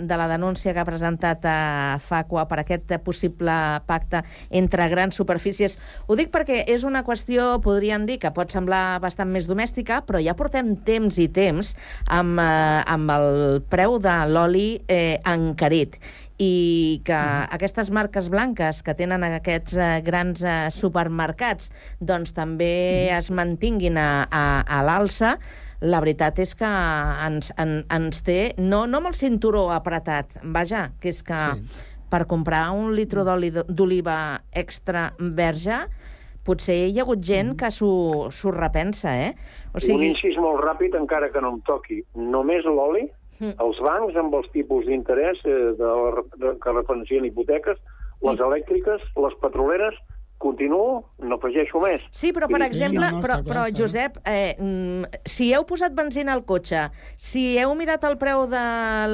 de 0.00 0.16
la 0.16 0.28
denúncia 0.28 0.72
que 0.72 0.82
ha 0.82 0.88
presentat 0.88 1.44
a 1.46 1.98
Facua 2.02 2.46
per 2.50 2.60
aquest 2.62 2.90
possible 3.04 3.54
pacte 3.86 4.22
entre 4.50 4.88
grans 4.90 5.18
superfícies. 5.18 5.78
Ho 6.06 6.18
dic 6.18 6.32
perquè 6.34 6.62
és 6.70 6.86
una 6.88 7.04
qüestió, 7.06 7.60
podríem 7.62 8.06
dir, 8.08 8.18
que 8.22 8.32
pot 8.34 8.52
semblar 8.52 8.98
bastant 9.02 9.30
més 9.30 9.46
domèstica, 9.50 10.02
però 10.06 10.20
ja 10.22 10.36
portem 10.38 10.74
temps 10.86 11.18
i 11.22 11.28
temps 11.32 11.74
amb, 12.10 12.42
eh, 12.42 12.82
amb 12.86 13.14
el 13.14 13.62
preu 13.70 13.98
de 14.02 14.18
l'oli 14.32 14.68
eh, 14.88 15.20
encarit. 15.24 15.98
I 16.42 17.02
que 17.06 17.18
aquestes 17.54 17.92
marques 17.94 18.26
blanques 18.32 18.80
que 18.82 18.96
tenen 18.98 19.22
aquests 19.22 19.76
eh, 19.78 19.90
grans 20.02 20.40
eh, 20.42 20.70
supermercats 20.74 21.70
doncs 22.00 22.32
també 22.34 23.12
es 23.14 23.30
mantinguin 23.30 24.00
a, 24.00 24.24
a, 24.26 24.46
a 24.66 24.80
l'alça, 24.82 25.36
la 25.82 26.00
veritat 26.02 26.38
és 26.42 26.54
que 26.58 26.68
ens, 27.26 27.52
en, 27.60 27.80
ens 27.90 28.22
té, 28.26 28.40
no, 28.58 28.84
no 28.86 29.02
amb 29.02 29.12
el 29.12 29.18
cinturó 29.18 29.68
apretat, 29.74 30.38
vaja, 30.42 30.90
que 31.02 31.10
és 31.10 31.22
que 31.26 31.38
sí. 31.38 31.82
per 32.12 32.24
comprar 32.30 32.68
un 32.76 32.92
litre 32.96 33.26
d'oli 33.26 33.50
d'oliva 33.52 34.16
extra 34.52 35.10
verge 35.18 35.84
potser 36.42 36.88
hi 36.88 36.98
ha 36.98 37.04
hagut 37.04 37.20
gent 37.22 37.52
que 37.58 37.70
s'ho 37.70 38.28
s'ho 38.34 38.50
repensa, 38.54 39.12
eh? 39.14 39.34
O 39.74 39.78
sigui... 39.78 39.98
Un 40.00 40.08
incís 40.10 40.38
molt 40.42 40.62
ràpid, 40.64 40.96
encara 40.98 41.30
que 41.30 41.42
no 41.42 41.52
em 41.54 41.60
toqui. 41.68 42.00
Només 42.18 42.66
l'oli, 42.66 43.04
Mm. 43.42 43.56
els 43.58 43.78
bancs 43.82 44.16
amb 44.20 44.34
els 44.38 44.48
tipus 44.54 44.86
d'interès 44.86 45.40
eh, 45.48 45.58
de, 45.78 45.92
de, 46.38 46.54
que 46.62 46.74
referencien 46.76 47.26
hipoteques, 47.26 47.78
les 48.22 48.42
elèctriques, 48.46 49.06
les 49.24 49.34
petroleres, 49.42 49.96
continuo, 50.42 51.04
no 51.22 51.38
afegeixo 51.38 51.80
més. 51.82 52.02
Sí, 52.10 52.32
però, 52.34 52.48
per 52.50 52.64
exemple, 52.66 53.08
però, 53.22 53.38
però 53.46 53.64
Josep, 53.70 54.18
eh, 54.26 54.56
mm, 54.58 55.22
si 55.24 55.52
heu 55.54 55.64
posat 55.68 55.94
benzina 55.94 56.34
al 56.34 56.42
cotxe, 56.48 56.88
si 57.16 57.54
heu 57.62 57.74
mirat 57.78 58.04
el 58.10 58.18
preu 58.20 58.44
de 58.50 58.64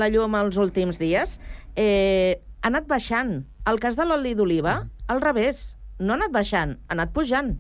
la 0.01 0.09
llum 0.11 0.35
els 0.41 0.57
últims 0.57 0.99
dies, 0.99 1.37
eh, 1.77 2.41
ha 2.63 2.73
anat 2.73 2.89
baixant. 2.91 3.43
El 3.69 3.79
cas 3.79 3.97
de 4.01 4.05
l'oli 4.09 4.33
d'oliva, 4.35 4.81
al 5.13 5.21
revés, 5.21 5.77
no 6.01 6.15
ha 6.15 6.17
anat 6.23 6.33
baixant, 6.33 6.79
ha 6.89 6.95
anat 6.97 7.13
pujant. 7.13 7.57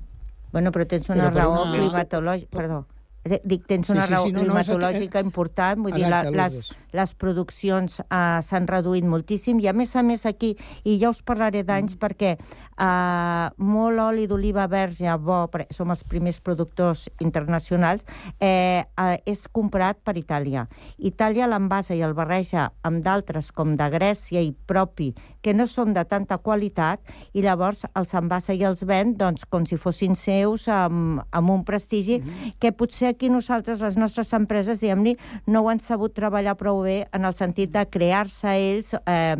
Bueno, 0.52 0.72
però 0.72 0.86
tens 0.88 1.10
una 1.12 1.26
Però 1.28 1.34
per 1.34 1.42
raó 1.42 1.58
una- 1.66 1.72
climatològica... 1.76 2.56
Perdó. 2.56 2.86
Eh, 3.28 3.40
Dic, 3.44 3.66
tens 3.68 3.86
Sí, 3.86 3.92
una 3.92 4.06
sí, 4.06 4.12
raó 4.14 4.24
sí, 4.26 4.32
no, 4.32 4.40
no, 4.40 4.56
és- 4.58 4.68
climatològica 4.70 5.20
important, 5.20 5.82
vull 5.84 5.92
dir, 5.92 6.06
la, 6.08 6.22
Exacte, 6.22 6.36
les, 6.38 6.70
les 6.96 7.12
produccions 7.18 7.98
uh, 8.00 8.38
s'han 8.40 8.66
reduït 8.70 9.04
moltíssim 9.04 9.58
i, 9.60 9.66
a 9.68 9.74
més 9.76 9.92
a 9.96 10.02
més, 10.06 10.24
aquí, 10.24 10.54
i 10.88 10.94
ja 11.02 11.10
us 11.12 11.20
parlaré 11.22 11.60
d'anys 11.66 11.96
Mm. 11.96 11.98
perquè 12.00 12.30
uh, 12.78 13.50
molt 13.58 14.00
oli 14.00 14.26
d'oliva 14.30 14.66
verge 14.70 15.10
bo, 15.22 15.44
som 15.74 15.90
els 15.92 16.04
primers 16.08 16.38
productors 16.44 17.06
internacionals, 17.24 18.04
eh, 18.40 18.84
uh, 18.98 19.16
és 19.26 19.46
comprat 19.52 20.00
per 20.04 20.16
Itàlia. 20.18 20.66
Itàlia 20.98 21.48
l'envasa 21.50 21.96
i 21.98 22.02
el 22.06 22.14
barreja 22.14 22.68
amb 22.86 23.02
d'altres, 23.04 23.50
com 23.52 23.74
de 23.76 23.88
Grècia 23.92 24.42
i 24.44 24.52
propi, 24.52 25.12
que 25.42 25.54
no 25.54 25.66
són 25.66 25.94
de 25.96 26.04
tanta 26.08 26.38
qualitat, 26.38 27.02
i 27.34 27.42
llavors 27.42 27.84
els 27.98 28.14
envasa 28.14 28.54
i 28.54 28.64
els 28.64 28.84
ven 28.86 29.16
doncs, 29.18 29.44
com 29.48 29.66
si 29.66 29.78
fossin 29.78 30.16
seus, 30.18 30.68
amb, 30.72 31.22
amb 31.30 31.54
un 31.54 31.64
prestigi, 31.64 32.20
que 32.60 32.72
potser 32.72 33.12
aquí 33.12 33.30
nosaltres, 33.30 33.82
les 33.82 33.98
nostres 33.98 34.32
empreses, 34.36 34.82
diguem-ne, 34.82 35.16
no 35.46 35.64
ho 35.64 35.72
han 35.72 35.82
sabut 35.82 36.14
treballar 36.14 36.56
prou 36.58 36.82
bé 36.86 37.00
en 37.12 37.26
el 37.28 37.34
sentit 37.34 37.72
de 37.74 37.84
crear-se 37.90 38.54
ells 38.58 38.94
eh, 39.04 39.36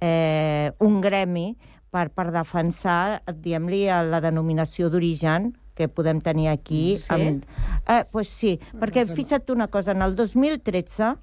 eh, 0.00 0.72
un 0.80 1.00
gremi 1.00 1.54
per, 1.90 2.08
per 2.14 2.30
defensar, 2.34 3.22
diguem-li, 3.30 3.84
la 3.86 4.20
denominació 4.22 4.90
d'origen 4.90 5.52
que 5.74 5.88
podem 5.88 6.20
tenir 6.20 6.50
aquí. 6.52 6.98
Sí? 7.00 7.08
Amb... 7.14 7.48
Eh, 7.88 8.04
pues 8.12 8.28
sí, 8.28 8.58
perquè 8.78 9.06
fixa't 9.08 9.46
tu 9.46 9.56
una 9.56 9.70
cosa, 9.72 9.92
en 9.96 10.04
el 10.06 10.16
2013 10.18 11.16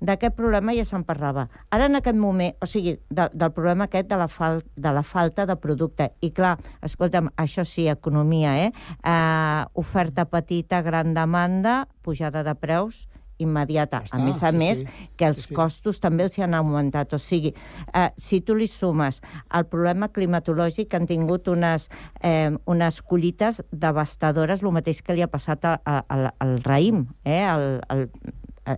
d'aquest 0.00 0.32
problema 0.32 0.72
ja 0.72 0.86
se'n 0.88 1.04
parlava. 1.04 1.44
Ara, 1.68 1.90
en 1.90 1.98
aquest 1.98 2.16
moment, 2.16 2.54
o 2.64 2.68
sigui, 2.68 2.94
de, 3.12 3.26
del 3.36 3.52
problema 3.52 3.84
aquest 3.84 4.08
de 4.08 4.16
la, 4.16 4.30
fal, 4.32 4.62
de 4.72 4.92
la 4.96 5.02
falta 5.04 5.44
de 5.46 5.58
producte. 5.60 6.08
I 6.24 6.32
clar, 6.36 6.54
escolta'm, 6.86 7.28
això 7.36 7.66
sí, 7.68 7.84
economia, 7.92 8.56
eh? 8.64 8.72
eh 9.04 9.64
oferta 9.80 10.24
petita, 10.24 10.80
gran 10.82 11.12
demanda, 11.14 11.82
pujada 12.00 12.42
de 12.46 12.56
preus 12.56 13.09
immediata. 13.40 14.02
Ja 14.04 14.16
a 14.16 14.20
està, 14.20 14.24
més 14.24 14.42
a 14.42 14.50
sí, 14.52 14.60
més, 14.60 14.82
sí. 14.84 15.08
que 15.16 15.28
els 15.30 15.40
Sí, 15.40 15.48
sí. 15.50 15.54
costos 15.56 16.00
també 16.00 16.26
els 16.28 16.38
hi 16.38 16.44
han 16.46 16.54
augmentat. 16.54 17.14
O 17.16 17.18
sigui, 17.18 17.54
eh, 17.94 18.08
si 18.18 18.40
tu 18.44 18.54
li 18.54 18.68
sumes 18.70 19.20
el 19.56 19.66
problema 19.70 20.10
climatològic 20.12 20.94
han 20.94 21.08
tingut 21.10 21.48
unes, 21.48 21.88
eh, 22.22 22.50
unes 22.66 23.00
collites 23.02 23.62
devastadores, 23.72 24.62
el 24.62 24.72
mateix 24.76 25.02
que 25.02 25.16
li 25.16 25.22
ha 25.24 25.30
passat 25.30 25.64
a, 25.64 25.78
a, 25.84 26.04
al, 26.08 26.30
al 26.38 26.58
raïm, 26.66 27.06
eh? 27.24 27.42
El, 27.44 27.80
el, 27.90 28.08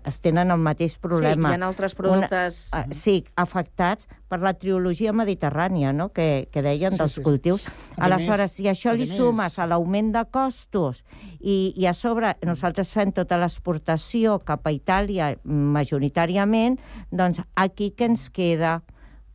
es 0.05 0.20
tenen 0.20 0.51
el 0.51 0.59
mateix 0.59 0.99
problema. 0.99 1.51
hi 1.51 1.61
ha 1.61 1.66
altres 1.66 1.95
productes- 1.95 2.68
Una, 2.72 2.82
eh, 2.90 2.95
sí, 2.95 3.24
afectats 3.36 4.09
per 4.28 4.40
la 4.40 4.55
triologia 4.55 5.12
mediterrània, 5.12 5.93
no?, 5.93 6.11
que, 6.12 6.49
que 6.51 6.62
deien 6.62 6.93
Sí, 6.93 6.99
dels 6.99 7.12
sí, 7.12 7.20
sí. 7.20 7.22
cultius. 7.24 7.68
A 7.99 8.07
Aleshores, 8.07 8.40
més- 8.51 8.53
si 8.57 8.64
això 8.64 8.90
a 8.90 8.95
li 8.95 9.07
més- 9.07 9.16
sumes 9.16 9.59
a 9.59 9.66
l'augment 9.66 10.12
de 10.14 10.24
costos 10.30 11.05
i, 11.40 11.72
i 11.76 11.86
a 11.86 11.93
sobre 11.95 12.36
nosaltres 12.43 12.90
fem 12.93 13.12
tota 13.12 13.36
l'exportació 13.38 14.38
cap 14.45 14.66
a 14.66 14.72
Itàlia 14.72 15.36
majoritàriament, 15.45 16.78
doncs 17.11 17.40
aquí 17.57 17.93
què 17.97 18.05
ens 18.12 18.28
queda? 18.30 18.82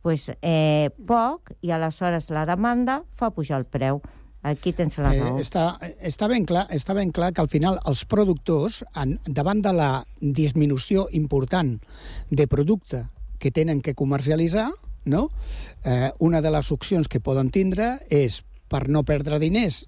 Pues, 0.02 0.30
eh, 0.42 0.90
poc, 1.06 1.50
i 1.60 1.70
aleshores 1.74 2.30
la 2.30 2.46
demanda 2.46 3.02
fa 3.18 3.30
pujar 3.34 3.58
el 3.58 3.66
preu. 3.66 4.00
Aquí 4.42 4.72
tens 4.72 4.98
la 4.98 5.10
raó. 5.12 5.36
Eh, 5.36 5.42
està, 5.42 5.64
està, 6.06 6.28
ben 6.30 6.46
clar, 6.46 6.66
està 6.74 6.94
ben 6.94 7.10
clar 7.12 7.32
que 7.34 7.42
al 7.42 7.50
final 7.50 7.80
els 7.90 8.04
productors, 8.06 8.82
en, 8.94 9.16
davant 9.26 9.62
de 9.64 9.72
la 9.74 9.90
disminució 10.20 11.08
important 11.12 11.74
de 12.30 12.46
producte 12.46 13.04
que 13.38 13.50
tenen 13.50 13.82
que 13.82 13.96
comercialitzar, 13.98 14.70
no? 15.04 15.28
eh, 15.84 16.10
una 16.18 16.42
de 16.42 16.52
les 16.54 16.70
opcions 16.70 17.08
que 17.08 17.20
poden 17.20 17.50
tindre 17.50 17.96
és, 18.10 18.42
per 18.68 18.86
no 18.88 19.02
perdre 19.08 19.40
diners, 19.42 19.86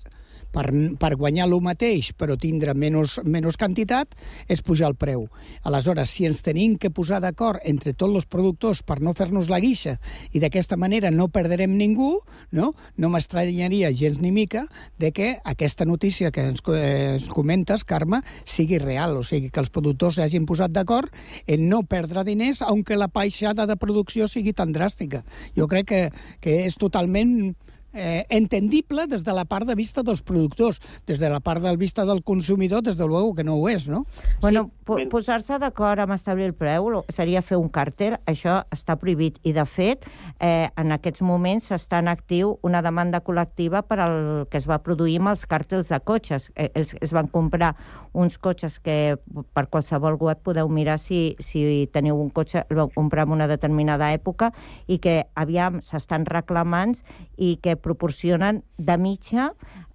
per, 0.55 0.67
per 1.01 1.15
guanyar 1.17 1.47
el 1.49 1.57
mateix 1.63 2.11
però 2.19 2.37
tindre 2.41 2.75
menys, 2.75 3.19
menys 3.25 3.59
quantitat 3.61 4.15
és 4.51 4.63
pujar 4.67 4.91
el 4.91 4.97
preu. 4.99 5.27
Aleshores, 5.67 6.11
si 6.11 6.27
ens 6.29 6.43
tenim 6.45 6.77
que 6.81 6.91
posar 6.95 7.21
d'acord 7.23 7.61
entre 7.69 7.93
tots 7.95 8.21
els 8.21 8.29
productors 8.31 8.83
per 8.87 9.01
no 9.01 9.15
fer-nos 9.17 9.51
la 9.51 9.61
guixa 9.63 9.97
i 10.33 10.43
d'aquesta 10.43 10.79
manera 10.81 11.11
no 11.11 11.29
perderem 11.33 11.77
ningú, 11.79 12.13
no, 12.51 12.73
no 12.97 13.11
m'estranyaria 13.13 13.93
gens 13.97 14.21
ni 14.21 14.33
mica 14.35 14.67
de 14.99 15.13
que 15.13 15.33
aquesta 15.45 15.85
notícia 15.85 16.31
que 16.31 16.49
ens, 16.53 16.63
eh, 16.75 17.17
ens 17.17 17.29
comentes, 17.29 17.85
Carme, 17.85 18.23
sigui 18.45 18.79
real, 18.79 19.17
o 19.17 19.25
sigui, 19.25 19.51
que 19.51 19.63
els 19.63 19.73
productors 19.73 20.19
s'hagin 20.19 20.47
posat 20.47 20.73
d'acord 20.75 21.11
en 21.47 21.69
no 21.69 21.83
perdre 21.83 22.25
diners, 22.25 22.63
aunque 22.63 22.99
la 22.99 23.11
baixada 23.13 23.67
de 23.67 23.77
producció 23.77 24.29
sigui 24.29 24.53
tan 24.53 24.75
dràstica. 24.75 25.25
Jo 25.57 25.69
crec 25.71 25.91
que, 25.91 26.03
que 26.41 26.63
és 26.67 26.77
totalment 26.81 27.55
eh, 27.93 28.27
entendible 28.31 29.07
des 29.07 29.25
de 29.25 29.33
la 29.33 29.45
part 29.45 29.67
de 29.67 29.75
vista 29.75 30.03
dels 30.03 30.23
productors, 30.23 30.81
des 31.07 31.19
de 31.19 31.29
la 31.29 31.41
part 31.41 31.63
de 31.63 31.77
vista 31.77 32.05
del 32.05 32.23
consumidor, 32.23 32.83
des 32.83 32.97
de 32.97 33.07
luego 33.07 33.35
que 33.35 33.45
no 33.45 33.57
ho 33.57 33.69
és, 33.69 33.89
no? 33.89 34.07
Bueno, 34.41 34.71
po 34.85 34.99
posar-se 35.11 35.59
d'acord 35.59 36.01
amb 36.03 36.15
establir 36.15 36.49
el 36.51 36.55
preu 36.55 37.03
seria 37.13 37.43
fer 37.43 37.59
un 37.61 37.69
càrter, 37.71 38.17
això 38.27 38.61
està 38.73 38.97
prohibit. 38.99 39.39
I, 39.47 39.53
de 39.53 39.65
fet, 39.67 40.07
eh, 40.39 40.69
en 40.77 40.93
aquests 40.93 41.23
moments 41.23 41.71
està 41.75 42.01
en 42.01 42.09
actiu 42.09 42.57
una 42.67 42.83
demanda 42.83 43.21
col·lectiva 43.25 43.83
per 43.87 44.01
al 44.01 44.19
que 44.51 44.59
es 44.59 44.69
va 44.69 44.81
produir 44.83 45.19
amb 45.21 45.33
els 45.35 45.47
càrtels 45.47 45.91
de 45.91 46.01
cotxes. 46.01 46.51
Eh, 46.57 46.71
els, 46.75 46.95
es 47.01 47.15
van 47.15 47.29
comprar 47.29 47.75
uns 48.13 48.39
cotxes 48.39 48.79
que 48.83 49.17
per 49.55 49.67
qualsevol 49.71 50.19
web 50.21 50.41
podeu 50.43 50.69
mirar 50.69 50.99
si, 50.99 51.37
si 51.39 51.89
teniu 51.93 52.19
un 52.19 52.31
cotxe, 52.31 52.65
el 52.69 52.81
vau 52.81 52.91
comprar 52.95 53.27
en 53.27 53.37
una 53.37 53.47
determinada 53.51 54.11
època 54.15 54.51
i 54.87 54.99
que 54.99 55.21
aviam 55.39 55.81
s'estan 55.85 56.27
reclamant 56.27 56.97
i 57.37 57.57
que 57.63 57.77
proporcionen 57.83 58.63
de 58.79 58.97
mitja 58.99 59.51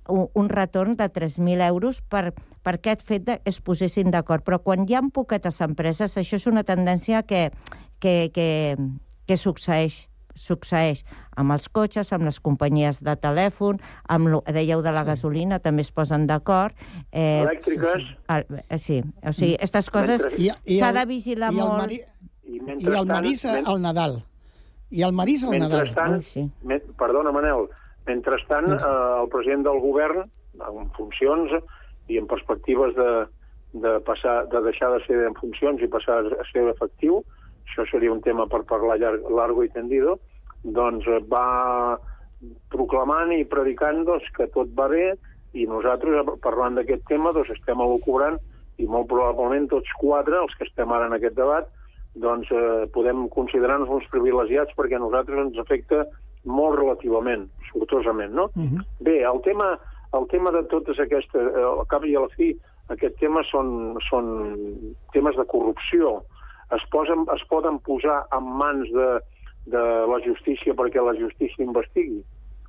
un, 0.08 0.28
un 0.34 0.50
retorn 0.50 0.96
de 0.96 1.10
3.000 1.12 1.66
euros 1.68 2.02
per, 2.02 2.34
per 2.66 2.78
aquest 2.78 3.06
fet 3.06 3.26
de 3.26 3.40
es 3.46 3.62
posessin 3.62 4.12
d'acord. 4.14 4.46
Però 4.46 4.60
quan 4.62 4.86
hi 4.90 4.98
ha 4.98 5.04
poquetes 5.14 5.62
empreses, 5.66 6.18
això 6.18 6.40
és 6.40 6.50
una 6.50 6.66
tendència 6.68 7.24
que, 7.24 7.50
que, 8.00 8.30
que, 8.34 8.50
que 9.26 9.38
succeeix 9.38 10.06
succeeix 10.36 11.06
amb 11.40 11.56
els 11.56 11.68
cotxes, 11.72 12.12
amb 12.12 12.28
les 12.28 12.42
companyies 12.44 13.02
de 13.04 13.16
telèfon, 13.20 13.80
amb, 14.12 14.28
lo, 14.34 14.42
dèieu 14.52 14.84
de 14.84 14.92
la 14.92 15.06
sí. 15.06 15.10
gasolina, 15.14 15.60
també 15.64 15.86
es 15.86 15.92
posen 15.96 16.28
d'acord. 16.28 16.76
Eh, 17.12 17.44
Elèctriques. 17.46 18.04
Sí, 18.04 18.12
sí. 18.12 18.60
Eh, 18.68 18.78
sí, 18.78 19.00
o 19.24 19.34
sigui, 19.34 19.56
aquestes 19.56 19.90
coses 19.96 20.28
s'ha 20.28 20.94
de 20.96 21.06
vigilar 21.10 21.54
i 21.54 21.60
molt. 21.60 21.78
Mari, 21.86 22.02
I, 22.46 22.60
I 22.60 22.96
el 23.00 23.08
Marís 23.10 23.46
al 23.48 23.80
Nadal. 23.82 24.20
I 24.92 25.04
el 25.04 25.14
Marís 25.14 25.44
al 25.44 25.58
Nadal. 25.60 26.22
Sí. 26.24 26.46
me, 26.64 26.80
perdona, 27.00 27.32
Manel, 27.34 27.70
mentrestant, 28.06 28.70
eh, 28.70 28.92
el 29.22 29.30
president 29.34 29.66
del 29.66 29.80
govern, 29.82 30.26
en 30.62 30.92
funcions 30.96 31.52
i 32.08 32.20
en 32.22 32.28
perspectives 32.30 32.94
de, 32.96 33.10
de, 33.74 33.96
passar, 34.06 34.46
de 34.52 34.62
deixar 34.62 34.92
de 34.94 35.02
ser 35.06 35.24
en 35.28 35.36
funcions 35.40 35.82
i 35.82 35.90
passar 35.92 36.22
a 36.22 36.48
ser 36.52 36.68
efectiu, 36.70 37.24
això 37.66 37.86
seria 37.90 38.14
un 38.14 38.22
tema 38.22 38.46
per 38.48 38.64
parlar 38.70 39.00
llarg, 39.02 39.26
largo 39.34 39.66
i 39.66 39.72
tendido, 39.74 40.20
doncs 40.64 41.08
eh, 41.10 41.22
va 41.32 41.98
proclamant 42.74 43.34
i 43.34 43.46
predicant 43.50 44.04
doncs, 44.06 44.28
que 44.36 44.48
tot 44.54 44.70
va 44.78 44.88
bé 44.92 45.16
i 45.56 45.66
nosaltres, 45.70 46.28
parlant 46.44 46.78
d'aquest 46.78 47.06
tema, 47.10 47.34
doncs, 47.34 47.52
estem 47.56 47.82
elucubrant 47.82 48.38
i 48.78 48.88
molt 48.92 49.08
probablement 49.10 49.70
tots 49.72 49.92
quatre, 49.98 50.38
els 50.42 50.54
que 50.60 50.68
estem 50.68 50.92
ara 50.92 51.08
en 51.10 51.16
aquest 51.18 51.38
debat, 51.38 51.70
doncs 52.16 52.51
eh, 52.51 52.86
podem 52.95 53.28
considerar-nos 53.34 53.91
uns 53.91 54.07
privilegiats 54.11 54.76
perquè 54.78 54.95
a 54.97 55.03
nosaltres 55.03 55.41
ens 55.41 55.59
afecta 55.59 56.05
molt 56.45 56.78
relativament, 56.80 57.49
sortosament, 57.72 58.34
no? 58.34 58.49
Uh 58.55 58.63
-huh. 58.63 58.86
Bé, 58.99 59.24
el 59.24 59.41
tema, 59.41 59.78
el 60.13 60.28
tema 60.28 60.51
de 60.51 60.63
totes 60.63 60.99
aquestes, 60.99 61.41
eh, 61.41 61.63
al 61.63 61.88
cap 61.88 62.05
i 62.05 62.16
a 62.16 62.22
la 62.22 62.30
fi, 62.30 62.55
aquest 62.89 63.18
tema 63.20 63.43
són, 63.43 63.97
són 64.09 64.26
temes 65.13 65.36
de 65.36 65.45
corrupció. 65.45 66.22
Es, 66.72 66.84
posen, 66.91 67.26
es 67.36 67.43
poden 67.49 67.80
posar 67.80 68.26
en 68.32 68.43
mans 68.43 68.89
de, 68.91 69.20
de 69.66 69.84
la 70.11 70.20
justícia 70.26 70.74
perquè 70.74 71.01
la 71.01 71.18
justícia 71.20 71.63
investigui. 71.66 72.24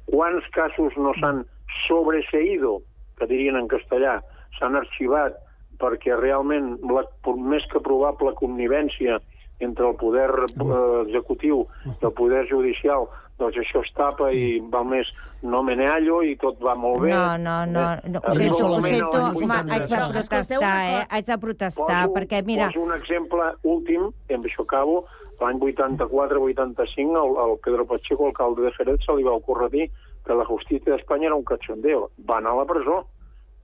Quants 0.07 0.45
casos 0.53 0.97
no 0.97 1.13
s'han 1.21 1.45
sobreseído, 1.87 2.83
que 3.19 3.27
dirien 3.27 3.57
en 3.57 3.69
castellà, 3.69 4.23
s'han 4.59 4.77
arxivat 4.77 5.37
perquè 5.81 6.17
realment, 6.17 6.79
la, 6.89 7.05
més 7.37 7.65
que 7.73 7.81
probable 7.81 8.33
connivència 8.35 9.21
entre 9.61 9.89
el 9.89 9.97
poder 9.97 10.31
eh, 10.47 11.05
executiu 11.07 11.65
i 11.87 11.97
el 12.01 12.13
poder 12.13 12.45
judicial 12.51 13.09
doncs 13.37 13.59
això 13.61 13.83
es 13.85 13.91
tapa 13.97 14.31
i 14.33 14.61
val 14.73 14.87
més 14.89 15.09
no 15.45 15.61
meneallo 15.65 16.23
i 16.25 16.33
tot 16.41 16.61
va 16.65 16.73
molt 16.79 17.03
bé. 17.05 17.11
No, 17.13 17.37
no, 17.37 17.57
no. 17.69 17.85
no. 18.09 18.23
Ho 18.25 18.35
sento, 18.39 18.71
ho 18.71 18.81
sento, 18.81 19.23
home, 19.43 19.59
haig 19.75 19.85
de 19.91 19.99
80. 19.99 20.15
protestar, 20.15 20.79
eh? 20.89 21.03
Haig 21.11 21.29
de 21.29 21.39
protestar, 21.43 22.01
Poso, 22.07 22.15
perquè, 22.17 22.41
mira... 22.49 22.71
Poso 22.73 22.87
un 22.87 22.97
exemple 22.97 23.51
últim, 23.69 24.09
i 24.31 24.39
amb 24.39 24.49
això 24.49 24.65
acabo. 24.65 25.03
L'any 25.43 25.61
84-85, 25.61 27.21
el, 27.21 27.37
el 27.45 27.57
Pedro 27.67 27.85
Pacheco, 27.91 28.31
alcalde 28.31 28.65
de 28.65 28.73
Jerez, 28.79 29.05
se 29.05 29.17
li 29.19 29.27
va 29.27 29.37
ocórrer 29.37 29.69
dir 29.75 29.91
que 30.25 30.35
la 30.35 30.49
justícia 30.49 30.95
d'Espanya 30.95 31.29
era 31.29 31.37
un 31.37 31.45
cachondeo. 31.45 32.09
Va 32.25 32.41
anar 32.41 32.57
a 32.57 32.63
la 32.63 32.69
presó. 32.71 33.03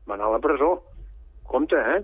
Va 0.04 0.18
anar 0.18 0.28
a 0.28 0.34
la 0.36 0.42
presó. 0.44 0.74
Compte, 1.48 1.80
eh? 1.80 2.02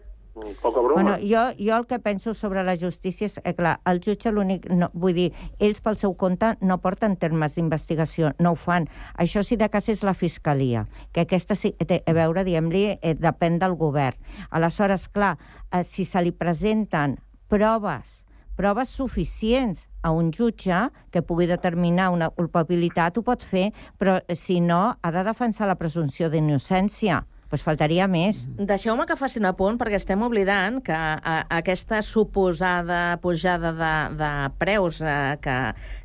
Poca 0.63 0.81
broma. 0.81 0.95
Bueno, 0.95 1.17
jo, 1.21 1.43
jo 1.59 1.77
el 1.77 1.87
que 1.87 1.99
penso 1.99 2.35
sobre 2.35 2.63
la 2.65 2.77
justícia 2.77 3.27
és, 3.27 3.39
eh, 3.45 3.55
clar, 3.55 3.79
el 3.87 4.01
jutge 4.05 4.33
l'únic... 4.33 4.69
No, 4.71 4.91
vull 4.95 5.17
dir, 5.17 5.29
ells 5.59 5.81
pel 5.85 5.99
seu 6.01 6.15
compte 6.19 6.55
no 6.61 6.79
porten 6.83 7.17
termes 7.17 7.57
d'investigació, 7.57 8.33
no 8.39 8.53
ho 8.55 8.59
fan. 8.59 8.89
Això 9.17 9.43
sí 9.47 9.59
de 9.61 9.69
cas 9.73 9.89
és 9.89 10.05
la 10.07 10.15
Fiscalia, 10.15 10.87
que 11.13 11.27
aquesta 11.27 11.57
sí, 11.59 11.73
té 11.87 12.03
a 12.07 12.15
veure, 12.17 12.45
diguem-li, 12.47 12.85
eh, 12.97 13.15
depèn 13.19 13.59
del 13.63 13.77
govern. 13.79 14.19
Aleshores, 14.51 15.09
clar, 15.09 15.37
eh, 15.73 15.85
si 15.85 16.05
se 16.05 16.23
li 16.23 16.33
presenten 16.33 17.19
proves 17.49 18.25
proves 18.59 18.91
suficients 18.91 19.85
a 20.03 20.11
un 20.11 20.33
jutge 20.35 20.89
que 21.15 21.23
pugui 21.23 21.47
determinar 21.47 22.09
una 22.11 22.27
culpabilitat, 22.35 23.15
ho 23.15 23.23
pot 23.23 23.45
fer, 23.47 23.69
però 24.03 24.17
eh, 24.19 24.35
si 24.35 24.59
no, 24.59 24.97
ha 24.99 25.13
de 25.15 25.23
defensar 25.23 25.69
la 25.71 25.79
presumpció 25.79 26.27
d'innocència 26.33 27.23
pues 27.49 27.65
faltaria 27.65 28.07
més. 28.11 28.43
Deixeu-me 28.59 29.07
que 29.09 29.17
faci 29.17 29.41
un 29.41 29.49
apunt, 29.49 29.79
perquè 29.81 29.97
estem 29.97 30.23
oblidant 30.27 30.83
que 30.85 30.95
a, 30.95 31.39
aquesta 31.59 32.03
suposada 32.05 33.19
pujada 33.25 33.73
de, 33.73 33.93
de 34.21 34.33
preus 34.61 35.01
eh, 35.01 35.37
que, 35.41 35.59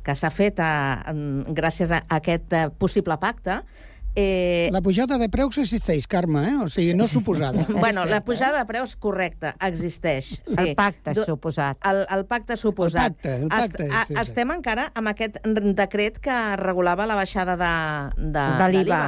que 0.06 0.16
s'ha 0.16 0.32
fet 0.32 0.60
a, 0.64 0.72
gràcies 1.52 1.92
a 1.92 2.04
aquest 2.18 2.52
eh, 2.56 2.68
possible 2.80 3.18
pacte, 3.20 3.60
Eh... 4.16 4.68
La 4.70 4.80
pujada 4.80 5.18
de 5.18 5.28
preus 5.28 5.56
existeix, 5.58 6.06
Carme, 6.06 6.44
eh? 6.46 6.56
o 6.62 6.68
sigui, 6.70 6.94
no 6.94 7.08
suposada. 7.08 7.66
bueno, 7.82 8.04
la 8.06 8.20
pujada 8.24 8.58
de 8.58 8.64
preus, 8.64 8.94
correcte, 8.94 9.54
existeix. 9.58 10.36
Sí. 10.38 10.54
El 10.56 10.74
pacte 10.78 11.14
Du- 11.18 11.24
suposat. 11.26 11.80
El, 11.82 12.04
el 12.14 12.24
pacte 12.30 12.56
suposat. 12.56 13.10
El 13.10 13.14
pacte, 13.16 13.34
el 13.42 13.48
pacte, 13.48 13.88
Est, 13.88 14.06
sí, 14.06 14.14
sí. 14.14 14.20
Estem 14.22 14.54
encara 14.54 14.86
amb 14.94 15.10
aquest 15.10 15.40
decret 15.74 16.20
que 16.22 16.36
regulava 16.62 17.08
la 17.10 17.18
baixada 17.18 17.58
de, 17.58 17.72
de, 18.22 18.46
De 18.62 18.68
l'IVA. 18.70 19.02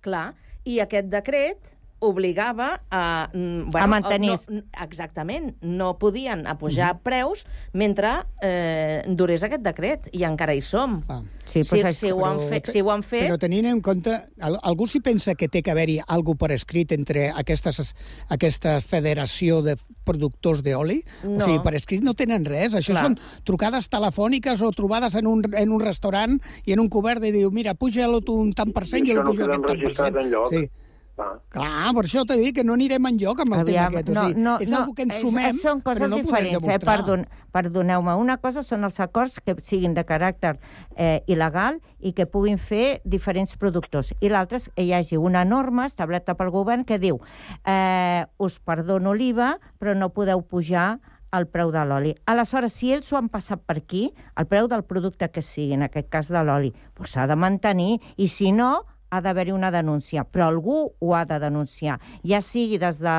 Clar, 0.00 0.30
i 0.70 0.80
aquest 0.84 1.10
decret 1.12 1.69
obligava 2.00 2.80
a... 2.90 3.28
mm, 3.32 3.70
A 3.76 3.86
mantenir. 3.86 4.36
No, 4.48 4.62
exactament, 4.82 5.54
no 5.60 5.92
podien 6.00 6.46
apujar 6.48 6.94
preus 7.04 7.44
mentre 7.72 8.10
eh, 8.42 9.02
durés 9.06 9.42
aquest 9.44 9.62
decret, 9.62 10.08
i 10.16 10.24
encara 10.24 10.54
hi 10.56 10.62
som. 10.64 11.02
Ah. 11.08 11.20
Sí, 11.50 11.64
si, 11.66 11.80
si, 11.96 12.10
ho 12.14 12.22
han 12.24 12.38
fet, 12.48 12.68
si 12.70 12.80
ho 12.80 12.90
han 12.92 13.02
fet... 13.02 13.24
Però 13.26 13.36
tenint 13.40 13.66
en 13.66 13.80
compte, 13.82 14.12
al- 14.38 14.58
algú 14.62 14.86
s'hi 14.86 15.00
pensa 15.02 15.34
que 15.34 15.48
té 15.50 15.64
que 15.66 15.72
haver-hi 15.72 15.96
algú 16.06 16.36
per 16.38 16.52
escrit 16.54 16.92
entre 16.94 17.24
aquestes, 17.34 17.92
aquesta 18.30 18.76
federació 18.80 19.58
de 19.66 19.74
productors 20.06 20.62
d'oli? 20.62 21.00
No. 21.24 21.40
O 21.40 21.48
sigui, 21.48 21.58
per 21.64 21.74
escrit 21.74 22.04
no 22.06 22.14
tenen 22.14 22.46
res. 22.46 22.76
Això 22.78 22.94
Clar. 22.94 23.02
són 23.08 23.18
trucades 23.44 23.88
telefòniques 23.90 24.62
o 24.62 24.70
trobades 24.76 25.16
en 25.18 25.26
un, 25.26 25.42
en 25.58 25.74
un 25.74 25.82
restaurant 25.82 26.38
i 26.66 26.76
en 26.76 26.84
un 26.84 26.88
cobert 26.92 27.24
i 27.26 27.32
diu, 27.34 27.50
mira, 27.50 27.74
puja-lo 27.74 28.22
tu 28.22 28.38
un 28.44 28.52
tant 28.54 28.70
per 28.76 28.86
cent 28.86 29.02
i 29.04 29.10
jo 29.10 29.18
això 29.18 29.26
el 29.26 29.32
pujo 29.34 29.42
aquest 29.48 29.56
tant 29.58 29.66
per 29.66 29.74
enregistrat 29.74 30.14
cent. 30.14 30.22
enlloc. 30.24 30.54
Sí. 30.54 30.70
Ah. 31.18 31.34
Clar, 31.52 31.90
per 31.96 32.04
això 32.06 32.22
t'he 32.24 32.36
dit 32.40 32.54
que 32.56 32.64
no 32.64 32.76
anirem 32.78 33.08
enlloc 33.10 33.42
amb 33.44 33.56
el 33.58 33.64
tema 33.68 33.88
aquest. 33.90 34.08
O 34.10 34.24
sigui, 34.24 34.46
és 34.64 34.72
algo 34.76 34.94
que 34.96 35.04
ens 35.04 35.18
sumem, 35.20 35.50
és, 35.50 35.60
són 35.60 35.82
coses 35.84 36.00
però 36.00 36.08
no 36.08 36.20
podem 36.20 36.26
diferents, 36.26 36.50
eh? 36.50 36.60
demostrar. 36.60 36.94
Perdon, 36.94 37.26
perdoneu-me. 37.52 38.14
Una 38.22 38.38
cosa 38.40 38.64
són 38.66 38.86
els 38.88 39.00
acords 39.02 39.40
que 39.44 39.56
siguin 39.66 39.96
de 39.98 40.06
caràcter 40.08 40.54
eh, 40.96 41.20
il·legal 41.28 41.80
i 41.98 42.14
que 42.16 42.28
puguin 42.30 42.56
fer 42.56 43.00
diferents 43.04 43.56
productors. 43.60 44.14
I 44.20 44.32
l'altre 44.32 44.62
és 44.62 44.70
que 44.70 44.86
hi 44.86 44.94
hagi 44.96 45.20
una 45.20 45.44
norma 45.44 45.86
establerta 45.90 46.36
pel 46.38 46.52
govern 46.54 46.86
que 46.88 47.00
diu 47.02 47.20
eh, 47.64 48.24
us 48.38 48.60
perdono 48.64 49.12
l'IVA, 49.12 49.56
però 49.78 49.96
no 49.98 50.12
podeu 50.14 50.40
pujar 50.46 51.00
el 51.32 51.46
preu 51.46 51.70
de 51.70 51.82
l'oli. 51.86 52.14
Aleshores, 52.26 52.74
si 52.74 52.90
ells 52.94 53.10
ho 53.12 53.18
han 53.18 53.28
passat 53.30 53.62
per 53.66 53.76
aquí, 53.78 54.08
el 54.38 54.48
preu 54.50 54.66
del 54.70 54.82
producte 54.86 55.28
que 55.30 55.42
sigui, 55.46 55.76
en 55.76 55.86
aquest 55.86 56.08
cas 56.10 56.30
de 56.32 56.42
l'oli, 56.46 56.72
doncs 56.98 57.14
s'ha 57.14 57.28
de 57.30 57.36
mantenir, 57.38 58.00
i 58.18 58.26
si 58.28 58.50
no, 58.52 58.72
ha 59.10 59.20
d'haver-hi 59.20 59.52
una 59.52 59.70
denúncia, 59.74 60.24
però 60.24 60.48
algú 60.48 60.80
ho 60.98 61.14
ha 61.14 61.24
de 61.26 61.38
denunciar, 61.42 61.98
ja 62.24 62.40
sigui 62.40 62.78
des 62.78 63.00
de, 63.02 63.16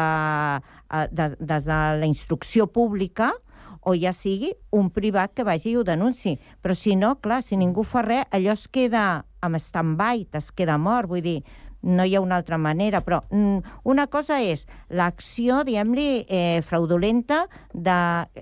eh, 0.89 1.07
des, 1.11 1.37
des 1.39 1.65
de 1.67 1.79
la 2.01 2.09
instrucció 2.09 2.67
pública 2.67 3.33
o 3.81 3.95
ja 3.97 4.13
sigui 4.13 4.53
un 4.71 4.91
privat 4.93 5.33
que 5.33 5.43
vagi 5.43 5.71
i 5.71 5.75
ho 5.77 5.83
denunciï. 5.83 6.37
Però 6.61 6.75
si 6.77 6.95
no, 6.95 7.15
clar, 7.21 7.41
si 7.41 7.57
ningú 7.57 7.83
fa 7.83 8.03
res, 8.05 8.27
allò 8.29 8.53
es 8.53 8.67
queda 8.69 9.25
amb 9.41 9.57
stand-by, 9.57 10.27
es 10.37 10.51
queda 10.53 10.77
mort. 10.77 11.09
Vull 11.09 11.23
dir, 11.25 11.39
no 11.81 12.05
hi 12.05 12.15
ha 12.15 12.21
una 12.21 12.37
altra 12.37 12.57
manera, 12.61 13.01
però 13.01 13.23
mm, 13.29 13.57
una 13.89 14.05
cosa 14.07 14.37
és 14.41 14.67
l'acció, 14.89 15.63
diguem-li, 15.65 16.25
eh, 16.29 16.61
fraudulenta 16.65 17.47
de, 17.73 17.97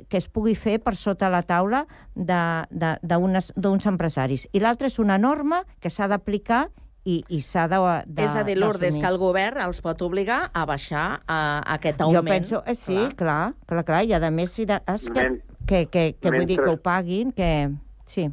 que 0.10 0.20
es 0.20 0.28
pugui 0.28 0.56
fer 0.60 0.80
per 0.84 0.96
sota 1.00 1.30
la 1.32 1.42
taula 1.48 1.86
d'uns 2.16 3.88
empresaris. 3.88 4.48
I 4.52 4.60
l'altra 4.60 4.92
és 4.92 5.00
una 5.00 5.18
norma 5.18 5.64
que 5.80 5.90
s'ha 5.90 6.10
d'aplicar 6.12 6.68
i, 7.10 7.16
i 7.36 7.40
s'ha 7.46 7.66
de, 7.72 7.80
de 8.08 8.26
És 8.28 8.36
a 8.38 8.44
dir, 8.48 8.58
Lourdes, 8.60 8.98
que 9.00 9.08
el 9.10 9.18
govern 9.22 9.62
els 9.66 9.82
pot 9.86 10.02
obligar 10.06 10.42
a 10.54 10.66
baixar 10.70 11.06
a, 11.26 11.40
aquest 11.76 12.02
augment. 12.06 12.22
Jo 12.22 12.26
penso, 12.30 12.64
eh, 12.66 12.76
sí, 12.76 12.98
clar, 13.20 13.54
clar, 13.70 13.86
clar, 13.88 14.04
i 14.06 14.14
a 14.18 14.32
més, 14.32 14.54
si 14.56 14.66
de, 14.70 14.80
és 14.94 15.08
que, 15.10 15.20
Men- 15.22 15.42
que, 15.70 15.86
que, 15.94 16.04
que 16.20 16.32
vull 16.34 16.46
dir 16.46 16.58
mentre- 16.60 16.66
que 16.70 16.76
ho 16.78 16.82
paguin, 16.90 17.32
que... 17.36 17.52
Sí. 18.10 18.30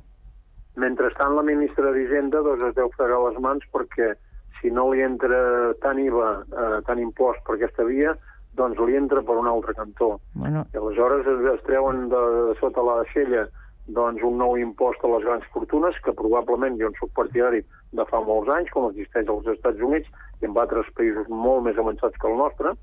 Mentrestant, 0.77 1.33
la 1.37 1.43
ministra 1.45 1.91
d'Hisenda 1.95 2.43
doncs, 2.45 2.63
es 2.69 2.75
deu 2.77 2.91
fregar 2.97 3.19
les 3.25 3.39
mans 3.41 3.65
perquè 3.73 4.13
si 4.61 4.71
no 4.73 4.91
li 4.93 5.03
entra 5.05 5.39
tant 5.83 5.99
IVA, 6.01 6.31
eh, 6.53 6.81
tant 6.89 7.01
impost 7.01 7.41
per 7.47 7.57
aquesta 7.57 7.85
via, 7.89 8.13
doncs 8.57 8.79
li 8.85 8.97
entra 8.97 9.23
per 9.25 9.37
un 9.41 9.49
altre 9.49 9.75
cantó. 9.77 10.15
Bueno, 10.35 10.67
I 10.73 10.81
aleshores 10.81 11.27
es, 11.29 11.43
es 11.55 11.63
treuen 11.69 12.07
de, 12.13 12.23
de 12.51 12.55
sota 12.61 12.85
la 12.85 13.03
xella 13.13 13.47
doncs, 13.87 14.23
un 14.27 14.39
nou 14.41 14.57
impost 14.59 15.05
a 15.05 15.11
les 15.13 15.25
grans 15.25 15.47
fortunes, 15.55 15.95
que 16.03 16.15
probablement 16.17 16.79
jo 16.81 16.91
en 16.91 16.99
soc 16.99 17.13
partidari 17.15 17.63
de 17.95 18.07
fa 18.11 18.21
molts 18.27 18.51
anys, 18.51 18.73
com 18.75 18.89
existeix 18.91 19.31
als 19.31 19.47
Estats 19.55 19.83
Units 19.83 20.11
i 20.43 20.49
en 20.49 20.59
altres 20.59 20.91
països 20.99 21.31
molt 21.31 21.65
més 21.69 21.79
avançats 21.79 22.19
que 22.19 22.29
el 22.31 22.39
nostre, 22.41 22.75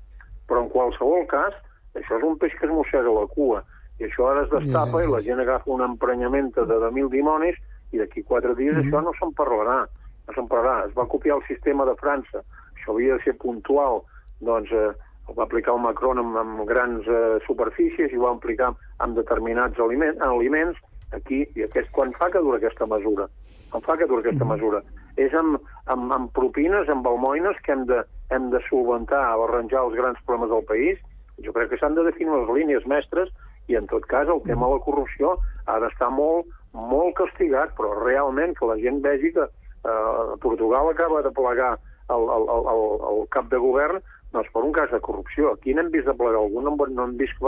però 0.48 0.64
en 0.64 0.72
qualsevol 0.72 1.26
cas, 1.28 1.56
això 1.94 2.18
és 2.18 2.26
un 2.26 2.38
peix 2.40 2.56
que 2.58 2.66
es 2.66 2.72
mossega 2.72 3.12
la 3.12 3.26
cua, 3.36 3.62
i 4.00 4.08
això 4.08 4.26
ara 4.30 4.42
es 4.42 4.50
destapa 4.50 5.04
i 5.04 5.10
la 5.10 5.20
gent 5.22 5.40
agafa 5.40 5.70
un 5.70 5.84
emprenyamenta 5.84 6.64
de, 6.66 6.80
de 6.82 6.90
mil 6.90 7.10
dimonis 7.12 7.58
i 7.94 8.00
d'aquí 8.00 8.24
quatre 8.26 8.56
dies 8.58 8.80
això 8.80 9.02
no 9.04 9.12
se'n 9.20 9.30
parlarà. 9.38 9.84
No 10.26 10.34
se'n 10.34 10.48
parlarà. 10.50 10.88
Es 10.88 10.96
va 10.96 11.06
copiar 11.10 11.36
el 11.38 11.44
sistema 11.46 11.86
de 11.86 11.94
França. 12.00 12.42
Això 12.74 12.94
havia 12.94 13.18
de 13.18 13.22
ser 13.22 13.36
puntual. 13.38 14.00
Doncs 14.42 14.72
eh, 14.74 14.90
el 15.28 15.38
va 15.38 15.46
aplicar 15.46 15.76
el 15.76 15.84
Macron 15.84 16.18
amb, 16.18 16.40
amb 16.40 16.64
grans 16.66 17.06
eh, 17.06 17.38
superfícies 17.46 18.10
i 18.10 18.18
ho 18.18 18.24
va 18.24 18.34
aplicar 18.34 18.72
amb 19.04 19.20
determinats 19.20 19.78
aliment, 19.78 20.18
aliments 20.26 20.80
aquí. 21.16 21.44
I 21.56 21.66
aquest, 21.68 21.90
quan 21.96 22.12
fa 22.18 22.30
que 22.32 22.42
dura 22.42 22.60
aquesta 22.60 22.88
mesura? 22.90 23.28
Quan 23.72 23.84
fa 23.86 23.96
que 23.98 24.08
dura 24.10 24.24
aquesta 24.24 24.46
mesura? 24.48 24.82
És 25.20 25.34
amb, 25.38 25.58
amb, 25.92 26.12
amb 26.12 26.32
propines, 26.36 26.88
amb 26.90 27.06
almoines 27.06 27.58
que 27.64 27.74
hem 27.74 27.86
de, 27.90 28.02
hem 28.34 28.50
de 28.52 28.60
solventar 28.68 29.24
o 29.38 29.46
arranjar 29.46 29.84
els 29.86 29.96
grans 29.98 30.20
problemes 30.26 30.52
del 30.52 30.66
país. 30.70 31.00
Jo 31.44 31.54
crec 31.54 31.72
que 31.72 31.80
s'han 31.80 31.96
de 31.98 32.06
definir 32.06 32.34
les 32.34 32.52
línies 32.58 32.86
mestres 32.90 33.30
i, 33.68 33.76
en 33.78 33.88
tot 33.90 34.06
cas, 34.10 34.28
el 34.28 34.42
tema 34.46 34.68
de 34.68 34.78
la 34.78 34.84
corrupció 34.84 35.36
ha 35.66 35.78
d'estar 35.82 36.10
molt, 36.14 36.50
molt 36.74 37.16
castigat, 37.18 37.74
però 37.78 37.94
realment 38.02 38.54
que 38.58 38.68
la 38.68 38.78
gent 38.82 39.00
vegi 39.04 39.32
que 39.34 39.46
eh, 39.46 40.36
Portugal 40.42 40.90
acaba 40.90 41.22
de 41.22 41.32
plegar 41.34 41.74
el, 42.10 42.26
el, 42.36 42.48
el, 42.50 42.84
el, 43.10 43.22
cap 43.32 43.48
de 43.52 43.60
govern 43.62 44.02
doncs 44.34 44.50
per 44.52 44.64
un 44.66 44.72
cas 44.74 44.90
de 44.90 45.00
corrupció. 45.00 45.54
Aquí 45.54 45.74
n'hem 45.74 45.92
vist 45.94 46.08
de 46.10 46.16
plegar 46.18 46.42
algun, 46.42 46.66
no, 46.66 46.74
no 46.74 47.06
hem 47.06 47.14
vist, 47.20 47.38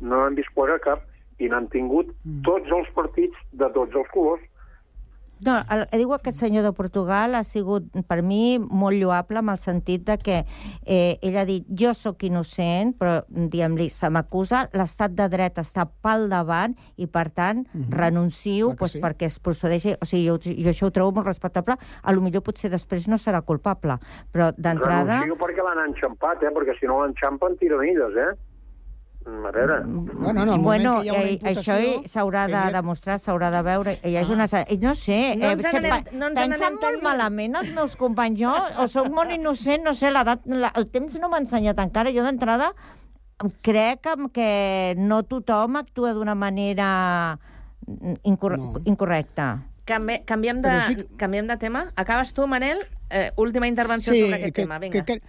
no 0.00 0.26
hem 0.26 0.38
vist 0.38 0.52
plegar 0.56 0.78
cap 0.84 1.02
i 1.38 1.48
n'han 1.48 1.68
tingut 1.72 2.12
tots 2.44 2.70
els 2.70 2.88
partits 2.94 3.36
de 3.52 3.68
tots 3.74 3.94
els 3.94 4.08
colors. 4.12 4.42
No, 5.42 5.56
el, 5.74 5.80
diu 5.98 6.12
aquest 6.14 6.38
senyor 6.38 6.62
de 6.62 6.70
Portugal 6.70 7.34
ha 7.34 7.42
sigut, 7.42 7.88
per 8.06 8.20
mi, 8.22 8.60
molt 8.62 8.94
lloable 8.94 9.40
amb 9.40 9.50
el 9.50 9.58
sentit 9.58 10.04
de 10.06 10.14
que 10.22 10.36
eh, 10.86 11.18
ell 11.18 11.38
ha 11.40 11.42
dit 11.48 11.66
jo 11.66 11.90
sóc 11.98 12.22
innocent, 12.22 12.92
però, 12.94 13.16
diguem-li, 13.26 13.88
se 13.90 14.06
m'acusa, 14.06 14.68
l'estat 14.78 15.16
de 15.18 15.26
dret 15.32 15.58
està 15.58 15.88
pel 15.90 16.28
davant 16.30 16.76
i, 16.94 17.08
per 17.10 17.24
tant, 17.34 17.64
Mhm. 17.74 17.90
renuncio 17.90 18.68
Clar 18.68 18.76
que 18.76 18.78
pues, 18.78 18.92
sí. 18.92 19.00
perquè 19.02 19.26
es 19.26 19.40
procedeixi... 19.40 19.96
O 20.00 20.06
sigui, 20.06 20.28
jo, 20.28 20.38
jo 20.38 20.70
això 20.70 20.86
ho 20.86 20.94
trobo 20.94 21.16
molt 21.18 21.26
respectable. 21.26 21.74
A 22.02 22.12
lo 22.12 22.20
millor 22.20 22.42
potser 22.46 22.70
després 22.70 23.08
no 23.08 23.18
serà 23.18 23.42
culpable, 23.42 23.98
però 24.30 24.52
d'entrada... 24.56 25.24
Renuncio 25.24 25.42
perquè 25.42 25.66
l'han 25.66 25.88
enxampat, 25.88 26.42
eh? 26.44 26.54
perquè 26.54 26.78
si 26.78 26.86
no 26.86 27.02
l'enxampen, 27.02 27.58
tiranilles, 27.58 28.14
eh? 28.14 28.30
Mm, 29.24 29.46
A 29.46 29.50
veure... 29.52 29.80
Bueno, 29.84 30.42
en 30.42 30.48
el 30.48 30.58
moment 30.58 30.62
bueno, 30.64 31.00
que 31.00 31.06
hi 31.06 31.08
ha 31.08 31.12
una 31.14 31.22
eh, 31.22 31.32
imputació... 31.32 31.74
això 31.74 32.08
s'haurà 32.12 32.46
de 32.50 32.58
hi 32.68 32.72
demostrar, 32.74 33.18
s'haurà 33.22 33.50
de 33.54 33.62
veure. 33.62 33.94
Ella 34.02 34.22
és 34.24 34.30
una... 34.34 34.46
i 34.68 34.78
No 34.82 34.94
sé, 34.94 35.18
No 35.38 35.50
eh, 35.52 35.56
pa- 35.88 36.02
no 36.12 36.30
ens 36.32 36.40
pensen 36.40 36.78
molt 36.80 37.02
malament 37.02 37.54
els 37.60 37.70
meus 37.76 37.96
companys. 37.96 38.40
Jo 38.40 38.52
o 38.82 38.86
sóc 38.90 39.10
molt 39.14 39.30
innocent, 39.34 39.84
no 39.86 39.94
sé, 39.94 40.10
l'edat, 40.10 40.46
la, 40.46 40.72
el 40.74 40.88
temps 40.90 41.18
no 41.22 41.28
m'ha 41.30 41.38
ensenyat 41.44 41.78
encara. 41.78 42.10
Jo 42.14 42.24
d'entrada 42.26 42.72
crec 43.62 44.00
que, 44.06 44.16
que 44.32 44.50
no 44.98 45.22
tothom 45.26 45.76
actua 45.80 46.12
d'una 46.14 46.34
manera 46.38 47.38
incor 48.22 48.58
No. 48.58 48.72
incorrecta. 48.84 49.62
Canvi, 49.84 50.20
canviem, 50.24 50.60
de, 50.62 50.68
Però 50.70 50.82
sí 50.86 50.94
que- 50.96 51.06
canviem 51.18 51.46
de 51.50 51.56
tema. 51.58 51.88
Acabes 51.96 52.32
tu, 52.32 52.46
Manel? 52.46 52.84
Eh, 53.10 53.30
última 53.36 53.66
intervenció 53.66 54.14
sobre 54.14 54.36
aquest 54.36 54.54
que, 54.54 54.62
tema. 54.62 54.78
Vinga. 54.78 55.04
Que, 55.04 55.18
que, 55.18 55.22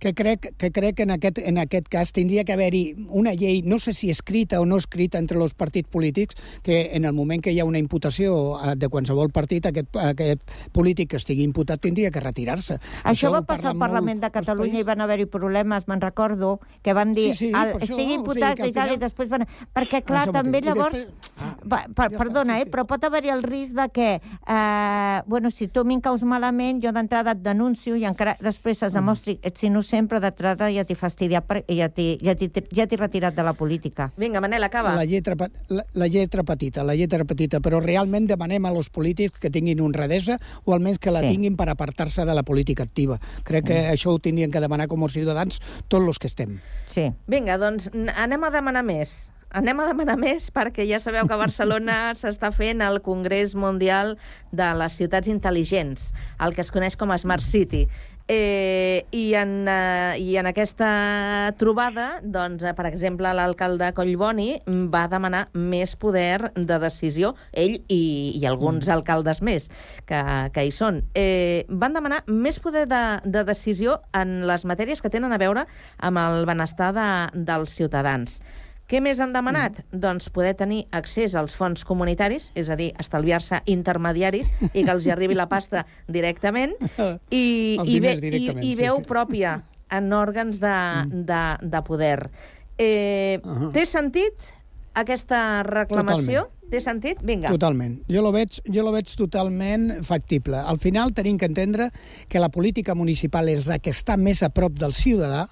que 0.00 0.14
crec 0.16 0.48
que, 0.56 0.70
crec 0.72 0.96
que 0.96 1.02
en, 1.04 1.10
aquest, 1.12 1.38
en 1.38 1.58
aquest 1.60 1.86
cas 1.92 2.10
tindria 2.16 2.42
que 2.48 2.54
haver-hi 2.56 3.06
una 3.08 3.34
llei, 3.36 3.60
no 3.62 3.78
sé 3.78 3.92
si 3.92 4.08
escrita 4.10 4.58
o 4.60 4.64
no 4.66 4.78
escrita 4.80 5.18
entre 5.20 5.38
els 5.38 5.52
partits 5.54 5.88
polítics, 5.92 6.34
que 6.64 6.90
en 6.96 7.04
el 7.04 7.12
moment 7.12 7.42
que 7.44 7.52
hi 7.52 7.60
ha 7.60 7.66
una 7.68 7.78
imputació 7.78 8.56
eh, 8.64 8.74
de 8.80 8.88
qualsevol 8.88 9.30
partit, 9.30 9.66
aquest, 9.68 9.94
aquest 10.00 10.40
polític 10.72 11.10
que 11.12 11.20
estigui 11.20 11.44
imputat 11.44 11.80
tindria 11.84 12.10
que 12.10 12.20
retirar-se. 12.24 12.78
Això, 13.04 13.28
ho 13.28 13.36
va 13.36 13.42
passar 13.44 13.70
al 13.74 13.78
Parlament 13.78 14.24
de 14.24 14.30
Catalunya 14.32 14.80
i 14.80 14.88
van 14.88 15.04
haver-hi 15.04 15.26
problemes, 15.30 15.86
me'n 15.86 16.00
recordo, 16.00 16.58
que 16.82 16.94
van 16.96 17.12
dir, 17.12 17.34
Sí, 17.36 17.50
sí, 17.50 17.52
"Al- 17.54 17.72
per 17.74 17.82
això, 17.82 17.90
estigui 17.92 18.00
o 18.02 18.06
sigui, 18.08 18.14
imputat 18.22 18.58
i 18.58 18.62
tal, 18.62 18.72
final- 18.72 18.94
i 18.96 18.98
després 19.04 19.28
van... 19.28 19.46
Perquè, 19.76 20.02
clar, 20.02 20.24
Això 20.26 20.32
també 20.32 20.60
mateix. 20.62 20.64
Llavors... 20.74 20.96
després- 20.96 21.28
Ah, 21.40 21.56
Va, 21.64 21.78
per, 21.94 22.10
ja 22.10 22.16
està, 22.16 22.18
perdona, 22.18 22.54
sí, 22.56 22.60
eh, 22.60 22.64
sí. 22.64 22.70
però 22.70 22.82
pot 22.86 23.04
haver-hi 23.04 23.30
el 23.32 23.42
risc 23.42 23.72
de 23.76 23.86
que, 23.92 24.08
eh, 24.46 25.22
bueno, 25.26 25.50
si 25.50 25.68
tu 25.68 25.84
m'incaus 25.84 26.22
malament, 26.22 26.82
jo 26.84 26.92
d'entrada 26.92 27.32
et 27.32 27.42
denuncio 27.44 27.96
i 27.96 28.04
encara 28.04 28.36
després 28.40 28.80
Mm. 28.82 28.86
es 28.86 28.92
demostri 28.92 29.36
que 29.36 29.48
ets 29.48 29.64
innocent, 29.64 29.89
però 30.08 30.20
d'entrada 30.22 30.68
ja 30.70 30.84
t'he 30.86 30.94
fastidiat 30.94 31.46
per, 31.48 31.62
i 31.66 31.76
ja 31.80 31.88
t'he 31.90 32.18
ja 32.22 32.34
ja 32.38 32.86
retirat 32.96 33.34
de 33.34 33.42
la 33.42 33.52
política. 33.52 34.10
Vinga, 34.16 34.40
Manel, 34.40 34.62
acaba. 34.62 34.94
La 34.94 35.04
lletra, 35.04 35.34
la, 35.68 35.84
la 35.94 36.06
lletra 36.06 36.42
petita, 36.44 36.84
la 36.84 36.94
lletra 36.94 37.24
petita, 37.24 37.60
però 37.60 37.80
realment 37.80 38.26
demanem 38.28 38.64
a 38.66 38.72
los 38.72 38.90
polítics 38.90 39.38
que 39.38 39.50
tinguin 39.50 39.80
honradesa 39.80 40.38
o 40.64 40.74
almenys 40.74 40.98
que 40.98 41.10
la 41.10 41.20
Sí. 41.20 41.28
tinguin 41.34 41.56
per 41.56 41.68
apartar-se 41.68 42.24
de 42.24 42.34
la 42.34 42.42
política 42.42 42.82
activa. 42.82 43.18
Crec 43.44 43.66
que 43.66 43.80
això 43.90 44.12
ho 44.14 44.18
tindrien 44.18 44.50
que 44.50 44.60
demanar 44.60 44.86
com 44.88 45.02
a 45.04 45.08
ciutadans 45.08 45.60
tots 45.88 46.06
els 46.06 46.18
que 46.18 46.26
estem. 46.26 46.60
Sí. 46.86 47.10
Vinga, 47.26 47.58
doncs 47.58 47.90
anem 48.16 48.44
a 48.44 48.50
demanar 48.50 48.82
més. 48.84 49.30
Anem 49.50 49.80
a 49.82 49.86
demanar 49.88 50.14
més 50.16 50.52
perquè 50.54 50.84
ja 50.86 51.00
sabeu 51.02 51.26
que 51.26 51.34
a 51.34 51.40
Barcelona 51.40 52.14
s'està 52.20 52.52
fent 52.54 52.80
el 52.86 53.00
Congrés 53.02 53.56
Mundial 53.58 54.16
de 54.54 54.68
les 54.78 54.94
Ciutats 54.94 55.26
Intel·ligents, 55.26 56.12
el 56.38 56.54
que 56.54 56.62
es 56.62 56.70
coneix 56.70 56.94
com 56.96 57.10
a 57.10 57.18
Smart 57.18 57.42
City. 57.42 57.88
Eh, 58.32 59.06
i, 59.10 59.34
en, 59.34 59.66
eh, 59.66 60.14
I 60.22 60.36
en 60.38 60.46
aquesta 60.46 61.50
trobada, 61.58 62.20
doncs, 62.22 62.62
eh, 62.62 62.74
per 62.78 62.84
exemple, 62.86 63.32
l'alcalde 63.34 63.88
Collboni 63.96 64.60
va 64.92 65.08
demanar 65.10 65.48
més 65.50 65.96
poder 65.98 66.52
de 66.54 66.78
decisió, 66.78 67.32
ell 67.50 67.80
i, 67.90 67.98
i 68.38 68.46
alguns 68.46 68.86
mm. 68.86 68.94
alcaldes 68.94 69.42
més 69.42 69.66
que, 70.06 70.22
que 70.54 70.62
hi 70.62 70.70
són. 70.70 71.02
Eh, 71.18 71.66
van 71.82 71.98
demanar 71.98 72.22
més 72.30 72.62
poder 72.62 72.86
de, 72.86 73.02
de 73.26 73.42
decisió 73.50 73.98
en 74.14 74.44
les 74.46 74.62
matèries 74.62 75.02
que 75.02 75.10
tenen 75.10 75.34
a 75.34 75.42
veure 75.42 75.66
amb 75.98 76.22
el 76.22 76.46
benestar 76.46 76.94
de, 76.94 77.10
dels 77.34 77.74
ciutadans. 77.74 78.38
Què 78.90 78.98
més 79.02 79.20
han 79.22 79.34
demanat? 79.34 79.80
Mm. 79.84 80.00
Doncs 80.02 80.28
poder 80.34 80.56
tenir 80.58 80.84
accés 80.96 81.36
als 81.38 81.54
fons 81.58 81.84
comunitaris, 81.86 82.50
és 82.58 82.70
a 82.70 82.76
dir, 82.78 82.90
estalviar-se 82.98 83.62
intermediaris 83.70 84.50
i 84.72 84.82
que 84.82 84.90
els 84.90 85.06
hi 85.06 85.14
arribi 85.14 85.38
la 85.38 85.46
pasta 85.50 85.84
directament 86.10 86.74
i, 87.30 87.78
i, 87.86 88.00
ve, 88.02 88.16
i, 88.16 88.22
directament, 88.24 88.64
i 88.66 88.72
sí, 88.74 88.78
veu 88.82 88.98
sí. 88.98 89.06
pròpia 89.06 89.60
en 89.94 90.12
òrgans 90.14 90.58
de, 90.62 90.78
de, 91.26 91.42
de 91.62 91.82
poder. 91.86 92.16
Eh, 92.80 93.38
Ahà. 93.44 93.70
Té 93.74 93.84
sentit 93.86 94.50
aquesta 94.98 95.62
reclamació? 95.66 96.48
Té 96.70 96.78
sentit? 96.82 97.22
Vinga. 97.26 97.50
Totalment. 97.50 97.96
Jo 98.10 98.22
lo, 98.22 98.30
veig, 98.34 98.60
jo 98.70 98.84
lo 98.86 98.92
veig 98.94 99.10
totalment 99.18 99.90
factible. 100.06 100.58
Al 100.58 100.78
final 100.82 101.14
tenim 101.14 101.38
que 101.38 101.48
entendre 101.50 101.90
que 102.30 102.42
la 102.42 102.50
política 102.54 102.94
municipal 102.94 103.50
és 103.50 103.66
la 103.70 103.80
que 103.82 103.90
està 103.94 104.16
més 104.18 104.44
a 104.46 104.52
prop 104.54 104.78
del 104.78 104.94
ciutadà, 104.94 105.48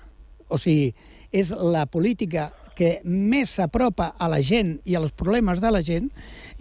o 0.49 0.59
sigui, 0.62 0.95
és 1.33 1.53
la 1.53 1.87
política 1.87 2.49
que 2.79 3.01
més 3.05 3.57
s'apropa 3.59 4.12
a 4.18 4.29
la 4.31 4.39
gent 4.45 4.76
i 4.87 4.95
als 4.95 5.11
problemes 5.11 5.59
de 5.61 5.70
la 5.74 5.83
gent, 5.83 6.12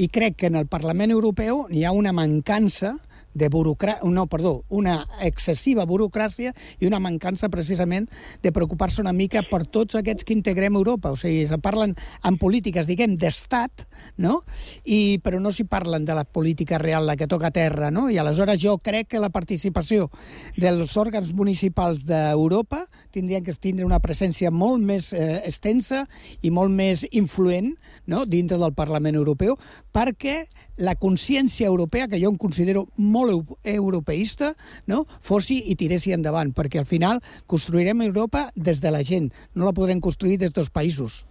i 0.01 0.07
crec 0.09 0.39
que 0.41 0.49
en 0.49 0.57
el 0.57 0.65
Parlament 0.69 1.13
Europeu 1.13 1.67
hi 1.69 1.85
ha 1.85 1.93
una 1.93 2.13
mancança 2.15 2.95
de 3.37 3.49
burocrà... 3.53 3.97
no, 4.03 4.25
perdó, 4.27 4.63
una 4.69 4.99
excessiva 5.21 5.85
burocràcia 5.85 6.53
i 6.79 6.87
una 6.89 6.99
mancança 7.03 7.49
precisament 7.53 8.09
de 8.43 8.51
preocupar-se 8.51 9.01
una 9.03 9.13
mica 9.13 9.43
per 9.47 9.63
tots 9.65 9.95
aquests 9.99 10.25
que 10.25 10.35
integrem 10.35 10.75
Europa. 10.75 11.13
O 11.13 11.19
sigui, 11.19 11.45
se 11.47 11.59
parlen 11.61 11.95
en 12.25 12.39
polítiques, 12.41 12.87
diguem, 12.89 13.15
d'estat, 13.19 13.85
no? 14.17 14.41
I, 14.83 15.19
però 15.23 15.41
no 15.43 15.53
s'hi 15.53 15.67
parlen 15.69 16.05
de 16.07 16.17
la 16.17 16.25
política 16.25 16.81
real, 16.81 17.05
la 17.07 17.15
que 17.15 17.29
toca 17.29 17.51
a 17.51 17.55
terra, 17.55 17.91
no? 17.93 18.09
I 18.09 18.19
aleshores 18.21 18.61
jo 18.61 18.77
crec 18.81 19.13
que 19.13 19.23
la 19.23 19.31
participació 19.33 20.09
dels 20.57 20.95
òrgans 20.97 21.33
municipals 21.37 22.03
d'Europa 22.07 22.85
tindrien 23.13 23.43
que 23.45 23.53
tindre 23.53 23.85
una 23.85 24.01
presència 24.03 24.51
molt 24.51 24.83
més 24.83 25.11
eh, 25.13 25.41
extensa 25.47 26.05
i 26.41 26.51
molt 26.53 26.73
més 26.73 27.05
influent 27.11 27.73
no? 28.05 28.25
dintre 28.25 28.59
del 28.61 28.75
Parlament 28.77 29.17
Europeu 29.17 29.57
perquè 29.93 30.45
la 30.77 30.95
consciència 30.95 31.67
europea, 31.67 32.07
que 32.07 32.19
jo 32.21 32.29
em 32.29 32.37
considero 32.37 32.87
molt 32.95 33.17
molt 33.17 33.31
eu- 33.33 33.57
europeista 33.63 34.51
no? 34.85 35.05
fossi 35.21 35.63
i 35.71 35.75
tiressi 35.75 36.11
endavant, 36.13 36.51
perquè 36.53 36.77
al 36.79 36.85
final 36.85 37.17
construirem 37.47 38.01
Europa 38.05 38.51
des 38.55 38.79
de 38.81 38.91
la 38.91 39.01
gent, 39.01 39.31
no 39.55 39.65
la 39.65 39.73
podrem 39.73 39.99
construir 39.99 40.37
des 40.37 40.53
dels 40.53 40.69
països. 40.69 41.25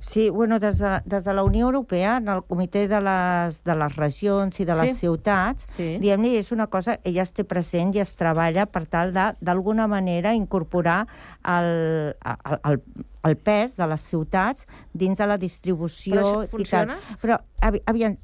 Sí, 0.00 0.28
bueno, 0.28 0.58
des 0.58 0.76
de, 0.78 1.00
des 1.06 1.24
de 1.24 1.32
la 1.32 1.44
Unió 1.44 1.66
Europea, 1.66 2.16
en 2.18 2.28
el 2.28 2.42
Comitè 2.42 2.88
de 2.90 3.00
les, 3.00 3.62
de 3.64 3.74
les 3.78 3.96
Regions 3.96 4.58
i 4.60 4.64
de 4.66 4.74
les 4.74 4.90
Sí. 4.90 4.98
Ciutats, 5.06 5.66
Sí. 5.76 5.98
diguem-li, 6.02 6.36
és 6.36 6.50
una 6.52 6.66
cosa, 6.66 6.98
ella 7.04 7.22
es 7.22 7.32
té 7.32 7.44
present 7.44 7.94
i 7.94 8.00
es 8.00 8.14
treballa 8.16 8.66
per 8.66 8.86
tal 8.86 9.12
de, 9.14 9.32
d'alguna 9.40 9.86
manera, 9.86 10.34
incorporar 10.34 11.06
el, 11.44 12.14
el, 12.24 12.58
el, 12.64 12.82
el 13.24 13.36
pes 13.36 13.76
de 13.76 13.86
les 13.86 14.00
ciutats 14.02 14.66
dins 14.92 15.16
de 15.16 15.26
la 15.26 15.38
distribució 15.38 16.14
Però 16.16 16.26
això 16.42 16.44
i 16.44 16.48
funciona? 16.50 16.98
tal. 16.98 17.16
Però, 17.22 17.38
avi, 17.60 17.80
aviam, 17.86 18.18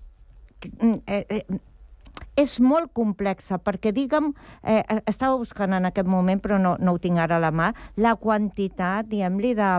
eh, 1.07 1.25
eh, 1.29 1.61
és 2.35 2.57
molt 2.59 2.91
complexa, 2.95 3.61
perquè, 3.62 3.93
digue'm, 3.95 4.33
eh, 4.67 4.83
estava 5.07 5.37
buscant 5.39 5.75
en 5.77 5.87
aquest 5.87 6.09
moment, 6.11 6.41
però 6.43 6.59
no, 6.59 6.75
no 6.83 6.95
ho 6.95 6.99
tinc 6.99 7.21
ara 7.23 7.39
a 7.39 7.43
la 7.43 7.53
mà, 7.55 7.71
la 7.97 8.17
quantitat, 8.19 9.07
diguem-li, 9.11 9.53
de, 9.55 9.71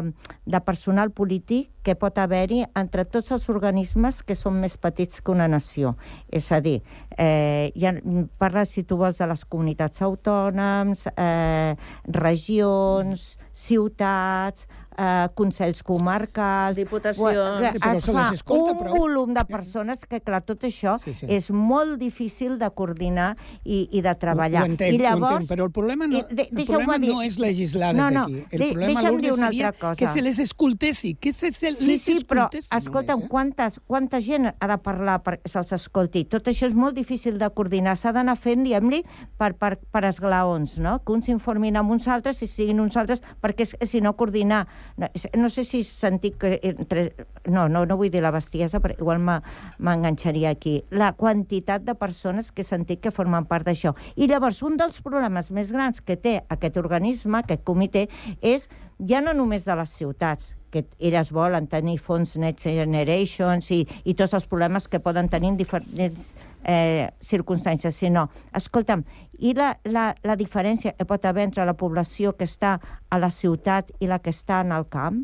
de 0.48 0.62
personal 0.64 1.12
polític 1.12 1.72
que 1.84 1.98
pot 2.00 2.18
haver-hi 2.18 2.64
entre 2.80 3.04
tots 3.12 3.34
els 3.36 3.50
organismes 3.52 4.22
que 4.24 4.38
són 4.40 4.62
més 4.64 4.78
petits 4.80 5.20
que 5.22 5.36
una 5.36 5.50
nació. 5.52 5.96
És 6.32 6.48
a 6.56 6.62
dir, 6.64 6.80
eh, 7.18 7.74
ja, 7.76 7.92
parla, 8.40 8.64
si 8.66 8.86
tu 8.88 8.98
vols, 9.04 9.20
de 9.20 9.28
les 9.28 9.44
comunitats 9.46 10.02
autònoms, 10.06 11.10
eh, 11.12 11.76
regions, 12.08 13.36
ciutats, 13.52 14.70
eh, 14.98 15.28
consells 15.36 15.84
comarcals... 15.84 16.78
Diputacions. 16.78 17.72
Sí, 17.72 17.80
però 17.80 17.92
es 17.98 18.06
fa 18.06 18.26
escolta, 18.34 18.72
un 18.74 18.80
però- 18.80 18.98
volum 18.98 19.34
de 19.36 19.44
persones 19.46 20.06
que, 20.06 20.22
clar, 20.22 20.42
tot 20.46 20.64
això 20.68 20.96
Sí, 21.02 21.14
sí. 21.14 21.28
és 21.30 21.50
molt 21.52 21.98
difícil 22.00 22.58
de 22.60 22.70
coordinar 22.72 23.36
i, 23.64 23.88
i 23.92 24.02
de 24.02 24.14
treballar. 24.16 24.64
Ho 24.64 24.72
entenc, 24.72 24.94
I 24.96 25.02
llavors, 25.02 25.32
ho 25.32 25.36
entenc, 25.42 25.50
però 25.52 25.66
el 25.68 25.72
problema 25.76 26.08
no, 26.08 26.22
de- 26.30 26.48
el 26.52 26.66
problema 26.66 26.98
dir- 26.98 27.12
no 27.14 27.22
és 27.22 27.38
legislar 27.40 27.94
des 27.94 28.00
No, 28.02 28.10
no, 28.12 28.26
d'aquí. 28.26 28.46
El 28.52 28.60
de- 28.60 28.72
problema, 28.72 29.02
dir 29.20 29.32
una 29.34 29.48
seria 29.50 29.68
altra 29.68 29.80
cosa. 29.90 29.96
que 30.00 30.08
se 30.08 30.22
les 30.22 30.40
escoltessi, 30.40 31.16
que 31.16 31.32
se, 31.32 31.52
se 31.52 31.74
Sí, 31.74 31.88
les 31.92 32.02
sí, 32.02 32.14
però, 32.26 32.46
escoltessi 32.48 32.70
escolta'm, 32.78 33.16
només, 33.20 33.26
eh? 33.26 33.30
quantes, 33.30 33.80
quanta 33.86 34.22
gent 34.22 34.52
ha 34.60 34.68
de 34.68 34.78
parlar 34.78 35.22
perquè 35.24 35.48
se'ls 35.52 35.72
escolti? 35.74 36.26
Tot 36.26 36.48
això 36.48 36.68
és 36.68 36.74
molt 36.74 36.96
difícil 36.96 37.38
de 37.38 37.50
coordinar. 37.50 37.98
S'ha 37.98 38.12
d'anar 38.16 38.38
fent, 38.38 38.64
diguem-li, 38.64 39.04
per, 39.38 39.54
per, 39.60 39.78
per 39.92 40.06
esglaons, 40.06 40.78
no? 40.80 41.00
Que 41.04 41.12
uns 41.14 41.26
s'informin 41.26 41.76
amb 41.78 41.92
uns 41.92 42.08
altres 42.08 42.42
i 42.44 42.48
siguin 42.48 42.80
uns 42.80 42.96
altres, 42.98 43.22
perquè 43.42 43.66
si 43.86 44.02
no 44.02 44.16
coordinar... 44.16 44.68
No, 44.98 45.10
no 45.36 45.50
sé 45.50 45.66
si 45.68 45.84
sentit 45.84 46.38
que... 46.40 46.60
Entre, 46.64 47.08
no, 47.46 47.68
no, 47.70 47.86
no 47.86 47.98
vull 48.00 48.12
dir 48.14 48.24
la 48.24 48.34
bestiesa, 48.36 48.82
però 48.84 48.96
igual 48.98 49.22
m'enganxaria 49.24 50.54
aquí. 50.56 50.78
La 50.92 51.14
quantitat 51.18 51.86
de 51.86 51.96
persones 52.00 52.52
que 52.52 52.64
he 52.64 52.68
sentit 52.68 53.02
que 53.04 53.14
formen 53.16 53.48
part 53.50 53.68
d'això. 53.68 53.96
I 54.16 54.30
llavors, 54.32 54.62
un 54.66 54.78
dels 54.80 55.02
problemes 55.06 55.52
més 55.52 55.74
grans 55.76 56.02
que 56.02 56.18
té 56.18 56.38
aquest 56.50 56.78
organisme, 56.82 57.42
aquest 57.42 57.66
comitè, 57.68 58.08
és 58.42 58.70
ja 59.00 59.22
no 59.22 59.34
només 59.36 59.66
de 59.68 59.76
les 59.76 59.98
ciutats, 60.00 60.54
que 60.76 60.84
elles 61.00 61.32
volen 61.32 61.70
tenir 61.72 61.96
fons 62.04 62.36
Next 62.42 62.68
Generations 62.68 63.72
i, 63.72 63.86
i 64.04 64.16
tots 64.20 64.36
els 64.36 64.48
problemes 64.52 64.90
que 64.92 65.00
poden 65.00 65.30
tenir 65.32 65.54
en 65.54 65.60
diferents 65.60 66.34
eh, 66.66 67.08
circumstàncies, 67.24 67.96
sinó, 67.96 68.28
escolta'm, 68.58 69.06
i 69.40 69.54
la, 69.56 69.76
la, 69.88 70.10
la 70.24 70.36
diferència 70.36 70.96
que 70.98 71.08
pot 71.08 71.24
haver 71.26 71.48
entre 71.48 71.66
la 71.68 71.78
població 71.80 72.36
que 72.36 72.48
està 72.50 72.76
a 73.10 73.22
la 73.22 73.32
ciutat 73.32 73.94
i 74.04 74.12
la 74.12 74.20
que 74.20 74.36
està 74.36 74.60
en 74.66 74.76
el 74.76 74.90
camp? 74.92 75.24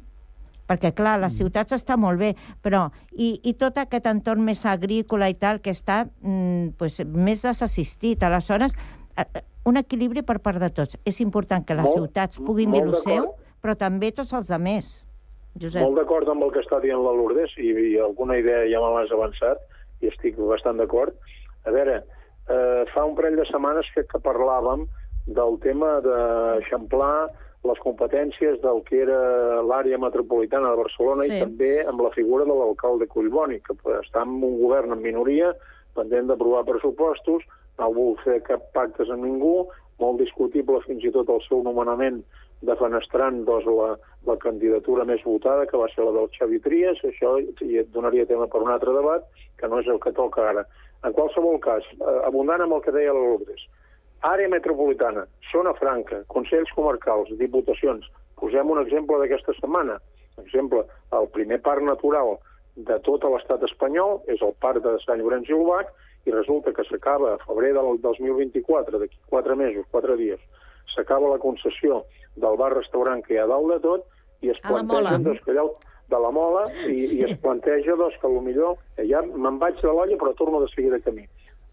Perquè, 0.72 0.94
clar, 0.96 1.18
les 1.20 1.36
ciutats 1.36 1.76
està 1.76 1.98
molt 2.00 2.22
bé, 2.22 2.32
però... 2.64 2.86
I, 3.12 3.34
i 3.44 3.52
tot 3.60 3.76
aquest 3.76 4.06
entorn 4.08 4.46
més 4.48 4.64
agrícola 4.66 5.28
i 5.28 5.36
tal, 5.36 5.60
que 5.60 5.74
està 5.76 6.06
mm, 6.08 6.78
pues, 6.80 7.02
més 7.04 7.44
desassistit. 7.44 8.24
Aleshores, 8.24 8.72
eh, 9.20 9.26
eh, 9.26 9.42
un 9.68 9.76
equilibri 9.82 10.24
per 10.24 10.40
part 10.40 10.62
de 10.64 10.72
tots. 10.72 10.96
És 11.04 11.20
important 11.20 11.66
que 11.68 11.76
les 11.76 11.90
Molt- 11.90 11.98
ciutats 11.98 12.40
puguin 12.40 12.72
dir 12.72 12.86
lo 12.88 12.96
seu, 13.04 13.34
però 13.62 13.76
també 13.76 14.14
tots 14.16 14.32
els 14.32 14.48
altres. 14.48 15.02
Josep. 15.60 15.82
Molt 15.84 16.00
d'acord 16.00 16.30
amb 16.32 16.46
el 16.46 16.52
que 16.56 16.62
està 16.64 16.80
dient 16.80 17.02
la 17.04 17.12
Lourdes 17.12 17.52
i, 17.60 17.74
i 17.92 18.00
alguna 18.00 18.38
idea 18.40 18.64
ja 18.72 18.80
me 18.80 18.94
l'has 18.96 19.12
avançat 19.12 19.60
i 20.02 20.08
estic 20.08 20.40
bastant 20.40 20.80
d'acord. 20.80 21.14
A 21.68 21.74
veure, 21.76 22.02
eh, 22.48 22.84
fa 22.94 23.06
un 23.06 23.16
parell 23.16 23.36
de 23.38 23.46
setmanes 23.50 23.90
que, 23.94 24.06
que 24.08 24.24
parlàvem 24.24 24.88
del 25.28 25.60
tema 25.62 26.00
d'eixamplar 26.02 27.30
les 27.64 27.80
competències 27.84 28.58
del 28.64 28.82
que 28.88 29.04
era 29.04 29.62
l'àrea 29.62 30.00
metropolitana 30.02 30.72
de 30.72 30.80
Barcelona 30.80 31.28
Sí. 31.28 31.36
i 31.36 31.42
també 31.44 31.86
amb 31.86 32.02
la 32.02 32.10
figura 32.16 32.46
de 32.46 32.56
l'alcalde 32.58 33.08
Collboni, 33.08 33.60
que 33.62 33.76
està 34.00 34.24
en 34.24 34.40
un 34.42 34.58
govern 34.64 34.96
en 34.96 35.02
minoria, 35.02 35.54
pendent 35.94 36.32
d'aprovar 36.32 36.66
pressupostos, 36.66 37.44
no 37.78 37.94
vol 37.94 38.18
fer 38.24 38.42
cap 38.48 38.72
pactes 38.74 39.10
amb 39.10 39.26
ningú, 39.26 39.68
molt 40.00 40.18
discutible 40.18 40.82
fins 40.88 41.04
i 41.06 41.12
tot 41.14 41.30
el 41.30 41.42
seu 41.48 41.62
nomenament 41.62 42.24
defenestrant 42.68 43.42
doncs, 43.48 43.66
la, 43.66 43.96
la 44.30 44.38
candidatura 44.42 45.06
més 45.10 45.24
votada, 45.26 45.66
que 45.70 45.80
va 45.82 45.90
ser 45.94 46.06
la 46.06 46.14
del 46.18 46.30
Xavi 46.38 46.62
Trias, 46.64 47.02
això 47.08 47.38
i 47.42 47.82
et 47.82 47.90
donaria 47.96 48.28
tema 48.30 48.48
per 48.52 48.62
un 48.62 48.72
altre 48.74 48.94
debat, 48.96 49.26
que 49.58 49.70
no 49.70 49.82
és 49.82 49.90
el 49.90 50.00
que 50.04 50.14
toca 50.18 50.48
ara. 50.50 50.66
En 51.06 51.14
qualsevol 51.18 51.58
cas, 51.64 51.86
eh, 51.98 52.18
abundant 52.28 52.62
amb 52.62 52.78
el 52.78 52.84
que 52.86 52.94
deia 52.94 53.14
la 53.18 53.24
Lourdes, 53.26 53.66
àrea 54.30 54.50
metropolitana, 54.54 55.26
zona 55.50 55.74
franca, 55.80 56.22
consells 56.30 56.70
comarcals, 56.78 57.34
diputacions, 57.40 58.06
posem 58.38 58.70
un 58.70 58.82
exemple 58.84 59.18
d'aquesta 59.22 59.58
setmana. 59.58 59.98
Per 60.36 60.46
exemple, 60.46 60.86
el 61.18 61.28
primer 61.34 61.60
parc 61.66 61.84
natural 61.86 62.38
de 62.78 62.98
tot 63.06 63.26
l'estat 63.26 63.66
espanyol 63.68 64.22
és 64.32 64.42
el 64.46 64.54
parc 64.64 64.86
de 64.86 64.96
Sant 65.06 65.20
Llorenç 65.20 65.50
i 65.50 65.58
el 65.58 65.66
Bac, 65.68 65.90
i 66.26 66.32
resulta 66.32 66.74
que 66.74 66.86
s'acaba 66.86 67.34
a 67.34 67.40
febrer 67.42 67.74
del 67.74 67.98
2024, 68.02 69.00
d'aquí 69.02 69.18
quatre 69.30 69.56
mesos, 69.58 69.88
quatre 69.90 70.16
dies, 70.20 70.42
s'acaba 70.96 71.30
la 71.30 71.40
concessió 71.40 72.04
del 72.36 72.58
bar-restaurant 72.58 73.24
que 73.26 73.34
hi 73.36 73.42
ha 73.42 73.48
dalt 73.48 73.68
de 73.74 73.80
tot 73.84 74.06
i 74.42 74.50
es 74.50 74.60
A 74.64 74.72
la 74.72 74.84
Mola. 74.84 75.00
plantegen 75.00 75.24
doncs, 75.24 75.42
que 75.46 75.52
allò 75.52 75.68
de 76.12 76.20
la 76.20 76.32
mola 76.32 76.66
i, 76.90 77.06
i 77.18 77.24
es 77.24 77.38
planteja 77.40 77.96
doncs, 77.96 78.18
que 78.20 78.28
millor 78.28 78.78
ja 79.08 79.22
me'n 79.22 79.60
vaig 79.60 79.80
de 79.82 79.88
l'olla 79.88 80.18
però 80.20 80.34
torno 80.36 80.60
de 80.62 80.68
seguida 80.74 80.98
de 80.98 81.02
camí. 81.06 81.26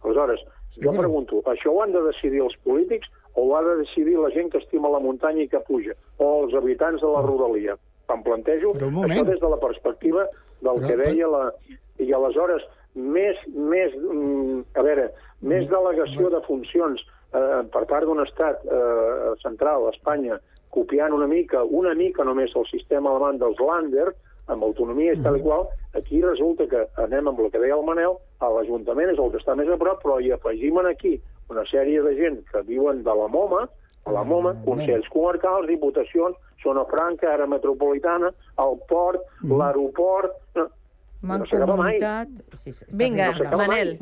Aleshores, 0.04 0.44
jo 0.78 0.92
pregunto, 0.94 1.42
això 1.50 1.72
ho 1.72 1.82
han 1.82 1.92
de 1.92 2.02
decidir 2.06 2.42
els 2.44 2.54
polítics 2.62 3.08
o 3.34 3.48
ho 3.48 3.56
ha 3.56 3.62
de 3.66 3.76
decidir 3.82 4.16
la 4.18 4.30
gent 4.30 4.50
que 4.52 4.58
estima 4.58 4.88
la 4.90 5.00
muntanya 5.02 5.42
i 5.42 5.48
que 5.48 5.58
puja, 5.66 5.94
o 6.18 6.44
els 6.44 6.54
habitants 6.54 7.00
de 7.02 7.08
la 7.10 7.22
rodalia? 7.26 7.74
Em 8.08 8.22
plantejo 8.22 8.72
això 8.78 9.24
des 9.26 9.40
de 9.40 9.48
la 9.50 9.58
perspectiva 9.60 10.28
del 10.62 10.78
Però- 10.78 10.86
que 10.86 10.96
deia 11.02 11.26
la... 11.28 11.52
I 11.98 12.12
aleshores, 12.14 12.62
més, 12.94 13.36
més, 13.50 13.90
mm, 13.98 14.60
a 14.78 14.82
veure, 14.86 15.08
més 15.42 15.66
delegació 15.68 16.30
de 16.30 16.40
funcions 16.46 17.02
eh, 17.34 17.64
per 17.72 17.84
part 17.90 18.06
d'un 18.06 18.22
estat 18.24 18.64
eh, 18.64 19.34
central, 19.42 19.88
Espanya, 19.92 20.38
copiant 20.74 21.12
una 21.16 21.26
mica, 21.26 21.64
una 21.64 21.94
mica 21.94 22.24
només 22.24 22.54
el 22.56 22.66
sistema 22.70 23.10
alemany 23.10 23.40
dels 23.40 23.60
Länder, 23.60 24.12
amb 24.48 24.64
autonomia 24.64 25.12
i 25.12 25.20
tal 25.20 25.36
i 25.36 25.42
qual, 25.44 25.66
aquí 25.98 26.22
resulta 26.24 26.66
que 26.70 26.86
anem 27.04 27.28
amb 27.28 27.40
el 27.44 27.50
que 27.52 27.60
deia 27.60 27.76
el 27.76 27.84
Manel, 27.84 28.16
a 28.40 28.48
l'Ajuntament 28.52 29.12
és 29.12 29.20
el 29.20 29.32
que 29.32 29.40
està 29.42 29.56
més 29.58 29.68
a 29.68 29.76
prop, 29.80 30.00
però 30.04 30.18
hi 30.20 30.32
afegim 30.32 30.80
aquí 30.84 31.18
una 31.52 31.64
sèrie 31.68 32.00
de 32.04 32.14
gent 32.16 32.40
que 32.48 32.62
viuen 32.64 33.02
de 33.04 33.14
la 33.20 33.28
MOMA, 33.28 33.66
a 34.08 34.12
la 34.12 34.24
MOMA, 34.24 34.54
consells 34.64 35.08
comarcals, 35.12 35.68
diputacions, 35.68 36.36
zona 36.62 36.84
franca, 36.88 37.32
àrea 37.34 37.48
metropolitana, 37.48 38.32
el 38.64 38.78
port, 38.88 39.24
l'aeroport... 39.44 40.36
No, 40.56 40.68
no 41.22 41.46
s'acaba 41.50 41.76
mai. 41.76 41.98
Mancomunitat... 41.98 42.56
Sí, 42.56 42.72
sí, 42.72 42.86
està 42.86 42.96
Vinga, 42.96 43.32
bé. 43.36 43.48
Manel. 43.58 43.96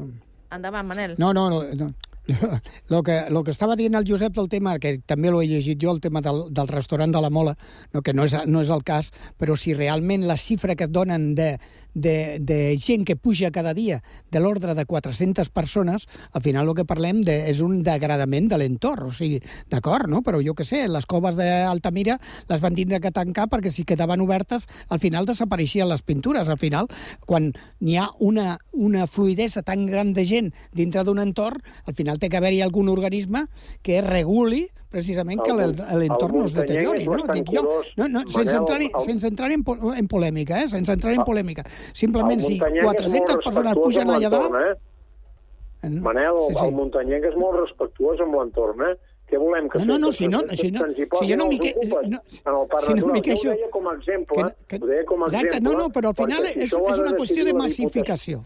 Endavant, 0.52 0.86
Manel. 0.86 1.16
No, 1.18 1.32
no, 1.34 1.48
no. 1.50 1.62
no. 1.80 1.90
Lo 2.88 3.02
que, 3.02 3.30
lo 3.30 3.44
que 3.44 3.50
estava 3.50 3.76
dient 3.76 3.94
el 3.94 4.06
Josep 4.06 4.34
del 4.34 4.48
tema, 4.50 4.76
que 4.82 4.96
també 5.06 5.30
l'he 5.30 5.46
llegit 5.46 5.78
jo, 5.82 5.92
el 5.94 6.00
tema 6.02 6.20
del, 6.22 6.46
del 6.54 6.68
restaurant 6.68 7.12
de 7.12 7.20
la 7.22 7.30
Mola, 7.30 7.54
no, 7.94 8.02
que 8.02 8.14
no 8.14 8.26
és, 8.26 8.34
no 8.46 8.62
és 8.62 8.70
el 8.72 8.82
cas, 8.86 9.12
però 9.38 9.56
si 9.58 9.74
realment 9.74 10.26
la 10.26 10.38
xifra 10.40 10.74
que 10.74 10.88
et 10.88 10.94
donen 10.94 11.34
de, 11.38 11.56
de, 11.94 12.38
de 12.40 12.76
gent 12.78 13.06
que 13.06 13.16
puja 13.16 13.50
cada 13.50 13.72
dia 13.74 14.02
de 14.30 14.40
l'ordre 14.42 14.74
de 14.74 14.84
400 14.84 15.48
persones, 15.50 16.06
al 16.32 16.42
final 16.42 16.68
el 16.68 16.76
que 16.76 16.84
parlem 16.84 17.22
de, 17.26 17.36
és 17.50 17.62
un 17.64 17.80
degradament 17.86 18.50
de 18.50 18.58
l'entorn, 18.60 19.08
o 19.08 19.14
sigui, 19.14 19.40
d'acord, 19.72 20.10
no? 20.10 20.22
Però 20.26 20.42
jo 20.44 20.54
que 20.54 20.66
sé, 20.68 20.84
les 20.90 21.06
coves 21.06 21.38
d'Altamira 21.38 22.18
les 22.50 22.62
van 22.62 22.76
tindre 22.76 23.00
que 23.00 23.14
tancar 23.14 23.48
perquè 23.52 23.72
si 23.72 23.86
quedaven 23.88 24.20
obertes, 24.24 24.68
al 24.90 25.00
final 25.00 25.26
desapareixien 25.26 25.88
les 25.88 26.02
pintures. 26.02 26.50
Al 26.52 26.60
final, 26.60 26.90
quan 27.24 27.52
n'hi 27.80 27.96
ha 27.96 28.10
una, 28.20 28.58
una 28.72 29.06
fluidesa 29.06 29.62
tan 29.62 29.86
gran 29.86 30.12
de 30.12 30.26
gent 30.28 30.52
dintre 30.76 31.04
d'un 31.06 31.22
entorn, 31.22 31.62
al 31.86 31.96
final 31.96 32.15
té 32.18 32.28
que 32.28 32.36
haver-hi 32.36 32.60
algun 32.62 32.88
organisme 32.88 33.46
que 33.82 34.00
reguli 34.02 34.66
precisament 34.90 35.42
que 35.44 35.52
l'entorn 35.52 36.38
no 36.38 36.44
es 36.46 36.54
deteriori. 36.54 37.04
No? 37.04 37.16
Dic 37.34 37.50
jo, 37.52 37.62
no, 37.96 38.08
no, 38.08 38.22
sense 38.28 38.56
entrar, 38.56 38.80
el- 38.80 38.90
sense 39.04 39.26
entrar 39.26 39.50
en, 39.52 39.62
po- 39.64 39.92
en 39.92 40.06
polèmica, 40.08 40.62
eh? 40.62 40.68
sense 40.68 40.92
entrar 40.92 41.12
en 41.14 41.24
polèmica. 41.24 41.64
Simplement, 41.92 42.40
si 42.40 42.58
muntanyenc 42.60 42.76
és 42.78 42.84
400 42.84 43.34
molt 43.34 43.44
persones 43.44 43.74
pugen 43.74 44.10
allà 44.10 44.30
dalt... 44.30 44.54
Eh? 44.62 45.90
Manel, 46.02 46.38
Sí, 46.48 46.54
sí, 46.56 46.64
el 46.66 46.72
muntanyenc 46.74 47.24
és 47.28 47.36
molt 47.38 47.60
respectuós 47.60 48.20
amb 48.24 48.34
l'entorn, 48.40 48.80
eh? 48.88 48.94
Què 49.26 49.38
volem 49.42 49.68
que 49.68 49.78
No, 49.80 49.84
no, 49.84 49.98
no, 49.98 50.12
si 50.12 50.28
no- 50.30 50.40
si 50.54 50.70
no- 50.70 50.84
si 50.94 51.04
jo 51.28 51.36
no 51.36 51.46
m'hi 51.50 51.58
que- 51.58 51.74
no, 51.82 51.98
en 52.00 52.14
el 52.14 52.66
parc 52.70 52.84
si 52.86 52.94
no 52.94 53.12
queixo- 53.20 53.50
ho 53.50 53.54
deia 53.58 53.70
com 53.70 53.88
a 53.88 53.94
exemple, 53.94 54.36
que- 54.42 54.66
que- 54.78 54.84
ho 54.84 54.86
deia 54.86 55.04
com 55.04 55.22
a 55.22 55.26
Exacte, 55.26 55.46
exemple, 55.56 55.72
no, 55.72 55.78
no, 55.78 55.90
però 55.92 56.08
al 56.08 56.14
final 56.14 56.46
és, 56.46 56.56
és 56.56 56.72
una 56.72 57.12
qüestió 57.18 57.44
de 57.44 57.52
la 57.52 57.66
Diputació. 57.66 58.44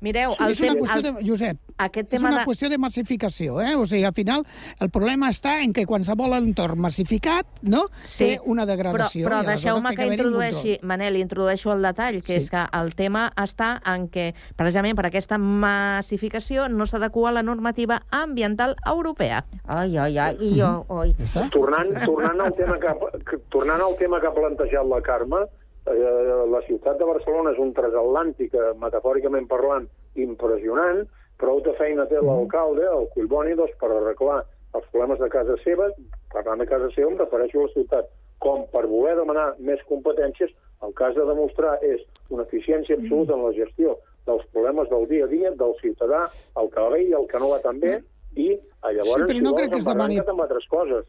Mireu, 0.00 0.32
el 0.40 0.54
és 0.54 0.60
una 0.62 0.72
tema, 0.72 0.80
qüestió 0.80 1.00
el, 1.00 1.04
de, 1.04 1.24
Josep, 1.28 1.58
aquest 1.76 2.08
tema 2.08 2.30
és 2.30 2.34
una 2.34 2.38
de... 2.40 2.44
qüestió 2.48 2.70
de 2.72 2.78
massificació, 2.80 3.58
eh? 3.60 3.74
O 3.76 3.84
sigui, 3.84 4.04
al 4.08 4.14
final, 4.16 4.46
el 4.80 4.90
problema 4.92 5.28
està 5.28 5.58
en 5.60 5.74
que 5.76 5.84
qualsevol 5.88 6.32
entorn 6.38 6.80
massificat, 6.80 7.48
no?, 7.62 7.82
sí, 8.04 8.16
té 8.22 8.30
una 8.48 8.64
degradació. 8.68 9.28
Però, 9.28 9.42
però 9.42 9.52
deixeu-me 9.52 9.92
que, 9.92 10.00
que 10.00 10.16
introdueixi, 10.16 10.78
Manel, 10.88 11.20
introdueixo 11.20 11.74
el 11.74 11.84
detall, 11.84 12.20
que 12.24 12.32
sí. 12.32 12.46
és 12.46 12.50
que 12.52 12.64
el 12.80 12.94
tema 12.96 13.26
està 13.40 13.74
en 13.92 14.08
que, 14.12 14.30
precisament 14.56 14.96
per 14.96 15.10
aquesta 15.10 15.36
massificació, 15.36 16.70
no 16.72 16.88
s'adequa 16.88 17.28
a 17.28 17.36
la 17.36 17.44
normativa 17.44 18.00
ambiental 18.08 18.76
europea. 18.88 19.44
Ai, 19.68 19.98
ai, 20.00 20.16
ai, 20.16 20.36
i 20.40 20.54
jo... 20.56 20.72
Oi. 20.90 21.12
Tornant, 21.52 21.92
tornant, 22.06 22.40
al 22.40 22.56
tema 22.56 22.80
que, 22.80 23.40
tornant 23.52 23.84
al 23.84 23.96
tema 24.00 24.20
que 24.20 24.28
ha 24.30 24.36
plantejat 24.36 24.88
la 24.88 25.04
Carme, 25.04 25.44
la 25.86 26.60
ciutat 26.66 26.98
de 26.98 27.08
Barcelona 27.08 27.52
és 27.52 27.58
un 27.58 27.72
transatlàntic, 27.72 28.54
eh, 28.54 28.72
metafòricament 28.78 29.48
parlant, 29.48 29.88
impressionant, 30.14 31.06
prou 31.38 31.60
de 31.60 31.72
feina 31.78 32.06
té 32.06 32.20
l'alcalde, 32.20 32.84
el 32.84 33.08
Collboni, 33.14 33.54
doncs, 33.56 33.72
per 33.80 33.90
arreglar 33.90 34.44
els 34.74 34.86
problemes 34.92 35.18
de 35.18 35.28
casa 35.28 35.56
seva, 35.64 35.90
parlant 36.32 36.58
de 36.58 36.66
casa 36.66 36.90
seva 36.94 37.10
em 37.10 37.18
refereixo 37.18 37.60
a 37.60 37.62
la 37.62 37.72
ciutat, 37.72 38.10
com 38.38 38.66
per 38.72 38.86
voler 38.86 39.16
demanar 39.16 39.54
més 39.58 39.80
competències, 39.88 40.52
el 40.82 40.92
has 40.96 41.14
de 41.14 41.26
demostrar 41.28 41.78
és 41.82 42.00
una 42.30 42.44
eficiència 42.44 42.96
absoluta 42.96 43.34
en 43.34 43.44
la 43.44 43.52
gestió 43.52 43.98
dels 44.26 44.44
problemes 44.52 44.88
del 44.88 45.06
dia 45.08 45.24
a 45.24 45.28
dia, 45.28 45.50
del 45.50 45.74
ciutadà, 45.80 46.26
el 46.60 46.70
que 46.70 46.80
va 46.80 46.90
bé 46.94 47.02
i 47.08 47.12
el 47.12 47.26
que 47.28 47.40
no 47.40 47.50
va 47.50 47.60
tan 47.64 47.80
bé, 47.80 47.98
i 48.36 48.52
llavors 48.54 49.26
sí, 49.26 49.28
però 49.32 49.42
no 49.44 49.54
crec 49.56 49.72
que 49.72 49.80
es 49.80 49.88
demani... 49.88 50.20
altres 50.20 50.68
coses. 50.70 51.08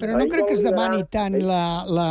Però 0.00 0.16
no 0.18 0.26
crec 0.26 0.48
que 0.48 0.56
es 0.56 0.62
demani 0.64 1.04
tant 1.10 1.36
la, 1.38 1.84
la, 1.86 2.08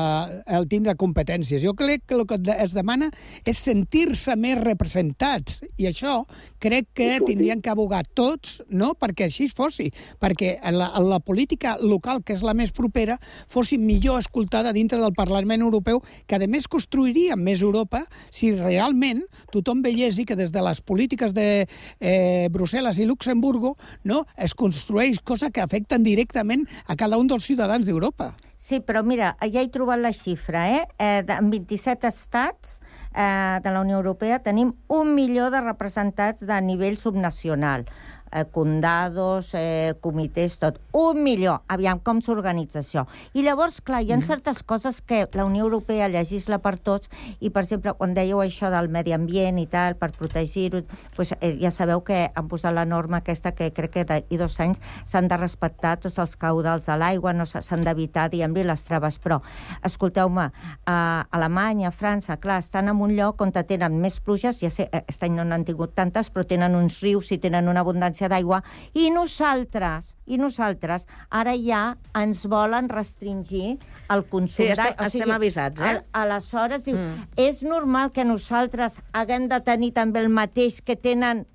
el 0.55 0.67
tindre 0.71 0.95
competències. 0.95 1.59
Jo 1.63 1.73
crec 1.75 2.05
que 2.07 2.15
el 2.15 2.23
que 2.29 2.39
es 2.63 2.75
demana 2.75 3.09
és 3.43 3.59
sentir-se 3.59 4.37
més 4.39 4.55
representats. 4.61 5.59
I 5.75 5.89
això 5.89 6.21
crec 6.63 6.87
que 6.95 7.09
tindrien 7.27 7.61
que 7.61 7.73
abogar 7.73 8.03
tots 8.15 8.61
no? 8.69 8.93
perquè 8.95 9.27
així 9.27 9.49
fossi. 9.51 9.89
Perquè 10.23 10.55
la, 10.71 10.93
la 11.03 11.19
política 11.19 11.75
local, 11.81 12.23
que 12.23 12.37
és 12.37 12.45
la 12.45 12.55
més 12.55 12.71
propera, 12.71 13.17
fossi 13.51 13.77
millor 13.77 14.21
escoltada 14.23 14.71
dintre 14.71 15.01
del 15.01 15.15
Parlament 15.17 15.65
Europeu, 15.65 15.99
que 16.27 16.39
a 16.39 16.47
més 16.47 16.69
construiria 16.71 17.35
més 17.35 17.61
Europa 17.61 18.05
si 18.31 18.53
realment 18.55 19.25
tothom 19.51 19.83
veiés 19.83 20.15
que 20.23 20.37
des 20.37 20.51
de 20.53 20.61
les 20.61 20.79
polítiques 20.85 21.33
de 21.33 21.65
eh, 21.99 22.47
Brussel·les 22.53 22.99
i 23.01 23.07
Luxemburgo 23.09 23.73
no? 24.03 24.23
es 24.37 24.53
construeix 24.53 25.19
cosa 25.25 25.49
que 25.49 25.63
afecten 25.63 26.03
directament 26.05 26.67
a 26.85 26.95
cada 26.95 27.17
un 27.17 27.27
dels 27.27 27.43
ciutadans 27.43 27.72
ciutadans 27.73 27.85
d'Europa. 27.85 28.33
Sí, 28.57 28.79
però 28.79 29.03
mira, 29.03 29.35
ja 29.41 29.61
he 29.61 29.69
trobat 29.69 29.99
la 29.99 30.13
xifra, 30.13 30.67
eh? 30.69 30.87
eh 30.99 31.23
en 31.27 31.49
27 31.49 32.07
estats 32.07 32.79
eh, 33.15 33.59
de 33.63 33.71
la 33.71 33.81
Unió 33.81 33.97
Europea 33.97 34.39
tenim 34.39 34.73
un 34.87 35.15
milió 35.15 35.49
de 35.49 35.61
representats 35.61 36.45
de 36.45 36.61
nivell 36.61 36.97
subnacional 36.97 37.85
eh, 38.33 38.45
condados, 38.51 39.51
eh, 39.53 39.93
comitès, 40.01 40.57
tot. 40.59 40.79
Un 40.91 41.23
milió. 41.23 41.61
Aviam 41.67 41.99
com 41.99 42.21
s'organitza 42.21 42.81
això. 42.81 43.05
I 43.33 43.43
llavors, 43.45 43.79
clar, 43.81 44.01
hi 44.03 44.11
ha 44.11 44.17
mm. 44.17 44.27
certes 44.27 44.63
coses 44.63 45.01
que 45.01 45.23
la 45.33 45.45
Unió 45.45 45.63
Europea 45.63 46.09
legisla 46.09 46.59
per 46.59 46.77
tots 46.79 47.09
i, 47.39 47.49
per 47.49 47.63
exemple, 47.63 47.93
quan 47.97 48.15
dèieu 48.17 48.41
això 48.41 48.71
del 48.73 48.89
medi 48.89 49.13
ambient 49.13 49.59
i 49.61 49.67
tal, 49.67 49.95
per 49.99 50.11
protegir-ho, 50.17 50.83
pues, 51.15 51.33
eh, 51.39 51.55
ja 51.61 51.71
sabeu 51.71 52.03
que 52.03 52.31
han 52.33 52.49
posat 52.49 52.73
la 52.73 52.85
norma 52.85 53.21
aquesta 53.21 53.53
que 53.53 53.71
crec 53.71 53.93
que 53.93 54.05
d'aquí 54.09 54.37
dos 54.37 54.59
anys 54.59 54.81
s'han 55.05 55.27
de 55.29 55.37
respectar 55.37 55.97
tots 56.01 56.17
els 56.19 56.35
caudals 56.39 56.87
de 56.89 56.97
l'aigua, 56.97 57.33
no 57.33 57.45
s'han 57.45 57.85
d'evitar, 57.85 58.29
diguem-li, 58.33 58.63
les 58.65 58.83
traves. 58.87 59.19
Però, 59.21 59.39
escolteu-me, 59.85 60.49
a 60.89 60.97
Alemanya, 61.31 61.91
França, 61.91 62.37
clar, 62.41 62.59
estan 62.63 62.89
en 62.89 63.01
un 63.01 63.13
lloc 63.15 63.41
on 63.41 63.53
tenen 63.53 63.99
més 64.01 64.19
pluges, 64.19 64.59
ja 64.61 64.71
sé, 64.73 64.87
aquest 64.91 65.23
any 65.27 65.35
no 65.37 65.45
n'han 65.47 65.65
tingut 65.67 65.93
tantes, 65.95 66.31
però 66.33 66.45
tenen 66.47 66.75
uns 66.75 66.99
rius 67.03 67.31
i 67.31 67.39
tenen 67.41 67.69
una 67.69 67.83
abundància 67.83 68.22
abundància 68.23 68.29
d'aigua, 68.29 68.61
i 68.93 69.09
nosaltres, 69.11 70.15
i 70.25 70.37
nosaltres, 70.37 71.05
ara 71.29 71.55
ja 71.55 71.95
ens 72.15 72.45
volen 72.47 72.89
restringir 72.89 73.79
el 74.09 74.23
consum 74.29 74.65
sí, 74.65 74.71
estem, 74.71 74.95
o 74.97 75.09
sigui, 75.09 75.31
avisats, 75.31 75.81
eh? 75.81 75.89
Al, 75.89 76.03
aleshores, 76.13 76.83
dius, 76.85 76.99
mm. 76.99 77.33
és 77.37 77.63
normal 77.63 78.11
que 78.11 78.23
nosaltres 78.23 78.99
haguem 79.13 79.47
de 79.49 79.59
tenir 79.63 79.93
també 79.93 80.23
el 80.23 80.29
mateix 80.29 80.81
que 80.81 80.95
tenen 80.95 81.45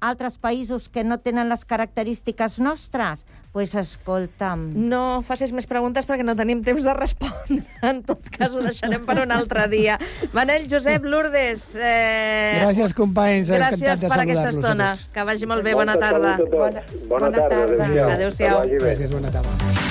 altres 0.00 0.38
països 0.38 0.88
que 0.88 1.04
no 1.04 1.18
tenen 1.22 1.48
les 1.50 1.64
característiques 1.64 2.58
nostres? 2.62 3.26
Doncs 3.58 3.72
pues 3.72 3.74
escolta'm... 3.74 4.60
No 4.90 5.20
facis 5.26 5.50
més 5.56 5.66
preguntes 5.66 6.06
perquè 6.06 6.22
no 6.22 6.36
tenim 6.38 6.60
temps 6.62 6.84
de 6.86 6.94
respondre. 6.94 7.64
En 7.88 8.02
tot 8.06 8.22
cas, 8.30 8.52
ho 8.52 8.62
deixarem 8.62 9.02
per 9.08 9.16
un 9.24 9.32
altre 9.34 9.66
dia. 9.72 9.96
Manel, 10.36 10.68
Josep, 10.70 11.02
Lourdes... 11.02 11.66
Eh... 11.74 12.60
Gràcies, 12.60 12.94
companys. 12.94 13.50
Gràcies 13.50 14.06
per 14.06 14.20
aquesta 14.20 14.52
estona. 14.54 14.92
Que 15.14 15.26
vagi 15.26 15.50
molt 15.50 15.66
bé. 15.66 15.74
Bona 15.74 15.98
tarda. 15.98 16.36
Bona, 16.54 16.86
bona 17.10 17.34
tarda. 17.34 17.92
Adéu-siau. 18.14 18.62
Adéu 18.62 18.86
Gràcies, 18.86 19.10
bona 19.10 19.34
tarda. 19.34 19.87